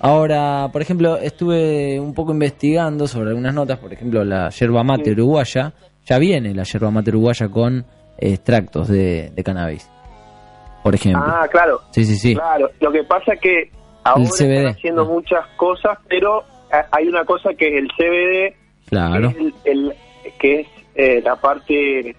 Ahora, 0.00 0.68
por 0.72 0.82
ejemplo, 0.82 1.16
estuve 1.16 1.98
un 1.98 2.14
poco 2.14 2.32
investigando 2.32 3.06
sobre 3.06 3.30
algunas 3.30 3.54
notas, 3.54 3.78
por 3.78 3.92
ejemplo, 3.92 4.24
la 4.24 4.50
yerba 4.50 4.84
mate 4.84 5.12
uruguaya, 5.12 5.72
ya 6.04 6.18
viene 6.18 6.54
la 6.54 6.64
yerba 6.64 6.90
mate 6.90 7.10
uruguaya 7.10 7.48
con 7.48 7.84
extractos 8.18 8.88
de, 8.88 9.30
de 9.34 9.44
cannabis, 9.44 9.88
por 10.82 10.94
ejemplo. 10.94 11.22
Ah, 11.26 11.46
claro. 11.50 11.80
Sí, 11.92 12.04
sí, 12.04 12.16
sí. 12.16 12.34
Claro, 12.34 12.70
lo 12.80 12.92
que 12.92 13.04
pasa 13.04 13.32
es 13.34 13.40
que 13.40 13.70
ahora 14.04 14.22
están 14.24 14.66
haciendo 14.66 15.02
Ah. 15.02 15.06
muchas 15.06 15.46
cosas, 15.56 15.98
pero 16.08 16.42
eh, 16.72 16.82
hay 16.92 17.08
una 17.08 17.24
cosa 17.24 17.54
que 17.54 17.68
es 17.68 17.74
el 17.82 17.88
CBD, 17.96 18.56
Claro, 18.88 19.32
que 19.32 19.38
es, 19.38 19.54
el, 19.64 19.78
el- 19.88 19.94
que 20.38 20.60
es 20.60 20.66
eh, 20.94 21.22
la 21.24 21.36
parte, 21.36 22.14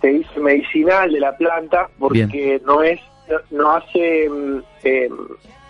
se 0.00 0.06
dice 0.08 0.40
medicinal 0.40 1.10
de 1.12 1.20
la 1.20 1.36
planta, 1.36 1.88
porque 1.98 2.60
no 2.64 2.82
es, 2.82 3.00
no, 3.50 3.58
no 3.58 3.70
hace, 3.72 4.28
mm, 4.28 4.58
eh, 4.84 5.08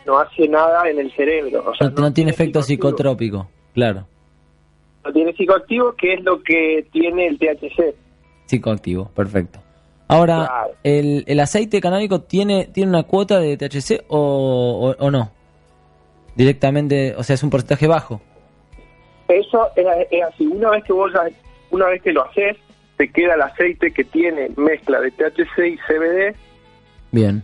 no 0.07 0.19
hace 0.19 0.49
nada 0.49 0.89
en 0.89 0.99
el 1.01 1.13
cerebro. 1.15 1.65
O 1.71 1.75
sea, 1.75 1.89
no, 1.91 2.03
no 2.03 2.13
tiene 2.13 2.31
efecto 2.31 2.63
psicotrópico, 2.63 3.49
claro, 3.75 4.07
No 5.05 5.13
tiene 5.13 5.33
psicoactivo, 5.35 5.93
que 5.95 6.15
es 6.15 6.23
lo 6.25 6.43
que 6.43 6.87
tiene 6.93 7.27
el 7.27 7.39
THC. 7.39 7.95
psicoactivo, 8.47 9.09
perfecto. 9.15 9.59
Ahora, 10.09 10.47
Claro. 10.47 10.71
el, 10.85 11.25
¿el 11.27 11.41
aceite 11.41 11.81
canábico 11.81 12.21
tiene, 12.21 12.67
tiene 12.67 12.91
una 12.91 13.03
cuota 13.03 13.41
de 13.41 13.57
THC 13.57 14.05
o, 14.09 14.95
o- 14.99 15.05
o 15.05 15.11
no? 15.11 15.33
Directamente, 16.35 17.15
o 17.17 17.23
sea, 17.23 17.35
es 17.35 17.43
un 17.43 17.51
porcentaje 17.51 17.87
bajo. 17.87 18.21
Eso 19.29 19.69
es, 19.75 19.87
es 20.11 20.23
así. 20.23 20.47
Una 20.47 20.71
vez 20.71 20.85
que 20.85 20.93
vos 20.93 21.11
una 21.71 21.87
vez 21.87 22.03
que 22.03 22.13
lo 22.13 22.25
haces, 22.25 22.57
te 22.97 23.11
queda 23.11 23.35
el 23.35 23.43
aceite 23.43 23.91
que 23.93 24.05
tiene 24.05 24.51
mezcla 24.57 25.01
de 25.01 25.11
THC 25.11 25.59
y 25.67 25.77
CBD 25.79 26.37
Bien, 27.11 27.43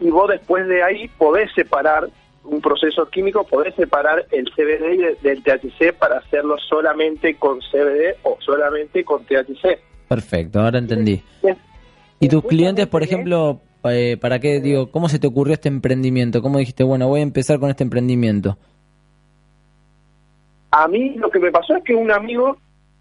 y 0.00 0.10
vos 0.10 0.28
después 0.28 0.66
de 0.68 0.82
ahí 0.82 1.08
podés 1.18 1.50
separar 1.54 2.08
un 2.44 2.60
proceso 2.60 3.08
químico, 3.10 3.44
podés 3.44 3.74
separar 3.74 4.24
el 4.30 4.44
CBD 4.54 5.20
del 5.22 5.42
THC 5.42 5.92
para 5.98 6.18
hacerlo 6.18 6.56
solamente 6.68 7.34
con 7.36 7.58
CBD 7.60 8.14
o 8.22 8.36
solamente 8.40 9.04
con 9.04 9.24
THC. 9.24 9.78
perfecto, 10.08 10.60
ahora 10.60 10.78
entendí. 10.78 11.20
¿Y 12.20 12.28
tus 12.28 12.44
clientes, 12.44 12.86
por 12.86 13.02
ejemplo, 13.02 13.60
eh, 13.84 14.16
para 14.20 14.38
qué, 14.38 14.60
digo, 14.60 14.90
cómo 14.92 15.08
se 15.08 15.18
te 15.18 15.26
ocurrió 15.26 15.54
este 15.54 15.68
emprendimiento? 15.68 16.40
¿Cómo 16.40 16.58
dijiste, 16.58 16.84
bueno, 16.84 17.08
voy 17.08 17.20
a 17.20 17.24
empezar 17.24 17.58
con 17.58 17.68
este 17.70 17.82
emprendimiento? 17.84 18.56
A 20.70 20.88
mí 20.88 21.10
lo 21.16 21.30
que 21.30 21.38
me 21.38 21.50
pasó 21.50 21.76
es 21.76 21.84
que 21.84 21.94
un 21.94 22.10
amigo 22.10 22.56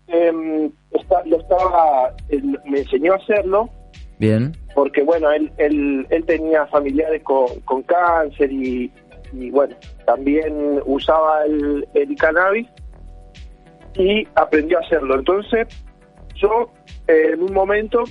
em, 0.08 0.70
está- 0.92 1.24
lo 1.26 1.38
estaba, 1.40 2.14
me 2.66 2.80
enseñó 2.80 3.14
a 3.14 3.18
hacerlo 3.18 3.70
Bien, 4.18 4.56
porque 4.74 5.04
bueno, 5.04 5.32
él, 5.32 5.52
él, 5.58 6.08
él 6.10 6.26
tenía 6.26 6.66
familiares 6.68 7.22
con, 7.24 7.48
con 7.62 7.84
cáncer 7.84 8.52
y, 8.52 8.92
y, 9.34 9.50
bueno, 9.50 9.76
también 10.06 10.82
usaba 10.86 11.46
el, 11.46 11.88
el 11.94 12.16
cannabis 12.16 12.68
y 13.96 14.28
aprendió 14.36 14.78
a 14.78 14.82
hacerlo. 14.82 15.16
Entonces, 15.16 15.68
yo 16.36 16.70
eh, 17.08 17.32
en 17.34 17.44
un 17.44 17.54
momento 17.54 18.04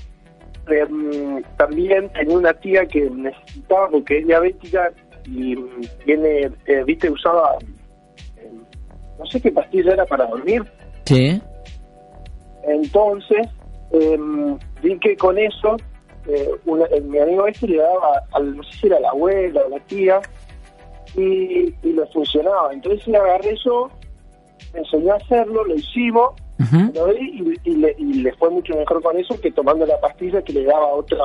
em, 0.68 1.42
también 1.57 2.11
tenía 2.11 2.36
una 2.36 2.52
tía 2.55 2.86
que 2.86 3.09
necesitaba, 3.11 3.88
porque 3.90 4.18
es 4.18 4.26
diabética 4.26 4.92
y 5.26 5.57
tiene, 6.05 6.50
eh, 6.66 6.84
viste, 6.84 7.11
usaba, 7.11 7.57
em, 8.36 8.62
no 9.18 9.26
sé 9.26 9.40
qué 9.40 9.50
pastilla 9.50 9.92
era 9.94 10.07
para 10.07 10.26
dormir, 10.26 10.62
sí, 11.05 11.40
entonces, 12.66 13.46
em, 13.92 14.59
vi 14.82 14.98
que 14.98 15.16
con 15.16 15.38
eso, 15.38 15.76
eh, 16.29 16.51
una- 16.66 16.87
eh, 16.87 17.01
mi 17.01 17.18
amigo 17.18 17.47
este 17.47 17.68
le 17.68 17.79
daba, 17.79 18.22
al, 18.33 18.57
no 18.57 18.62
sé 18.64 18.72
si 18.79 18.87
era 18.87 19.01
la 19.01 19.11
abuela 19.11 19.62
o 19.66 19.68
la 19.68 19.81
tía, 19.81 20.20
y, 21.16 21.75
y 21.83 21.93
le 21.93 22.07
funcionaba. 22.12 22.72
Entonces 22.72 23.07
le 23.07 23.16
agarré 23.18 23.55
yo, 23.64 23.89
me 24.72 24.81
enseñó 24.81 25.12
a 25.12 25.16
hacerlo, 25.16 25.64
lo 25.64 25.75
hicimos, 25.75 26.31
lo 26.95 27.07
di 27.09 27.57
y, 27.64 27.70
y 27.70 27.75
le, 27.77 27.95
y 27.99 28.14
le 28.22 28.33
fue 28.35 28.49
mucho 28.51 28.75
mejor 28.75 29.03
con 29.03 29.16
eso 29.18 29.39
que 29.41 29.51
tomando 29.53 29.85
la 29.87 30.01
pastilla 30.01 30.41
que 30.43 30.53
le 30.53 30.64
daba 30.64 30.87
otra, 30.89 31.18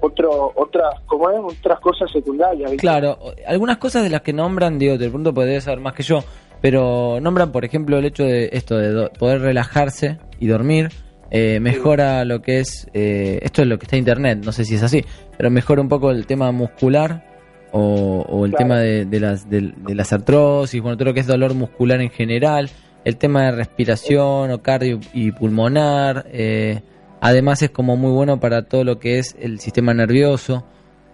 otro, 0.00 0.52
otras, 0.56 0.94
¿cómo 1.06 1.30
es? 1.30 1.38
Otras 1.58 1.80
cosas 1.80 2.10
secundarias. 2.10 2.70
¿viste? 2.72 2.80
Claro, 2.86 3.18
algunas 3.46 3.78
cosas 3.78 4.02
de 4.02 4.10
las 4.10 4.22
que 4.22 4.32
nombran, 4.32 4.78
digo, 4.78 4.98
de 4.98 5.08
pronto 5.10 5.32
podés 5.32 5.64
saber 5.64 5.80
más 5.80 5.94
que 5.94 6.02
yo, 6.02 6.18
pero 6.60 7.20
nombran, 7.20 7.52
por 7.52 7.64
ejemplo, 7.64 7.98
el 7.98 8.04
hecho 8.04 8.24
de 8.24 8.50
esto 8.52 8.76
de 8.76 9.08
poder 9.10 9.40
relajarse 9.40 10.18
y 10.40 10.46
dormir, 10.48 10.88
eh, 11.34 11.58
mejora 11.60 12.24
lo 12.26 12.42
que 12.42 12.60
es, 12.60 12.86
eh, 12.92 13.38
esto 13.42 13.62
es 13.62 13.68
lo 13.68 13.78
que 13.78 13.86
está 13.86 13.96
en 13.96 14.00
internet, 14.00 14.38
no 14.44 14.52
sé 14.52 14.64
si 14.66 14.74
es 14.74 14.82
así, 14.82 15.02
pero 15.36 15.50
mejora 15.50 15.80
un 15.80 15.88
poco 15.88 16.10
el 16.10 16.26
tema 16.26 16.52
muscular 16.52 17.24
o, 17.72 18.24
o 18.28 18.44
el 18.44 18.50
Claro. 18.52 18.64
tema 18.66 18.78
de, 18.80 19.06
de 19.06 19.18
las, 19.20 19.48
de, 19.48 19.72
de 19.76 19.94
las 19.94 20.12
artrosis, 20.12 20.80
bueno, 20.82 20.96
todo 20.98 21.06
lo 21.06 21.14
que 21.14 21.20
es 21.20 21.26
dolor 21.26 21.54
muscular 21.54 22.00
en 22.02 22.10
general, 22.10 22.68
el 23.04 23.16
tema 23.16 23.46
de 23.46 23.52
respiración 23.52 24.50
o 24.50 24.62
cardio 24.62 25.00
y 25.14 25.32
pulmonar, 25.32 26.26
eh, 26.30 26.82
además 27.20 27.62
es 27.62 27.70
como 27.70 27.96
muy 27.96 28.12
bueno 28.12 28.38
para 28.38 28.62
todo 28.64 28.84
lo 28.84 28.98
que 28.98 29.18
es 29.18 29.34
el 29.40 29.58
sistema 29.58 29.94
nervioso. 29.94 30.64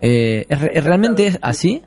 Eh, 0.00 0.46
¿es 0.48 0.60
re- 0.60 0.80
¿Realmente 0.80 1.26
es 1.28 1.38
así? 1.42 1.82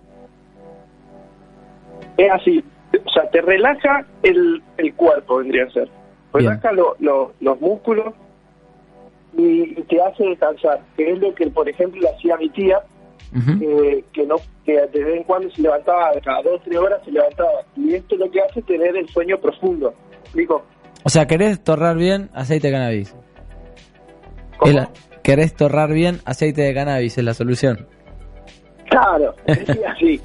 Es 2.18 2.32
así, 2.32 2.64
o 2.94 3.10
sea, 3.12 3.30
te 3.30 3.42
relaja 3.42 4.06
el, 4.24 4.62
el 4.78 4.94
cuerpo, 4.96 5.38
vendría 5.38 5.66
a 5.66 5.70
ser. 5.72 5.88
Relaja 6.34 6.72
lo- 6.72 6.96
lo- 7.00 7.34
los 7.40 7.60
músculos 7.62 8.14
y, 9.38 9.80
y 9.80 9.84
te 9.90 10.02
hace 10.02 10.24
descansar, 10.26 10.82
que 10.98 11.12
es 11.12 11.20
lo 11.20 11.34
que, 11.36 11.48
por 11.48 11.68
ejemplo, 11.70 12.02
le 12.02 12.10
hacía 12.10 12.38
mi 12.38 12.50
tía, 12.50 12.80
que, 13.60 14.04
que 14.12 14.26
no 14.26 14.36
que 14.66 14.74
de 14.74 15.04
vez 15.04 15.18
en 15.18 15.24
cuando 15.24 15.50
se 15.52 15.62
levantaba, 15.62 16.12
cada 16.24 16.42
dos 16.44 16.60
o 16.60 16.64
tres 16.66 16.78
horas 16.78 17.00
se 17.06 17.12
levantaba. 17.12 17.62
Y 17.78 17.94
esto 17.96 18.16
lo 18.18 18.30
que 18.30 18.42
hace 18.42 18.60
es 18.60 18.66
tener 18.66 18.96
el 18.98 19.08
sueño 19.10 19.38
profundo. 19.40 19.94
Digo, 20.34 20.64
O 21.04 21.10
sea, 21.10 21.26
¿querés 21.28 21.64
torrar 21.64 21.96
bien 21.98 22.30
aceite 22.34 22.68
de 22.68 22.74
cannabis? 22.74 23.16
¿cómo? 24.58 24.88
¿Querés 25.24 25.56
torrar 25.56 25.92
bien 25.94 26.20
aceite 26.26 26.62
de 26.62 26.74
cannabis? 26.74 27.18
Es 27.18 27.24
la 27.24 27.34
solución. 27.34 27.88
Claro, 28.90 29.34
es 29.46 29.70
así. 29.88 30.20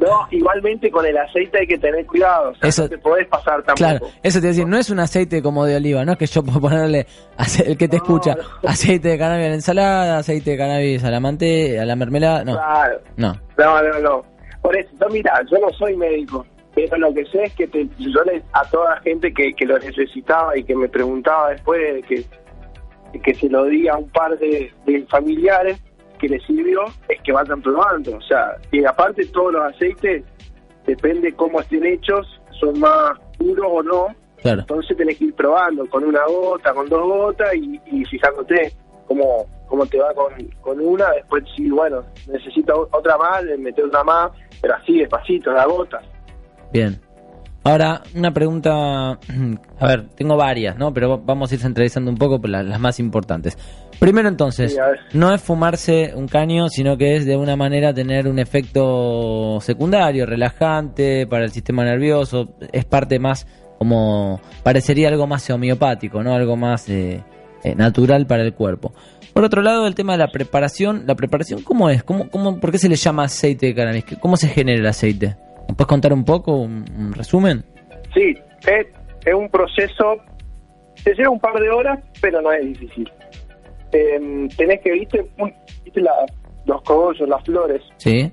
No, 0.00 0.28
igualmente 0.30 0.90
con 0.90 1.04
el 1.04 1.16
aceite 1.18 1.58
hay 1.58 1.66
que 1.66 1.76
tener 1.78 2.06
cuidado. 2.06 2.50
O 2.50 2.54
sea, 2.54 2.68
Eso- 2.68 2.82
no 2.84 2.88
te 2.88 2.98
podés 2.98 3.26
pasar 3.26 3.56
tampoco. 3.64 3.76
Claro, 3.76 4.06
eso 4.22 4.38
te 4.38 4.46
iba 4.46 4.50
a 4.50 4.52
decir, 4.54 4.66
no 4.68 4.76
es 4.78 4.90
un 4.90 5.00
aceite 5.00 5.42
como 5.42 5.64
de 5.64 5.76
oliva, 5.76 6.04
no 6.04 6.12
es 6.12 6.18
que 6.18 6.26
yo 6.26 6.42
puedo 6.44 6.60
ponerle, 6.60 7.06
el 7.66 7.76
que 7.76 7.88
te 7.88 7.96
No, 7.96 8.02
escucha, 8.04 8.34
no. 8.62 8.68
aceite 8.68 9.08
de 9.08 9.18
cannabis 9.18 9.46
a 9.46 9.48
la 9.48 9.54
ensalada, 9.54 10.18
aceite 10.18 10.52
de 10.52 10.56
cannabis 10.56 11.02
a 11.04 11.10
la 11.10 11.18
mante, 11.20 11.80
a 11.80 11.84
la 11.84 11.96
mermelada, 11.96 12.44
no, 12.44 12.52
Claro. 12.52 13.00
no. 13.16 13.32
No, 13.58 13.82
no, 13.82 13.98
no. 14.00 14.22
Por 14.62 14.76
eso, 14.76 14.90
no, 15.00 15.08
mira, 15.08 15.32
yo 15.50 15.58
no 15.58 15.68
soy 15.70 15.96
médico, 15.96 16.46
pero 16.74 16.96
lo 16.98 17.12
que 17.12 17.24
sé 17.26 17.42
es 17.44 17.54
que 17.54 17.66
te- 17.66 17.88
yo 17.98 18.22
le, 18.24 18.42
a 18.52 18.62
toda 18.70 18.94
la 18.94 19.00
gente 19.00 19.32
que, 19.32 19.52
que 19.54 19.66
lo 19.66 19.78
necesitaba 19.78 20.56
y 20.56 20.62
que 20.62 20.76
me 20.76 20.88
preguntaba 20.88 21.50
después 21.50 21.80
de 21.94 22.02
que, 22.02 22.24
de 23.12 23.20
que 23.20 23.34
se 23.34 23.48
lo 23.48 23.64
diga 23.64 23.94
a 23.94 23.98
un 23.98 24.08
par 24.10 24.38
de, 24.38 24.70
de 24.86 25.02
familiares 25.10 25.80
que 26.18 26.28
les 26.28 26.42
sirvió, 26.44 26.84
es 27.08 27.20
que 27.22 27.32
vayan 27.32 27.62
probando. 27.62 28.16
O 28.16 28.22
sea, 28.22 28.56
y 28.70 28.84
aparte 28.84 29.24
todos 29.26 29.52
los 29.52 29.62
aceites 29.62 30.24
depende 30.86 31.32
cómo 31.34 31.60
estén 31.60 31.84
hechos, 31.86 32.40
son 32.60 32.78
más 32.80 33.18
puros 33.38 33.66
o 33.68 33.82
no. 33.82 34.06
Claro. 34.42 34.60
Entonces 34.60 34.96
tenés 34.96 35.18
que 35.18 35.26
ir 35.26 35.34
probando 35.34 35.88
con 35.88 36.04
una 36.04 36.24
gota, 36.26 36.72
con 36.72 36.88
dos 36.88 37.02
gotas 37.02 37.54
y, 37.54 37.80
y 37.86 38.04
fijándote 38.04 38.72
cómo, 39.06 39.46
cómo 39.66 39.86
te 39.86 39.98
va 39.98 40.14
con, 40.14 40.32
con 40.60 40.80
una. 40.80 41.10
Después, 41.12 41.44
si, 41.56 41.68
bueno, 41.70 42.04
necesito 42.28 42.88
otra 42.92 43.16
más, 43.16 43.42
le 43.44 43.56
meter 43.56 43.84
una 43.86 44.04
más, 44.04 44.30
pero 44.60 44.74
así, 44.74 44.98
despacito, 44.98 45.52
la 45.52 45.66
gota. 45.66 46.00
Bien. 46.72 47.00
Ahora, 47.68 48.02
una 48.14 48.32
pregunta. 48.32 49.18
A 49.78 49.86
ver, 49.86 50.06
tengo 50.16 50.36
varias, 50.36 50.78
¿no? 50.78 50.94
Pero 50.94 51.18
vamos 51.18 51.50
a 51.50 51.54
ir 51.54 51.60
centralizando 51.60 52.10
un 52.10 52.16
poco 52.16 52.40
por 52.40 52.48
las, 52.48 52.64
las 52.64 52.80
más 52.80 52.98
importantes. 52.98 53.58
Primero, 53.98 54.28
entonces, 54.28 54.72
Sí, 54.72 54.78
no 55.12 55.34
es 55.34 55.42
fumarse 55.42 56.12
un 56.14 56.28
caño, 56.28 56.70
sino 56.70 56.96
que 56.96 57.16
es 57.16 57.26
de 57.26 57.36
una 57.36 57.56
manera 57.56 57.92
tener 57.92 58.26
un 58.26 58.38
efecto 58.38 59.58
secundario, 59.60 60.24
relajante 60.24 61.26
para 61.26 61.44
el 61.44 61.50
sistema 61.50 61.84
nervioso. 61.84 62.54
Es 62.72 62.86
parte 62.86 63.18
más 63.18 63.46
como. 63.76 64.40
Parecería 64.62 65.08
algo 65.08 65.26
más 65.26 65.50
homeopático, 65.50 66.22
¿no? 66.22 66.32
Algo 66.32 66.56
más 66.56 66.88
eh, 66.88 67.22
eh, 67.64 67.74
natural 67.74 68.26
para 68.26 68.44
el 68.44 68.54
cuerpo. 68.54 68.94
Por 69.34 69.44
otro 69.44 69.60
lado, 69.60 69.86
el 69.86 69.94
tema 69.94 70.12
de 70.12 70.18
la 70.18 70.28
preparación. 70.28 71.04
¿La 71.06 71.16
preparación 71.16 71.62
cómo 71.62 71.90
es? 71.90 72.02
¿Cómo, 72.02 72.30
cómo, 72.30 72.58
¿Por 72.58 72.72
qué 72.72 72.78
se 72.78 72.88
le 72.88 72.96
llama 72.96 73.24
aceite 73.24 73.66
de 73.66 73.74
cannabis? 73.74 74.04
¿Cómo 74.20 74.38
se 74.38 74.48
genera 74.48 74.80
el 74.80 74.86
aceite? 74.86 75.36
¿Me 75.68 75.74
puedes 75.74 75.86
contar 75.88 76.12
un 76.12 76.24
poco, 76.24 76.56
un, 76.56 76.84
un 76.96 77.12
resumen? 77.12 77.64
Sí, 78.14 78.34
es, 78.66 78.86
es 79.24 79.34
un 79.34 79.48
proceso, 79.50 80.16
te 81.04 81.14
lleva 81.14 81.30
un 81.30 81.40
par 81.40 81.54
de 81.60 81.70
horas, 81.70 81.98
pero 82.20 82.40
no 82.40 82.50
es 82.52 82.64
difícil. 82.66 83.10
Em, 83.92 84.48
tenés 84.50 84.80
que, 84.82 84.92
viste, 84.92 85.30
un- 85.38 85.54
viste 85.84 86.00
la- 86.00 86.26
los 86.66 86.82
cogollos, 86.82 87.28
las 87.28 87.42
flores, 87.44 87.82
Sí. 87.98 88.30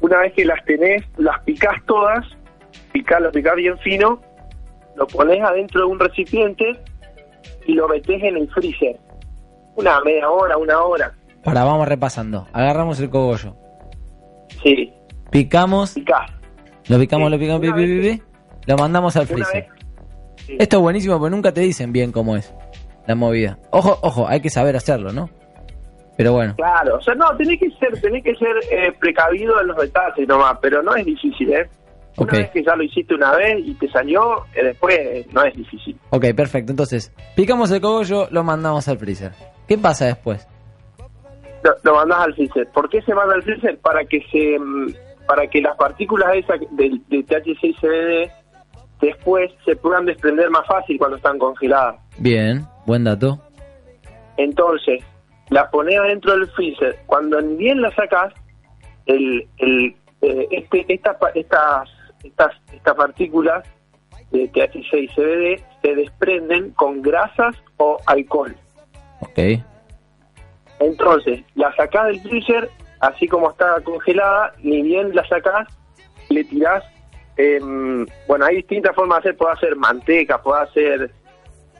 una 0.00 0.18
vez 0.20 0.32
que 0.34 0.44
las 0.44 0.62
tenés, 0.64 1.02
las 1.16 1.40
picás 1.44 1.76
todas, 1.86 2.24
picás, 2.92 3.20
lo 3.20 3.30
picás 3.32 3.56
bien 3.56 3.78
fino, 3.78 4.20
lo 4.96 5.06
pones 5.06 5.40
adentro 5.42 5.80
de 5.82 5.86
un 5.86 5.98
recipiente 5.98 6.64
y 7.66 7.72
lo 7.74 7.88
metés 7.88 8.22
en 8.22 8.36
el 8.36 8.48
freezer. 8.50 8.98
Una 9.76 10.00
media 10.00 10.28
hora, 10.30 10.56
una 10.56 10.82
hora. 10.82 11.12
Para, 11.44 11.62
vamos 11.64 11.88
repasando. 11.88 12.46
Agarramos 12.52 12.98
el 13.00 13.08
cogollo. 13.10 13.54
Sí, 14.62 14.92
Picamos, 15.30 15.94
lo 15.96 16.98
picamos, 16.98 17.26
Sí. 17.28 17.32
lo 17.32 17.38
picamos, 17.38 17.60
pi, 17.60 17.72
pi, 17.72 18.00
pi, 18.00 18.22
lo 18.66 18.76
mandamos 18.76 19.16
al 19.16 19.26
freezer. 19.26 19.66
vez. 19.68 19.72
Sí. 20.46 20.56
Esto 20.58 20.76
es 20.76 20.82
buenísimo 20.82 21.18
porque 21.18 21.34
nunca 21.34 21.52
te 21.52 21.60
dicen 21.60 21.92
bien 21.92 22.12
cómo 22.12 22.36
es 22.36 22.54
la 23.06 23.14
movida. 23.14 23.58
Ojo, 23.70 23.98
ojo, 24.02 24.26
hay 24.28 24.40
que 24.40 24.50
saber 24.50 24.76
hacerlo, 24.76 25.12
¿no? 25.12 25.28
Pero 26.16 26.32
bueno, 26.32 26.54
Claro, 26.56 26.96
o 26.96 27.00
sea, 27.00 27.14
no, 27.14 27.36
tenés 27.36 27.60
que 27.60 27.70
ser, 27.78 28.00
tenés 28.00 28.24
que 28.24 28.34
ser 28.34 28.56
eh, 28.72 28.92
precavido 28.98 29.60
en 29.60 29.68
los 29.68 29.76
detalles 29.76 30.26
nomás, 30.26 30.58
pero 30.60 30.82
no 30.82 30.94
es 30.96 31.04
difícil, 31.06 31.52
¿eh? 31.52 31.68
Una 32.16 32.32
vez 32.32 32.50
que 32.50 32.64
ya 32.64 32.74
lo 32.74 32.82
hiciste 32.82 33.14
una 33.14 33.36
vez 33.36 33.58
y 33.64 33.74
te 33.74 33.88
salió, 33.90 34.44
eh, 34.56 34.64
después 34.64 34.98
eh, 34.98 35.26
no 35.30 35.44
es 35.44 35.54
difícil. 35.54 35.96
ok, 36.10 36.24
perfecto. 36.34 36.72
Entonces, 36.72 37.12
picamos 37.36 37.70
el 37.70 37.80
cogollo, 37.80 38.26
lo 38.32 38.42
mandamos 38.42 38.88
al 38.88 38.98
freezer. 38.98 39.30
¿Qué 39.68 39.78
pasa 39.78 40.06
después? 40.06 40.48
Lo, 41.62 41.72
lo 41.84 41.94
mandás 41.94 42.18
al 42.20 42.34
freezer. 42.34 42.66
¿Por 42.72 42.88
qué 42.88 43.00
se 43.02 43.14
manda 43.14 43.34
al 43.34 43.42
freezer? 43.44 43.78
Para 43.78 44.04
que 44.04 44.20
se, 44.32 44.58
mm, 44.58 44.88
para 45.28 45.46
que 45.46 45.60
las 45.60 45.76
partículas 45.76 46.34
esas 46.34 46.58
del 46.70 47.02
de 47.08 47.22
THC 47.22 47.64
y 47.64 47.74
CBD 47.74 48.32
después 49.00 49.52
se 49.66 49.76
puedan 49.76 50.06
desprender 50.06 50.48
más 50.50 50.66
fácil 50.66 50.96
cuando 50.98 51.18
están 51.18 51.38
congeladas. 51.38 52.00
Bien, 52.16 52.66
buen 52.86 53.04
dato. 53.04 53.38
Entonces, 54.38 55.04
la 55.50 55.70
pones 55.70 55.98
adentro 55.98 56.32
del 56.32 56.48
freezer. 56.52 56.98
Cuando 57.06 57.42
bien 57.42 57.82
la 57.82 57.94
sacas, 57.94 58.32
el, 59.04 59.46
el, 59.58 59.94
eh, 60.22 60.48
este, 60.50 60.86
esta, 60.88 61.18
estas, 61.34 61.90
estas, 62.24 62.52
estas 62.72 62.94
partículas 62.94 63.68
de 64.30 64.48
THC 64.48 64.94
y 64.94 65.08
CBD 65.08 65.62
se 65.82 65.94
desprenden 65.94 66.70
con 66.70 67.02
grasas 67.02 67.54
o 67.76 67.98
alcohol. 68.06 68.56
Ok, 69.20 69.60
Entonces, 70.80 71.42
la 71.54 71.74
sacás 71.76 72.06
del 72.06 72.20
freezer, 72.20 72.70
así 73.00 73.26
como 73.28 73.50
está 73.50 73.80
congelada, 73.84 74.52
ni 74.62 74.82
bien 74.82 75.14
la 75.14 75.26
sacás, 75.28 75.66
le 76.30 76.44
tirás. 76.44 76.82
em, 77.36 78.04
bueno, 78.26 78.46
hay 78.46 78.56
distintas 78.56 78.94
formas 78.96 79.22
de 79.22 79.30
hacer. 79.30 79.36
Puede 79.38 79.52
hacer 79.52 79.76
manteca, 79.76 80.42
puede 80.42 80.62
hacer 80.62 81.10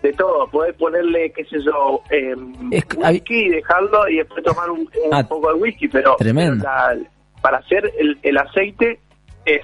de 0.02 0.12
todo. 0.12 0.46
Puedes 0.48 0.76
ponerle, 0.76 1.32
qué 1.32 1.44
sé 1.46 1.56
yo, 1.64 2.00
em, 2.10 2.52
Es 2.72 2.84
hay- 3.02 3.14
whisky 3.14 3.46
y 3.46 3.48
dejarlo 3.48 4.08
y 4.08 4.18
después 4.18 4.44
tomar 4.44 4.70
un, 4.70 4.80
un 4.82 5.12
Ah, 5.12 5.26
poco 5.28 5.48
de 5.52 5.54
whisky. 5.60 5.88
Pero, 5.88 6.16
la- 6.22 6.96
para 7.42 7.58
hacer 7.58 7.92
el, 7.98 8.16
el 8.22 8.38
aceite, 8.38 9.00
es 9.44 9.62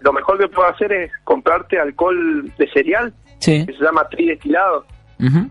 lo 0.00 0.12
mejor 0.14 0.38
que 0.38 0.48
puedo 0.48 0.68
hacer 0.68 0.90
es 0.92 1.12
comprarte 1.24 1.78
alcohol 1.78 2.50
de 2.56 2.70
cereal, 2.72 3.12
sí. 3.38 3.66
que 3.66 3.72
se 3.74 3.84
llama 3.84 4.08
tridestilado. 4.08 4.86
Ujú. 5.20 5.50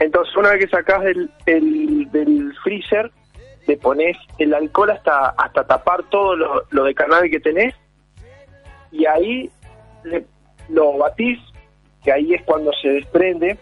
Entonces, 0.00 0.34
una 0.36 0.50
vez 0.52 0.64
que 0.64 0.70
sacás 0.70 1.02
del, 1.02 1.30
el- 1.46 2.08
del 2.12 2.54
freezer, 2.62 3.10
le 3.66 3.76
pones 3.76 4.16
el 4.38 4.54
alcohol 4.54 4.90
hasta 4.90 5.30
hasta 5.30 5.66
tapar 5.66 6.02
todo 6.04 6.36
lo, 6.36 6.62
lo 6.70 6.84
de 6.84 6.94
cannabis 6.94 7.30
que 7.32 7.40
tenés 7.40 7.74
y 8.92 9.04
ahí 9.06 9.50
le- 10.04 10.24
lo 10.68 10.96
batís, 10.98 11.38
que 12.02 12.12
ahí 12.12 12.34
es 12.34 12.42
cuando 12.44 12.72
se 12.80 12.88
desprende. 12.88 13.58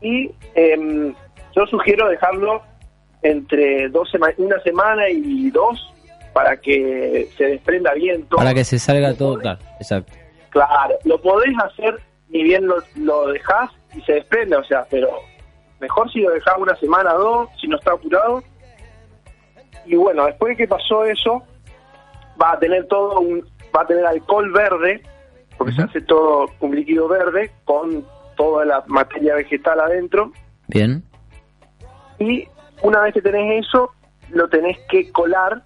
Y 0.00 0.30
em, 0.54 1.14
yo 1.54 1.66
sugiero 1.66 2.08
dejarlo 2.08 2.62
entre 3.22 3.88
dos 3.88 4.10
sema- 4.10 4.34
una 4.36 4.60
semana 4.60 5.08
y 5.08 5.50
dos 5.50 5.92
para 6.32 6.56
que 6.58 7.28
se 7.36 7.44
desprenda 7.44 7.94
bien 7.94 8.24
todo. 8.26 8.38
Para 8.38 8.52
que 8.54 8.64
se 8.64 8.78
salga 8.78 9.14
todo, 9.14 9.38
claro, 9.38 9.58
exacto. 9.80 10.12
Claro, 10.50 10.94
lo 11.04 11.20
podés 11.20 11.54
hacer 11.64 11.98
ni 12.28 12.42
bien 12.42 12.66
lo, 12.66 12.76
lo 12.96 13.28
dejás 13.28 13.70
y 13.94 14.00
se 14.02 14.14
desprende, 14.14 14.56
o 14.56 14.64
sea, 14.64 14.84
pero 14.90 15.08
mejor 15.80 16.10
si 16.12 16.20
lo 16.20 16.30
dejás 16.30 16.54
una 16.58 16.74
semana 16.76 17.14
o 17.14 17.18
dos, 17.18 17.48
si 17.60 17.66
no 17.68 17.76
está 17.76 17.92
apurado. 17.92 18.42
Y 19.86 19.96
bueno, 19.96 20.26
después 20.26 20.50
de 20.50 20.56
que 20.64 20.68
pasó 20.68 21.04
eso, 21.04 21.42
va 22.40 22.52
a 22.52 22.58
tener 22.58 22.86
todo 22.88 23.20
un, 23.20 23.40
va 23.74 23.82
a 23.82 23.86
tener 23.86 24.04
alcohol 24.06 24.50
verde, 24.52 25.02
porque 25.56 25.72
se 25.74 25.82
hace 25.82 26.00
todo 26.02 26.46
un 26.60 26.74
líquido 26.74 27.08
verde 27.08 27.50
con 27.64 28.04
toda 28.36 28.64
la 28.64 28.84
materia 28.88 29.34
vegetal 29.36 29.80
adentro. 29.80 30.32
Bien, 30.68 31.02
Y 32.18 32.46
una 32.82 33.00
vez 33.02 33.14
que 33.14 33.22
tenés 33.22 33.66
eso, 33.66 33.92
lo 34.30 34.48
tenés 34.48 34.78
que 34.88 35.10
colar 35.12 35.62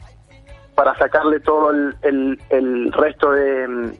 para 0.75 0.97
sacarle 0.99 1.41
todo 1.41 1.71
el, 1.71 1.95
el- 2.03 2.41
el 2.51 2.93
resto 2.93 3.33
de, 3.33 3.93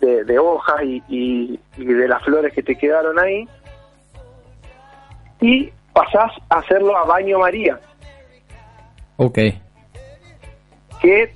de- 0.00 0.24
de 0.24 0.38
hojas 0.38 0.82
y, 0.84 1.02
y- 1.08 1.60
y 1.76 1.84
de 1.84 2.08
las 2.08 2.22
flores 2.24 2.52
que 2.54 2.62
te 2.62 2.76
quedaron 2.76 3.18
ahí. 3.18 3.46
Y 5.40 5.70
pasás 5.92 6.32
a 6.48 6.58
hacerlo 6.58 6.96
a 6.96 7.04
baño 7.04 7.38
María, 7.40 7.78
ok. 9.16 9.38
que 11.00 11.32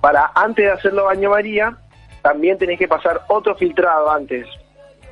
para 0.00 0.30
antes 0.34 0.64
de 0.66 0.70
hacerlo 0.70 1.04
baño 1.06 1.30
María, 1.30 1.76
también 2.22 2.58
tenés 2.58 2.78
que 2.78 2.86
pasar 2.88 3.22
otro 3.28 3.54
filtrado 3.56 4.10
antes. 4.10 4.46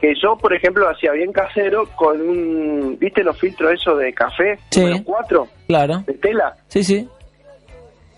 Que 0.00 0.14
yo, 0.22 0.36
por 0.36 0.52
ejemplo, 0.52 0.84
lo 0.84 0.90
hacía 0.90 1.12
bien 1.12 1.32
casero 1.32 1.86
con 1.96 2.20
un, 2.20 2.98
¿viste 3.00 3.24
los 3.24 3.38
filtros 3.40 3.72
esos 3.72 3.98
de 3.98 4.12
café? 4.12 4.58
Sí. 4.70 5.02
Cuatro, 5.04 5.48
Claro, 5.66 5.98
de 6.06 6.12
tela. 6.14 6.54
sí, 6.68 6.84
sí. 6.84 7.08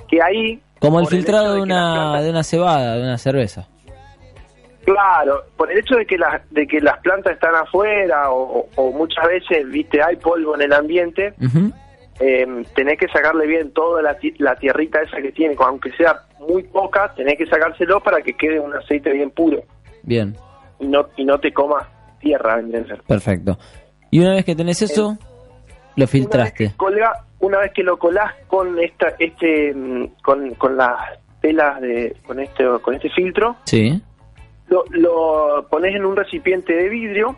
que 0.09 0.21
ahí 0.21 0.61
Como 0.81 1.01
el 1.01 1.07
filtrado 1.07 1.55
de 1.55 1.61
una, 1.61 2.21
de 2.21 2.31
una 2.31 2.43
cebada, 2.43 2.97
de 2.97 3.03
una 3.03 3.19
cerveza. 3.19 3.69
claro 4.85 5.43
por 5.57 5.71
el 5.71 5.79
hecho 5.79 5.97
de 5.97 6.07
que 6.07 6.19
las 6.19 6.43
de 6.51 6.67
que 6.67 6.81
las 6.81 6.99
plantas 7.01 7.35
están 7.35 7.55
afuera 7.55 8.31
o, 8.31 8.69
o 8.77 8.91
muchas 8.93 9.27
veces 9.27 9.69
viste 9.69 10.03
hay 10.03 10.17
polvo 10.17 10.55
en 10.57 10.63
el 10.63 10.73
ambiente 10.73 11.35
Ujú. 11.41 11.73
Eh, 12.21 12.47
tenés 12.75 12.99
que 12.99 13.09
sacarle 13.09 13.47
bien 13.47 13.73
toda 13.73 14.01
la, 14.03 14.17
la 14.39 14.55
tierrita 14.57 15.01
esa 15.03 15.19
que 15.21 15.33
tiene 15.33 15.55
aunque 15.59 15.91
sea 15.93 16.21
muy 16.49 16.63
poca 16.65 17.13
tenés 17.15 17.37
que 17.37 17.47
sacárselo 17.47 18.01
para 18.01 18.21
que 18.23 18.33
quede 18.35 18.59
un 18.61 18.75
aceite 18.75 19.13
bien 19.13 19.31
puro 19.31 19.63
Bien, 20.03 20.35
y 20.79 20.87
no 20.87 21.09
y 21.17 21.25
no 21.25 21.39
te 21.39 21.53
comas 21.53 21.87
tierra 22.21 22.57
vendría 22.57 22.97
perfecto. 23.07 23.59
Y 24.11 24.21
una 24.21 24.35
vez 24.35 24.45
que 24.45 24.55
tenés 24.55 24.81
eso, 24.83 25.03
lo 25.09 25.09
una 25.09 25.97
vez 25.97 26.11
filtraste. 26.11 26.73
colga- 26.77 27.25
una 27.41 27.59
vez 27.59 27.73
que 27.75 27.83
lo 27.83 27.99
colás 27.99 28.33
con 28.47 28.79
esta 28.79 29.09
este 29.19 29.75
mm, 29.75 30.07
con, 30.23 30.55
con 30.55 30.77
las 30.77 31.19
telas 31.41 31.81
de 31.81 32.17
con 32.27 32.41
este 32.41 32.65
con 32.83 32.95
este 32.95 33.11
filtro 33.11 33.57
Sí, 33.65 34.01
lo, 34.69 34.85
lo 34.91 35.67
pones 35.69 35.95
en 35.95 36.05
un 36.07 36.17
recipiente 36.17 36.73
de 36.75 36.89
vidrio 36.89 37.37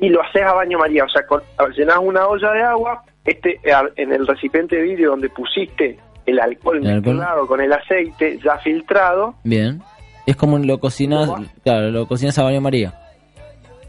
y 0.00 0.08
lo 0.08 0.22
haces 0.22 0.42
a 0.42 0.52
baño 0.54 0.78
María. 0.78 1.04
O 1.04 1.08
sea, 1.08 1.26
con, 1.26 1.42
llenas 1.76 1.98
una 1.98 2.26
olla 2.26 2.50
de 2.52 2.62
agua, 2.62 3.02
este 3.24 3.60
en 3.96 4.12
el 4.12 4.26
recipiente 4.26 4.76
de 4.76 4.82
vidrio 4.82 5.10
donde 5.10 5.28
pusiste 5.30 5.98
el 6.26 6.40
alcohol 6.40 6.78
El 6.78 6.86
alcohol. 6.88 7.14
mezclado 7.16 7.46
con 7.46 7.60
el 7.60 7.72
aceite 7.72 8.38
ya 8.42 8.58
filtrado, 8.58 9.34
bien. 9.44 9.80
Es 10.26 10.36
como 10.36 10.58
lo 10.58 10.78
cocinas, 10.80 11.30
claro, 11.62 11.90
lo 11.90 12.06
cocinas 12.06 12.38
a 12.38 12.44
baño 12.44 12.60
María. 12.62 12.94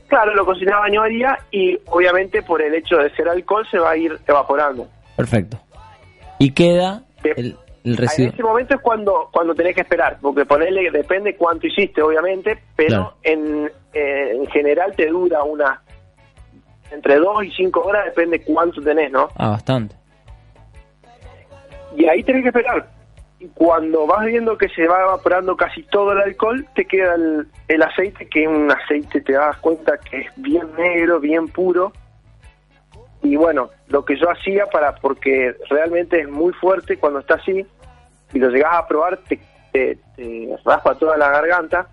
claro, 0.07 0.33
lo 0.35 0.45
cocinas 0.45 0.75
a 0.75 0.79
baño 0.79 0.99
María 1.01 1.37
y 1.51 1.77
obviamente 1.87 2.41
por 2.43 2.61
el 2.61 2.73
hecho 2.75 2.97
de 2.97 3.09
ser 3.15 3.29
alcohol 3.29 3.65
se 3.71 3.79
va 3.79 3.91
a 3.91 3.97
ir 3.97 4.17
evaporando. 4.27 4.87
Perfecto. 5.15 5.57
Y 6.39 6.51
queda 6.51 7.03
el, 7.23 7.55
el 7.85 7.95
residuo. 7.97 8.27
En 8.27 8.33
ese 8.33 8.43
momento 8.43 8.75
es 8.75 8.81
cuando 8.81 9.29
cuando 9.31 9.55
tenés 9.55 9.75
que 9.75 9.81
esperar, 9.81 10.17
porque 10.21 10.43
ponerle 10.45 10.91
depende 10.91 11.35
cuánto 11.37 11.67
hiciste, 11.67 12.01
obviamente, 12.01 12.57
pero 12.75 12.87
Claro. 12.89 13.13
en, 13.23 13.71
eh, 13.93 14.31
en 14.35 14.45
general 14.47 14.93
te 14.95 15.07
dura 15.07 15.41
una 15.43 15.81
entre 16.91 17.17
dos 17.17 17.43
y 17.43 17.51
cinco 17.51 17.81
horas, 17.81 18.05
depende 18.05 18.41
cuánto 18.43 18.81
tenés, 18.81 19.11
¿no? 19.11 19.29
Ah, 19.35 19.49
bastante. 19.49 19.95
Y 21.95 22.05
ahí 22.05 22.23
tenés 22.23 22.43
que 22.43 22.49
esperar. 22.49 22.87
Y 23.39 23.47
cuando 23.49 24.07
vas 24.07 24.25
viendo 24.25 24.57
que 24.57 24.69
se 24.69 24.87
va 24.87 25.01
evaporando 25.01 25.55
casi 25.57 25.83
todo 25.83 26.13
el 26.13 26.19
alcohol, 26.19 26.65
te 26.73 26.85
queda 26.85 27.15
el, 27.15 27.47
el 27.67 27.83
aceite, 27.83 28.27
que 28.27 28.43
es 28.43 28.47
un 28.47 28.71
aceite, 28.71 29.21
te 29.21 29.33
das 29.33 29.57
cuenta 29.57 29.97
que 29.97 30.21
es 30.21 30.31
bien 30.37 30.67
negro, 30.77 31.19
bien 31.19 31.47
puro. 31.47 31.91
Y 33.21 33.35
bueno, 33.35 33.69
lo 33.87 34.05
que 34.05 34.17
yo 34.17 34.29
hacía 34.29 34.67
para, 34.67 34.95
porque 34.95 35.55
realmente 35.69 36.21
es 36.21 36.29
muy 36.29 36.53
fuerte 36.53 36.97
cuando 36.97 37.19
está 37.19 37.35
así, 37.35 37.65
y 38.33 38.39
lo 38.39 38.49
llegas 38.49 38.73
a 38.73 38.87
probar, 38.87 39.17
te, 39.27 39.39
te, 39.71 39.97
te 40.15 40.55
raspa 40.63 40.95
toda 40.95 41.17
la 41.17 41.29
garganta. 41.29 41.87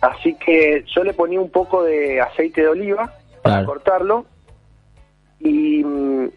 Así 0.00 0.34
que 0.34 0.84
yo 0.94 1.04
le 1.04 1.12
ponía 1.12 1.40
un 1.40 1.50
poco 1.50 1.82
de 1.82 2.20
aceite 2.20 2.62
de 2.62 2.68
oliva 2.68 3.14
para 3.42 3.56
Claro. 3.56 3.66
cortarlo. 3.66 4.26
Y, 5.38 5.80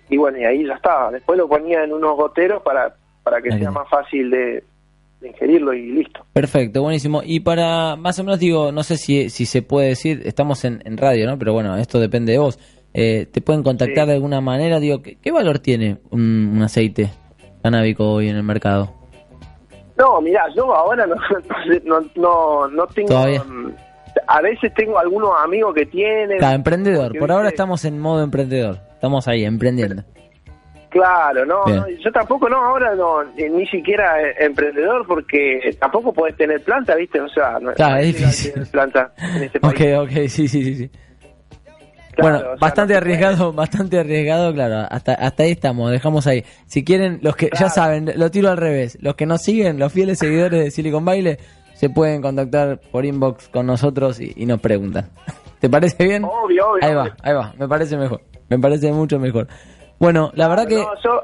y 0.10 0.18
bueno, 0.18 0.38
y 0.39 0.45
ahí 0.45 0.66
ya 0.66 0.76
estaba. 0.76 1.12
Después 1.12 1.38
lo 1.38 1.47
ponía 1.47 1.84
en 1.84 1.91
unos 1.93 2.16
goteros 2.16 2.62
para, 2.64 2.95
para 3.24 3.41
que 3.41 3.51
Ahí. 3.54 3.60
sea 3.60 3.70
más 3.72 3.89
fácil 3.89 4.30
de, 4.30 4.64
de 5.20 5.28
ingerirlo 5.28 5.74
y 5.74 5.91
listo. 5.91 6.26
Perfecto, 6.32 6.82
buenísimo. 6.82 7.22
Y 7.24 7.41
para, 7.41 7.95
más 7.97 8.18
o 8.20 8.24
menos 8.24 8.39
digo, 8.39 8.72
no 8.72 8.82
sé 8.84 8.95
si, 8.97 9.30
si 9.30 9.45
se 9.45 9.62
puede 9.62 9.89
decir, 9.89 10.22
estamos 10.26 10.64
en, 10.64 10.82
en 10.86 10.97
radio, 10.97 11.28
¿no? 11.30 11.38
Pero 11.38 11.51
bueno, 11.54 11.76
esto 11.78 11.99
depende 11.99 12.32
de 12.32 12.38
vos. 12.39 12.58
Eh, 12.93 13.28
¿Te 13.32 13.41
pueden 13.41 13.64
contactar 13.64 14.04
Sí. 14.06 14.10
de 14.10 14.14
alguna 14.16 14.39
manera? 14.39 14.80
Digo, 14.80 15.01
¿qué, 15.01 15.18
qué 15.22 15.32
valor 15.32 15.60
tiene 15.60 15.97
un, 16.12 16.54
un 16.56 16.62
aceite 16.62 17.10
canábico 17.62 18.06
hoy 18.10 18.30
en 18.30 18.38
el 18.38 18.43
mercado? 18.43 18.93
No, 19.97 20.22
mira, 20.22 20.45
yo 20.56 20.74
ahora 20.74 21.06
no, 21.06 21.16
no, 21.84 21.99
no, 22.16 22.68
no 22.70 22.88
tengo... 22.88 23.10
Todavía. 23.10 23.43
A 24.28 24.41
veces 24.41 24.74
tengo 24.74 24.97
algunos 24.99 25.32
amigos 25.43 25.74
que 25.74 25.86
tienen... 25.86 26.38
Claro, 26.38 26.55
emprendedor. 26.55 27.18
Por 27.18 27.32
ahora 27.32 27.49
estamos 27.49 27.84
en 27.86 27.99
modo 27.99 28.24
emprendedor. 28.24 28.80
Estamos 28.93 29.28
ahí, 29.28 29.43
emprendiendo. 29.45 30.03
Claro, 30.89 31.43
no, 31.43 31.66
no, 31.66 31.89
yo 31.89 32.11
tampoco, 32.11 32.47
no, 32.47 32.55
ahora 32.57 32.93
no, 32.93 33.24
eh, 33.36 33.49
ni 33.49 33.66
siquiera 33.66 34.22
eh, 34.22 34.36
emprendedor 34.41 35.07
porque 35.07 35.76
tampoco 35.80 36.14
puedes 36.14 36.38
tener 36.38 36.61
planta, 36.64 36.93
¿viste? 36.95 37.20
O 37.20 37.28
sea, 37.30 37.57
no, 37.59 37.72
no 37.76 37.95
es 37.97 38.05
difícil. 38.16 38.53
planta 38.72 39.11
en 39.18 39.41
este 39.43 39.57
Ok, 39.64 39.74
país. 39.74 39.95
ok, 39.97 40.11
sí, 40.30 40.47
sí, 40.47 40.64
sí. 40.64 40.76
sí. 40.76 40.91
Claro, 42.16 42.22
bueno, 42.22 42.39
sea, 42.39 42.55
bastante 42.59 42.93
puede. 42.93 42.97
arriesgado, 43.16 43.53
bastante 43.53 43.99
arriesgado, 43.99 44.53
claro. 44.53 44.88
Hasta, 44.88 45.14
hasta 45.16 45.41
ahí 45.43 45.51
estamos, 45.51 45.89
dejamos 45.89 46.28
ahí. 46.28 46.45
Si 46.68 46.84
quieren, 46.84 47.20
los 47.24 47.36
que 47.36 47.49
ya 47.59 47.70
saben, 47.70 48.11
lo 48.16 48.30
tiro 48.30 48.49
al 48.49 48.57
revés. 48.57 48.99
Los 49.01 49.16
que 49.16 49.26
nos 49.26 49.41
siguen, 49.41 49.80
los 49.80 49.91
fieles 49.91 50.20
seguidores 50.20 50.64
de 50.64 50.70
Silicon 50.70 51.03
Baile, 51.03 51.39
se 51.84 51.89
pueden 51.89 52.21
contactar 52.21 52.79
por 52.93 53.03
inbox 53.03 53.49
con 53.49 53.65
nosotros 53.65 54.17
y, 54.21 54.31
y 54.38 54.45
nos 54.45 54.61
preguntan. 54.61 55.09
¿Te 55.59 55.69
parece 55.69 56.01
bien? 56.05 56.23
Obvio, 56.23 56.69
obvio. 56.71 56.79
Ahí 56.81 56.93
va, 56.95 57.13
ahí 57.21 57.34
va. 57.34 57.53
Me 57.59 57.67
parece 57.67 57.97
mejor. 57.97 58.21
Me 58.47 58.57
parece 58.57 58.89
mucho 58.93 59.19
mejor. 59.19 59.49
Bueno, 59.99 60.31
la 60.34 60.47
verdad 60.47 60.65
que... 60.65 60.75
No, 60.75 60.88
yo, 61.03 61.21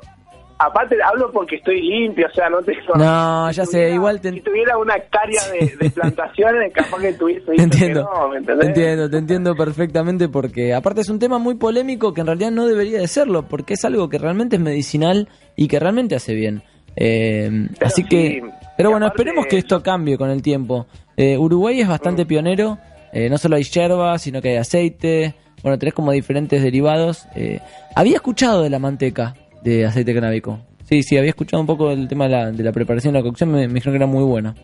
aparte 0.58 0.98
hablo 1.02 1.32
porque 1.32 1.56
estoy 1.56 1.82
limpio, 1.82 2.28
o 2.30 2.34
sea, 2.36 2.50
no 2.50 2.62
tengo... 2.62 2.94
No, 2.96 3.50
ya 3.52 3.66
sé, 3.66 3.92
igual 3.92 4.20
te- 4.20 4.34
Si 4.34 4.42
tuviera 4.42 4.78
una 4.78 4.96
hectárea 4.98 5.42
de, 5.48 5.78
de 5.80 5.90
plantaciones, 5.92 6.74
capaz 6.74 7.00
que 7.00 7.14
tuviese 7.14 7.46
Te 7.54 7.64
entiendo, 7.64 8.10
que 8.12 8.20
no, 8.20 8.28
¿me 8.28 8.42
te 8.42 8.68
entiendo, 8.68 9.10
te 9.10 9.18
entiendo 9.18 9.56
perfectamente 9.56 10.28
porque 10.28 10.74
aparte 10.74 11.00
es 11.00 11.10
un 11.10 11.20
tema 11.20 11.38
muy 11.38 11.56
polémico 11.56 12.14
que 12.14 12.20
en 12.20 12.28
realidad 12.28 12.52
no 12.52 12.68
debería 12.68 13.00
de 13.00 13.08
serlo 13.08 13.44
porque 13.44 13.76
es 13.76 13.86
algo 13.86 14.10
que 14.10 14.18
realmente 14.18 14.58
es 14.58 14.62
medicinal 14.62 15.30
y 15.56 15.70
que 15.70 15.80
realmente 15.80 16.16
hace 16.16 16.34
bien. 16.34 16.64
Eh, 16.98 17.50
así 17.82 18.02
sí, 18.02 18.10
que, 18.10 18.44
pero 18.80 18.90
y 18.90 18.94
bueno, 18.94 19.06
aparte- 19.08 19.22
esperemos 19.24 19.46
que 19.48 19.58
esto 19.58 19.84
cambie 19.84 20.18
con 20.18 20.30
el 20.30 20.42
tiempo. 20.42 20.88
Eh, 21.18 21.38
Uruguay 21.38 21.82
es 21.82 21.88
bastante 21.88 22.26
pionero, 22.26 22.78
eh, 23.12 23.30
no 23.30 23.38
solo 23.38 23.58
hay 23.58 23.64
yerba, 23.64 24.18
sino 24.18 24.42
que 24.42 24.52
hay 24.52 24.56
aceite, 24.56 25.36
bueno, 25.64 25.78
tenés 25.78 25.94
como 25.94 26.12
diferentes 26.14 26.64
derivados. 26.64 27.26
Eh, 27.36 27.60
había 27.96 28.16
escuchado 28.16 28.64
de 28.64 28.70
la 28.70 28.80
manteca 28.80 29.36
de 29.62 29.86
aceite 29.86 30.14
canábico. 30.14 30.60
Sí, 30.86 31.04
sí, 31.04 31.18
había 31.18 31.30
escuchado 31.32 31.60
un 31.62 31.68
poco 31.68 31.90
del 31.90 32.08
tema 32.08 32.24
de 32.26 32.30
la, 32.32 32.52
de 32.52 32.64
la 32.64 32.72
preparación 32.72 33.14
y 33.14 33.18
la 33.18 33.24
cocción, 33.24 33.52
me, 33.52 33.68
me 33.68 33.74
dijeron 33.76 33.94
que 33.94 33.98
era 33.98 34.08
muy 34.08 34.24
buena. 34.24 34.56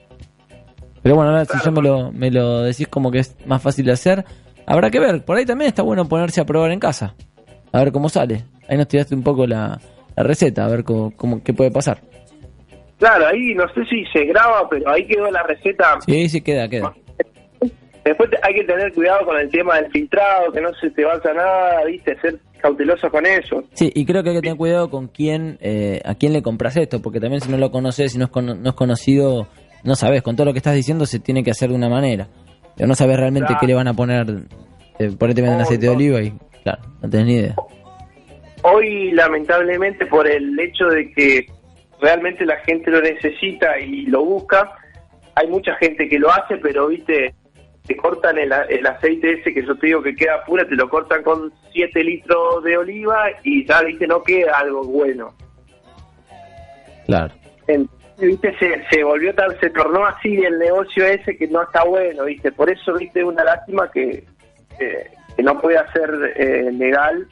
Pero 1.01 1.16
bueno, 1.16 1.32
ahora 1.32 1.45
si 1.45 1.57
ya 1.63 1.72
me 1.72 1.82
lo, 1.82 2.11
me 2.11 2.32
lo 2.32 2.61
decís 2.61 2.88
como 2.88 3.11
que 3.11 3.20
es 3.20 3.36
más 3.45 3.61
fácil 3.61 3.86
de 3.86 3.91
hacer, 3.91 4.26
habrá 4.66 4.89
que 4.89 4.99
ver. 4.99 5.24
Por 5.24 5.38
ahí 5.38 5.45
también 5.45 5.68
está 5.68 5.84
bueno 5.84 6.07
ponerse 6.07 6.41
a 6.41 6.45
probar 6.45 6.72
en 6.72 6.80
casa. 6.80 7.13
A 7.72 7.80
ver 7.80 7.91
cómo 7.91 8.09
sale. 8.09 8.45
Ahí 8.68 8.78
nos 8.78 8.88
tiraste 8.88 9.13
un 9.13 9.22
poco 9.22 9.45
la, 9.45 9.80
la 10.16 10.24
receta, 10.24 10.66
a 10.66 10.68
ver 10.68 10.84
cómo, 10.84 11.11
cómo- 11.16 11.43
qué 11.43 11.53
puede 11.53 11.70
pasar. 11.70 12.01
Claro, 12.99 13.27
ahí 13.27 13.53
no 13.55 13.67
sé 13.73 13.83
si 13.89 14.05
se 14.13 14.25
graba, 14.25 14.67
pero 14.69 14.89
ahí 14.89 15.05
quedó 15.05 15.29
la 15.29 15.43
receta. 15.43 15.99
Sí, 16.05 16.29
sí, 16.29 16.41
queda, 16.41 16.67
queda. 16.69 16.93
Después 18.03 18.29
hay 18.43 18.53
que 18.53 18.63
tener 18.63 18.93
cuidado 18.93 19.25
con 19.25 19.37
el 19.37 19.49
tema 19.49 19.75
del 19.81 19.91
filtrado, 19.91 20.51
que 20.51 20.61
no 20.61 20.69
se 20.79 20.91
te 20.91 21.03
vaya 21.03 21.33
nada, 21.33 21.83
viste, 21.85 22.15
ser 22.21 22.37
cauteloso 22.61 23.09
con 23.09 23.25
eso. 23.25 23.63
Sí, 23.73 23.91
y 23.93 24.05
creo 24.05 24.21
que 24.23 24.29
hay 24.29 24.35
que 24.35 24.41
tener 24.41 24.57
cuidado 24.57 24.89
con 24.91 25.07
quién, 25.07 25.57
eh, 25.59 26.01
a 26.05 26.13
quién 26.15 26.31
le 26.31 26.41
compras 26.43 26.77
esto, 26.77 27.01
porque 27.01 27.19
también 27.19 27.41
si 27.41 27.49
no 27.51 27.57
lo 27.57 27.71
conoces, 27.71 28.11
si 28.11 28.17
no 28.19 28.25
es, 28.25 28.31
cono- 28.31 28.53
no 28.55 28.69
es 28.69 28.75
conocido, 28.75 29.47
no 29.83 29.95
sabes, 29.95 30.21
con 30.21 30.35
todo 30.35 30.45
lo 30.45 30.53
que 30.53 30.59
estás 30.59 30.75
diciendo 30.75 31.05
se 31.07 31.19
tiene 31.19 31.43
que 31.43 31.51
hacer 31.51 31.69
de 31.69 31.75
una 31.75 31.89
manera. 31.89 32.27
Pero 32.77 32.87
no 32.87 32.95
sabes 32.95 33.17
realmente 33.17 33.47
Claro. 33.47 33.59
qué 33.61 33.67
le 33.67 33.73
van 33.73 33.87
a 33.87 33.93
poner, 33.95 34.25
eh, 34.99 35.11
por 35.17 35.27
ahí 35.29 35.33
te 35.35 35.41
venden 35.41 35.59
Oh, 35.61 35.63
aceite 35.63 35.87
de 35.87 35.91
oliva 35.91 36.21
y 36.21 36.31
claro, 36.63 36.81
no 37.01 37.09
tenés 37.09 37.25
ni 37.25 37.33
idea. 37.37 37.55
Hoy, 38.63 39.11
lamentablemente, 39.13 40.05
por 40.07 40.27
el 40.27 40.59
hecho 40.59 40.85
de 40.87 41.11
que 41.11 41.45
realmente 42.01 42.45
la 42.45 42.57
gente 42.57 42.91
lo 42.91 43.01
necesita 43.01 43.79
y 43.79 44.05
lo 44.07 44.23
busca, 44.23 44.75
hay 45.35 45.47
mucha 45.47 45.75
gente 45.75 46.07
que 46.07 46.19
lo 46.19 46.31
hace, 46.31 46.57
pero, 46.57 46.87
viste, 46.87 47.33
te 47.85 47.95
cortan 47.95 48.37
el, 48.37 48.51
aceite 48.51 49.33
ese 49.33 49.53
que 49.53 49.65
yo 49.65 49.75
te 49.77 49.87
digo 49.87 50.01
que 50.01 50.15
queda 50.15 50.43
pura, 50.45 50.67
te 50.67 50.75
lo 50.75 50.89
cortan 50.89 51.23
con 51.23 51.53
7 51.71 52.03
litros 52.03 52.63
de 52.63 52.77
oliva 52.77 53.27
y 53.43 53.65
ya, 53.65 53.81
viste, 53.81 54.07
no 54.07 54.23
queda 54.23 54.57
algo 54.57 54.83
bueno. 54.83 55.33
Claro. 57.05 57.33
En- 57.67 57.89
viste, 58.17 58.57
se, 58.57 58.83
se 58.89 59.03
volvió 59.03 59.33
tal, 59.35 59.59
se 59.59 59.69
tornó 59.69 60.05
así 60.05 60.35
el 60.37 60.57
negocio 60.57 61.05
ese 61.05 61.37
que 61.37 61.47
no 61.47 61.63
está 61.63 61.83
bueno, 61.83 62.25
viste, 62.25 62.51
por 62.51 62.69
eso, 62.69 62.93
viste, 62.93 63.19
es 63.19 63.25
una 63.25 63.43
lástima 63.43 63.91
que, 63.91 64.23
que, 64.79 65.07
que 65.35 65.43
no 65.43 65.59
pueda 65.59 65.91
ser 65.91 66.09
eh, 66.37 66.71
legal 66.71 67.27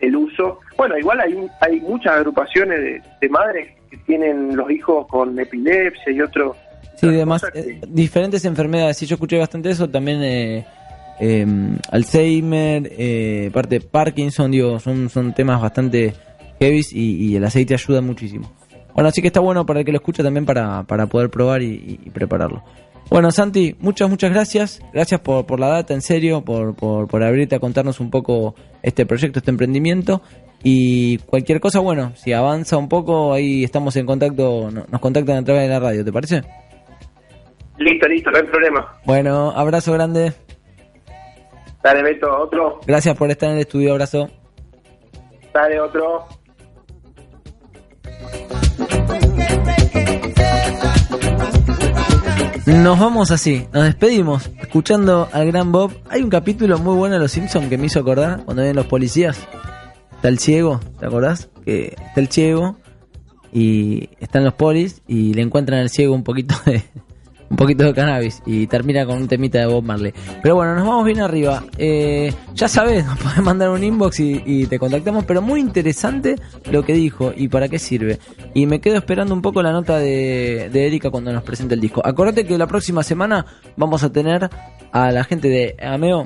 el 0.00 0.16
uso. 0.16 0.60
Bueno, 0.76 0.96
igual 0.98 1.20
hay 1.20 1.34
hay 1.60 1.80
muchas 1.80 2.14
agrupaciones 2.14 2.78
de, 2.80 3.02
de 3.20 3.28
madres 3.28 3.68
que 3.90 3.96
tienen 3.98 4.56
los 4.56 4.70
hijos 4.70 5.06
con 5.08 5.38
epilepsia 5.38 6.12
y 6.12 6.20
otros. 6.20 6.56
Sí, 6.96 7.08
que- 7.08 7.24
eh, 7.54 7.80
diferentes 7.88 8.44
enfermedades. 8.44 8.96
Sí, 8.96 9.06
yo 9.06 9.14
escuché 9.14 9.38
bastante 9.38 9.70
eso. 9.70 9.88
También 9.88 10.22
eh, 10.22 10.66
eh, 11.20 11.46
Alzheimer, 11.90 12.90
eh, 12.96 13.50
parte 13.52 13.80
Parkinson, 13.80 14.50
digo, 14.50 14.78
son, 14.80 15.08
son 15.08 15.32
temas 15.34 15.60
bastante 15.60 16.12
heavy 16.60 16.80
y, 16.92 17.26
y 17.32 17.36
el 17.36 17.44
aceite 17.44 17.74
ayuda 17.74 18.00
muchísimo. 18.00 18.50
Bueno, 18.94 19.08
así 19.08 19.20
que 19.20 19.28
está 19.28 19.38
bueno 19.40 19.64
para 19.64 19.80
el 19.80 19.86
que 19.86 19.92
lo 19.92 19.98
escucha 19.98 20.22
también 20.24 20.44
para, 20.44 20.82
para 20.82 21.06
poder 21.06 21.30
probar 21.30 21.62
y, 21.62 22.00
y 22.04 22.10
prepararlo. 22.10 22.64
Bueno, 23.10 23.30
Santi, 23.30 23.74
muchas, 23.80 24.08
muchas 24.10 24.30
gracias. 24.30 24.80
Gracias 24.92 25.20
por, 25.20 25.46
por 25.46 25.58
la 25.60 25.68
data, 25.68 25.94
en 25.94 26.02
serio, 26.02 26.42
por, 26.44 26.74
por, 26.74 27.08
por 27.08 27.22
abrirte 27.22 27.56
a 27.56 27.60
contarnos 27.60 28.00
un 28.00 28.10
poco 28.10 28.54
este 28.82 29.06
proyecto, 29.06 29.38
este 29.38 29.50
emprendimiento. 29.50 30.20
Y 30.62 31.18
cualquier 31.18 31.60
cosa, 31.60 31.80
bueno, 31.80 32.12
si 32.16 32.32
avanza 32.32 32.76
un 32.76 32.88
poco, 32.88 33.32
ahí 33.32 33.64
estamos 33.64 33.96
en 33.96 34.04
contacto, 34.06 34.70
no- 34.70 34.84
nos 34.90 35.00
contactan 35.00 35.38
a 35.38 35.44
través 35.44 35.62
de 35.62 35.68
la 35.68 35.80
radio, 35.80 36.04
¿te 36.04 36.12
parece? 36.12 36.42
Listo, 37.78 38.08
listo, 38.08 38.30
no 38.30 38.38
hay 38.38 38.44
problema. 38.44 38.98
Bueno, 39.06 39.52
abrazo 39.52 39.92
grande. 39.92 40.32
Dale, 41.82 42.02
Beto, 42.02 42.26
otro. 42.36 42.80
Gracias 42.86 43.16
por 43.16 43.30
estar 43.30 43.48
en 43.50 43.54
el 43.54 43.60
estudio. 43.62 43.92
Abrazo. 43.92 44.28
Dale, 45.54 45.80
otro. 45.80 46.26
Nos 52.68 53.00
vamos 53.00 53.30
así, 53.30 53.66
nos 53.72 53.84
despedimos 53.84 54.50
escuchando 54.60 55.26
al 55.32 55.46
gran 55.46 55.72
Bob. 55.72 55.90
Hay 56.10 56.22
un 56.22 56.28
capítulo 56.28 56.78
muy 56.78 56.94
bueno 56.96 57.14
de 57.14 57.20
Los 57.20 57.32
Simpsons 57.32 57.66
que 57.70 57.78
me 57.78 57.86
hizo 57.86 57.98
acordar 57.98 58.44
cuando 58.44 58.60
vienen 58.62 58.76
los 58.76 58.84
policías. 58.84 59.38
Está 60.12 60.28
el 60.28 60.38
ciego, 60.38 60.78
¿te 61.00 61.06
acordás? 61.06 61.48
Que 61.64 61.96
está 61.98 62.20
el 62.20 62.28
ciego 62.28 62.76
y 63.54 64.10
están 64.20 64.44
los 64.44 64.52
polis 64.52 65.00
y 65.08 65.32
le 65.32 65.40
encuentran 65.40 65.80
al 65.80 65.88
ciego 65.88 66.14
un 66.14 66.24
poquito 66.24 66.54
de 66.66 66.84
un 67.50 67.56
poquito 67.56 67.84
de 67.84 67.94
cannabis 67.94 68.42
y 68.46 68.66
termina 68.66 69.06
con 69.06 69.18
un 69.18 69.28
temita 69.28 69.58
de 69.58 69.66
Bob 69.66 69.84
Marley. 69.84 70.12
Pero 70.42 70.56
bueno, 70.56 70.74
nos 70.74 70.86
vamos 70.86 71.04
bien 71.04 71.20
arriba. 71.20 71.64
Eh, 71.76 72.32
ya 72.54 72.68
sabes, 72.68 73.04
nos 73.06 73.18
podés 73.18 73.42
mandar 73.42 73.70
un 73.70 73.82
inbox 73.82 74.20
y, 74.20 74.66
te 74.66 74.78
contactamos, 74.78 75.24
pero 75.24 75.40
muy 75.40 75.60
interesante 75.60 76.36
lo 76.70 76.84
que 76.84 76.92
dijo 76.92 77.32
y 77.34 77.48
para 77.48 77.68
qué 77.68 77.78
sirve. 77.78 78.18
Y 78.54 78.66
me 78.66 78.80
quedo 78.80 78.96
esperando 78.96 79.34
un 79.34 79.42
poco 79.42 79.62
la 79.62 79.72
nota 79.72 79.98
de, 79.98 80.68
de 80.72 80.86
Erika 80.86 81.10
cuando 81.10 81.32
nos 81.32 81.42
presente 81.42 81.74
el 81.74 81.80
disco. 81.80 82.02
Acordate 82.04 82.44
que 82.44 82.58
la 82.58 82.66
próxima 82.66 83.02
semana 83.02 83.46
vamos 83.76 84.02
a 84.02 84.12
tener 84.12 84.50
a 84.92 85.12
la 85.12 85.24
gente 85.24 85.48
de 85.48 85.76
Ameo 85.80 86.24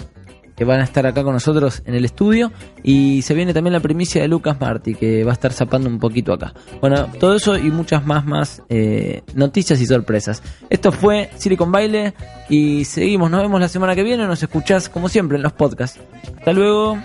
van 0.64 0.80
a 0.80 0.84
estar 0.84 1.06
acá 1.06 1.22
con 1.22 1.32
nosotros 1.34 1.82
en 1.86 1.94
el 1.94 2.04
estudio. 2.04 2.52
Y 2.82 3.22
se 3.22 3.34
viene 3.34 3.52
también 3.54 3.72
la 3.72 3.80
primicia 3.80 4.22
de 4.22 4.28
Lucas 4.28 4.60
Marti, 4.60 4.94
que 4.94 5.24
va 5.24 5.30
a 5.30 5.34
estar 5.34 5.52
zapando 5.52 5.88
un 5.88 5.98
poquito 5.98 6.32
acá. 6.32 6.52
Bueno, 6.80 7.06
todo 7.18 7.34
eso 7.34 7.56
y 7.56 7.70
muchas 7.70 8.04
más, 8.06 8.24
más 8.24 8.62
eh, 8.68 9.22
noticias 9.34 9.80
y 9.80 9.86
sorpresas. 9.86 10.42
Esto 10.70 10.92
fue 10.92 11.30
Silicon 11.36 11.70
Baile 11.70 12.14
y 12.48 12.84
seguimos. 12.84 13.30
Nos 13.30 13.42
vemos 13.42 13.60
la 13.60 13.68
semana 13.68 13.94
que 13.94 14.02
viene. 14.02 14.26
Nos 14.26 14.42
escuchás 14.42 14.88
como 14.88 15.08
siempre 15.08 15.36
en 15.36 15.42
los 15.42 15.52
podcasts. 15.52 16.00
Hasta 16.38 16.52
luego. 16.52 16.98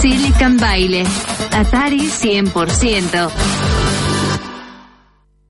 Silicon 0.00 0.56
Baile. 0.56 1.04
Atari 1.52 2.00
100%. 2.00 3.69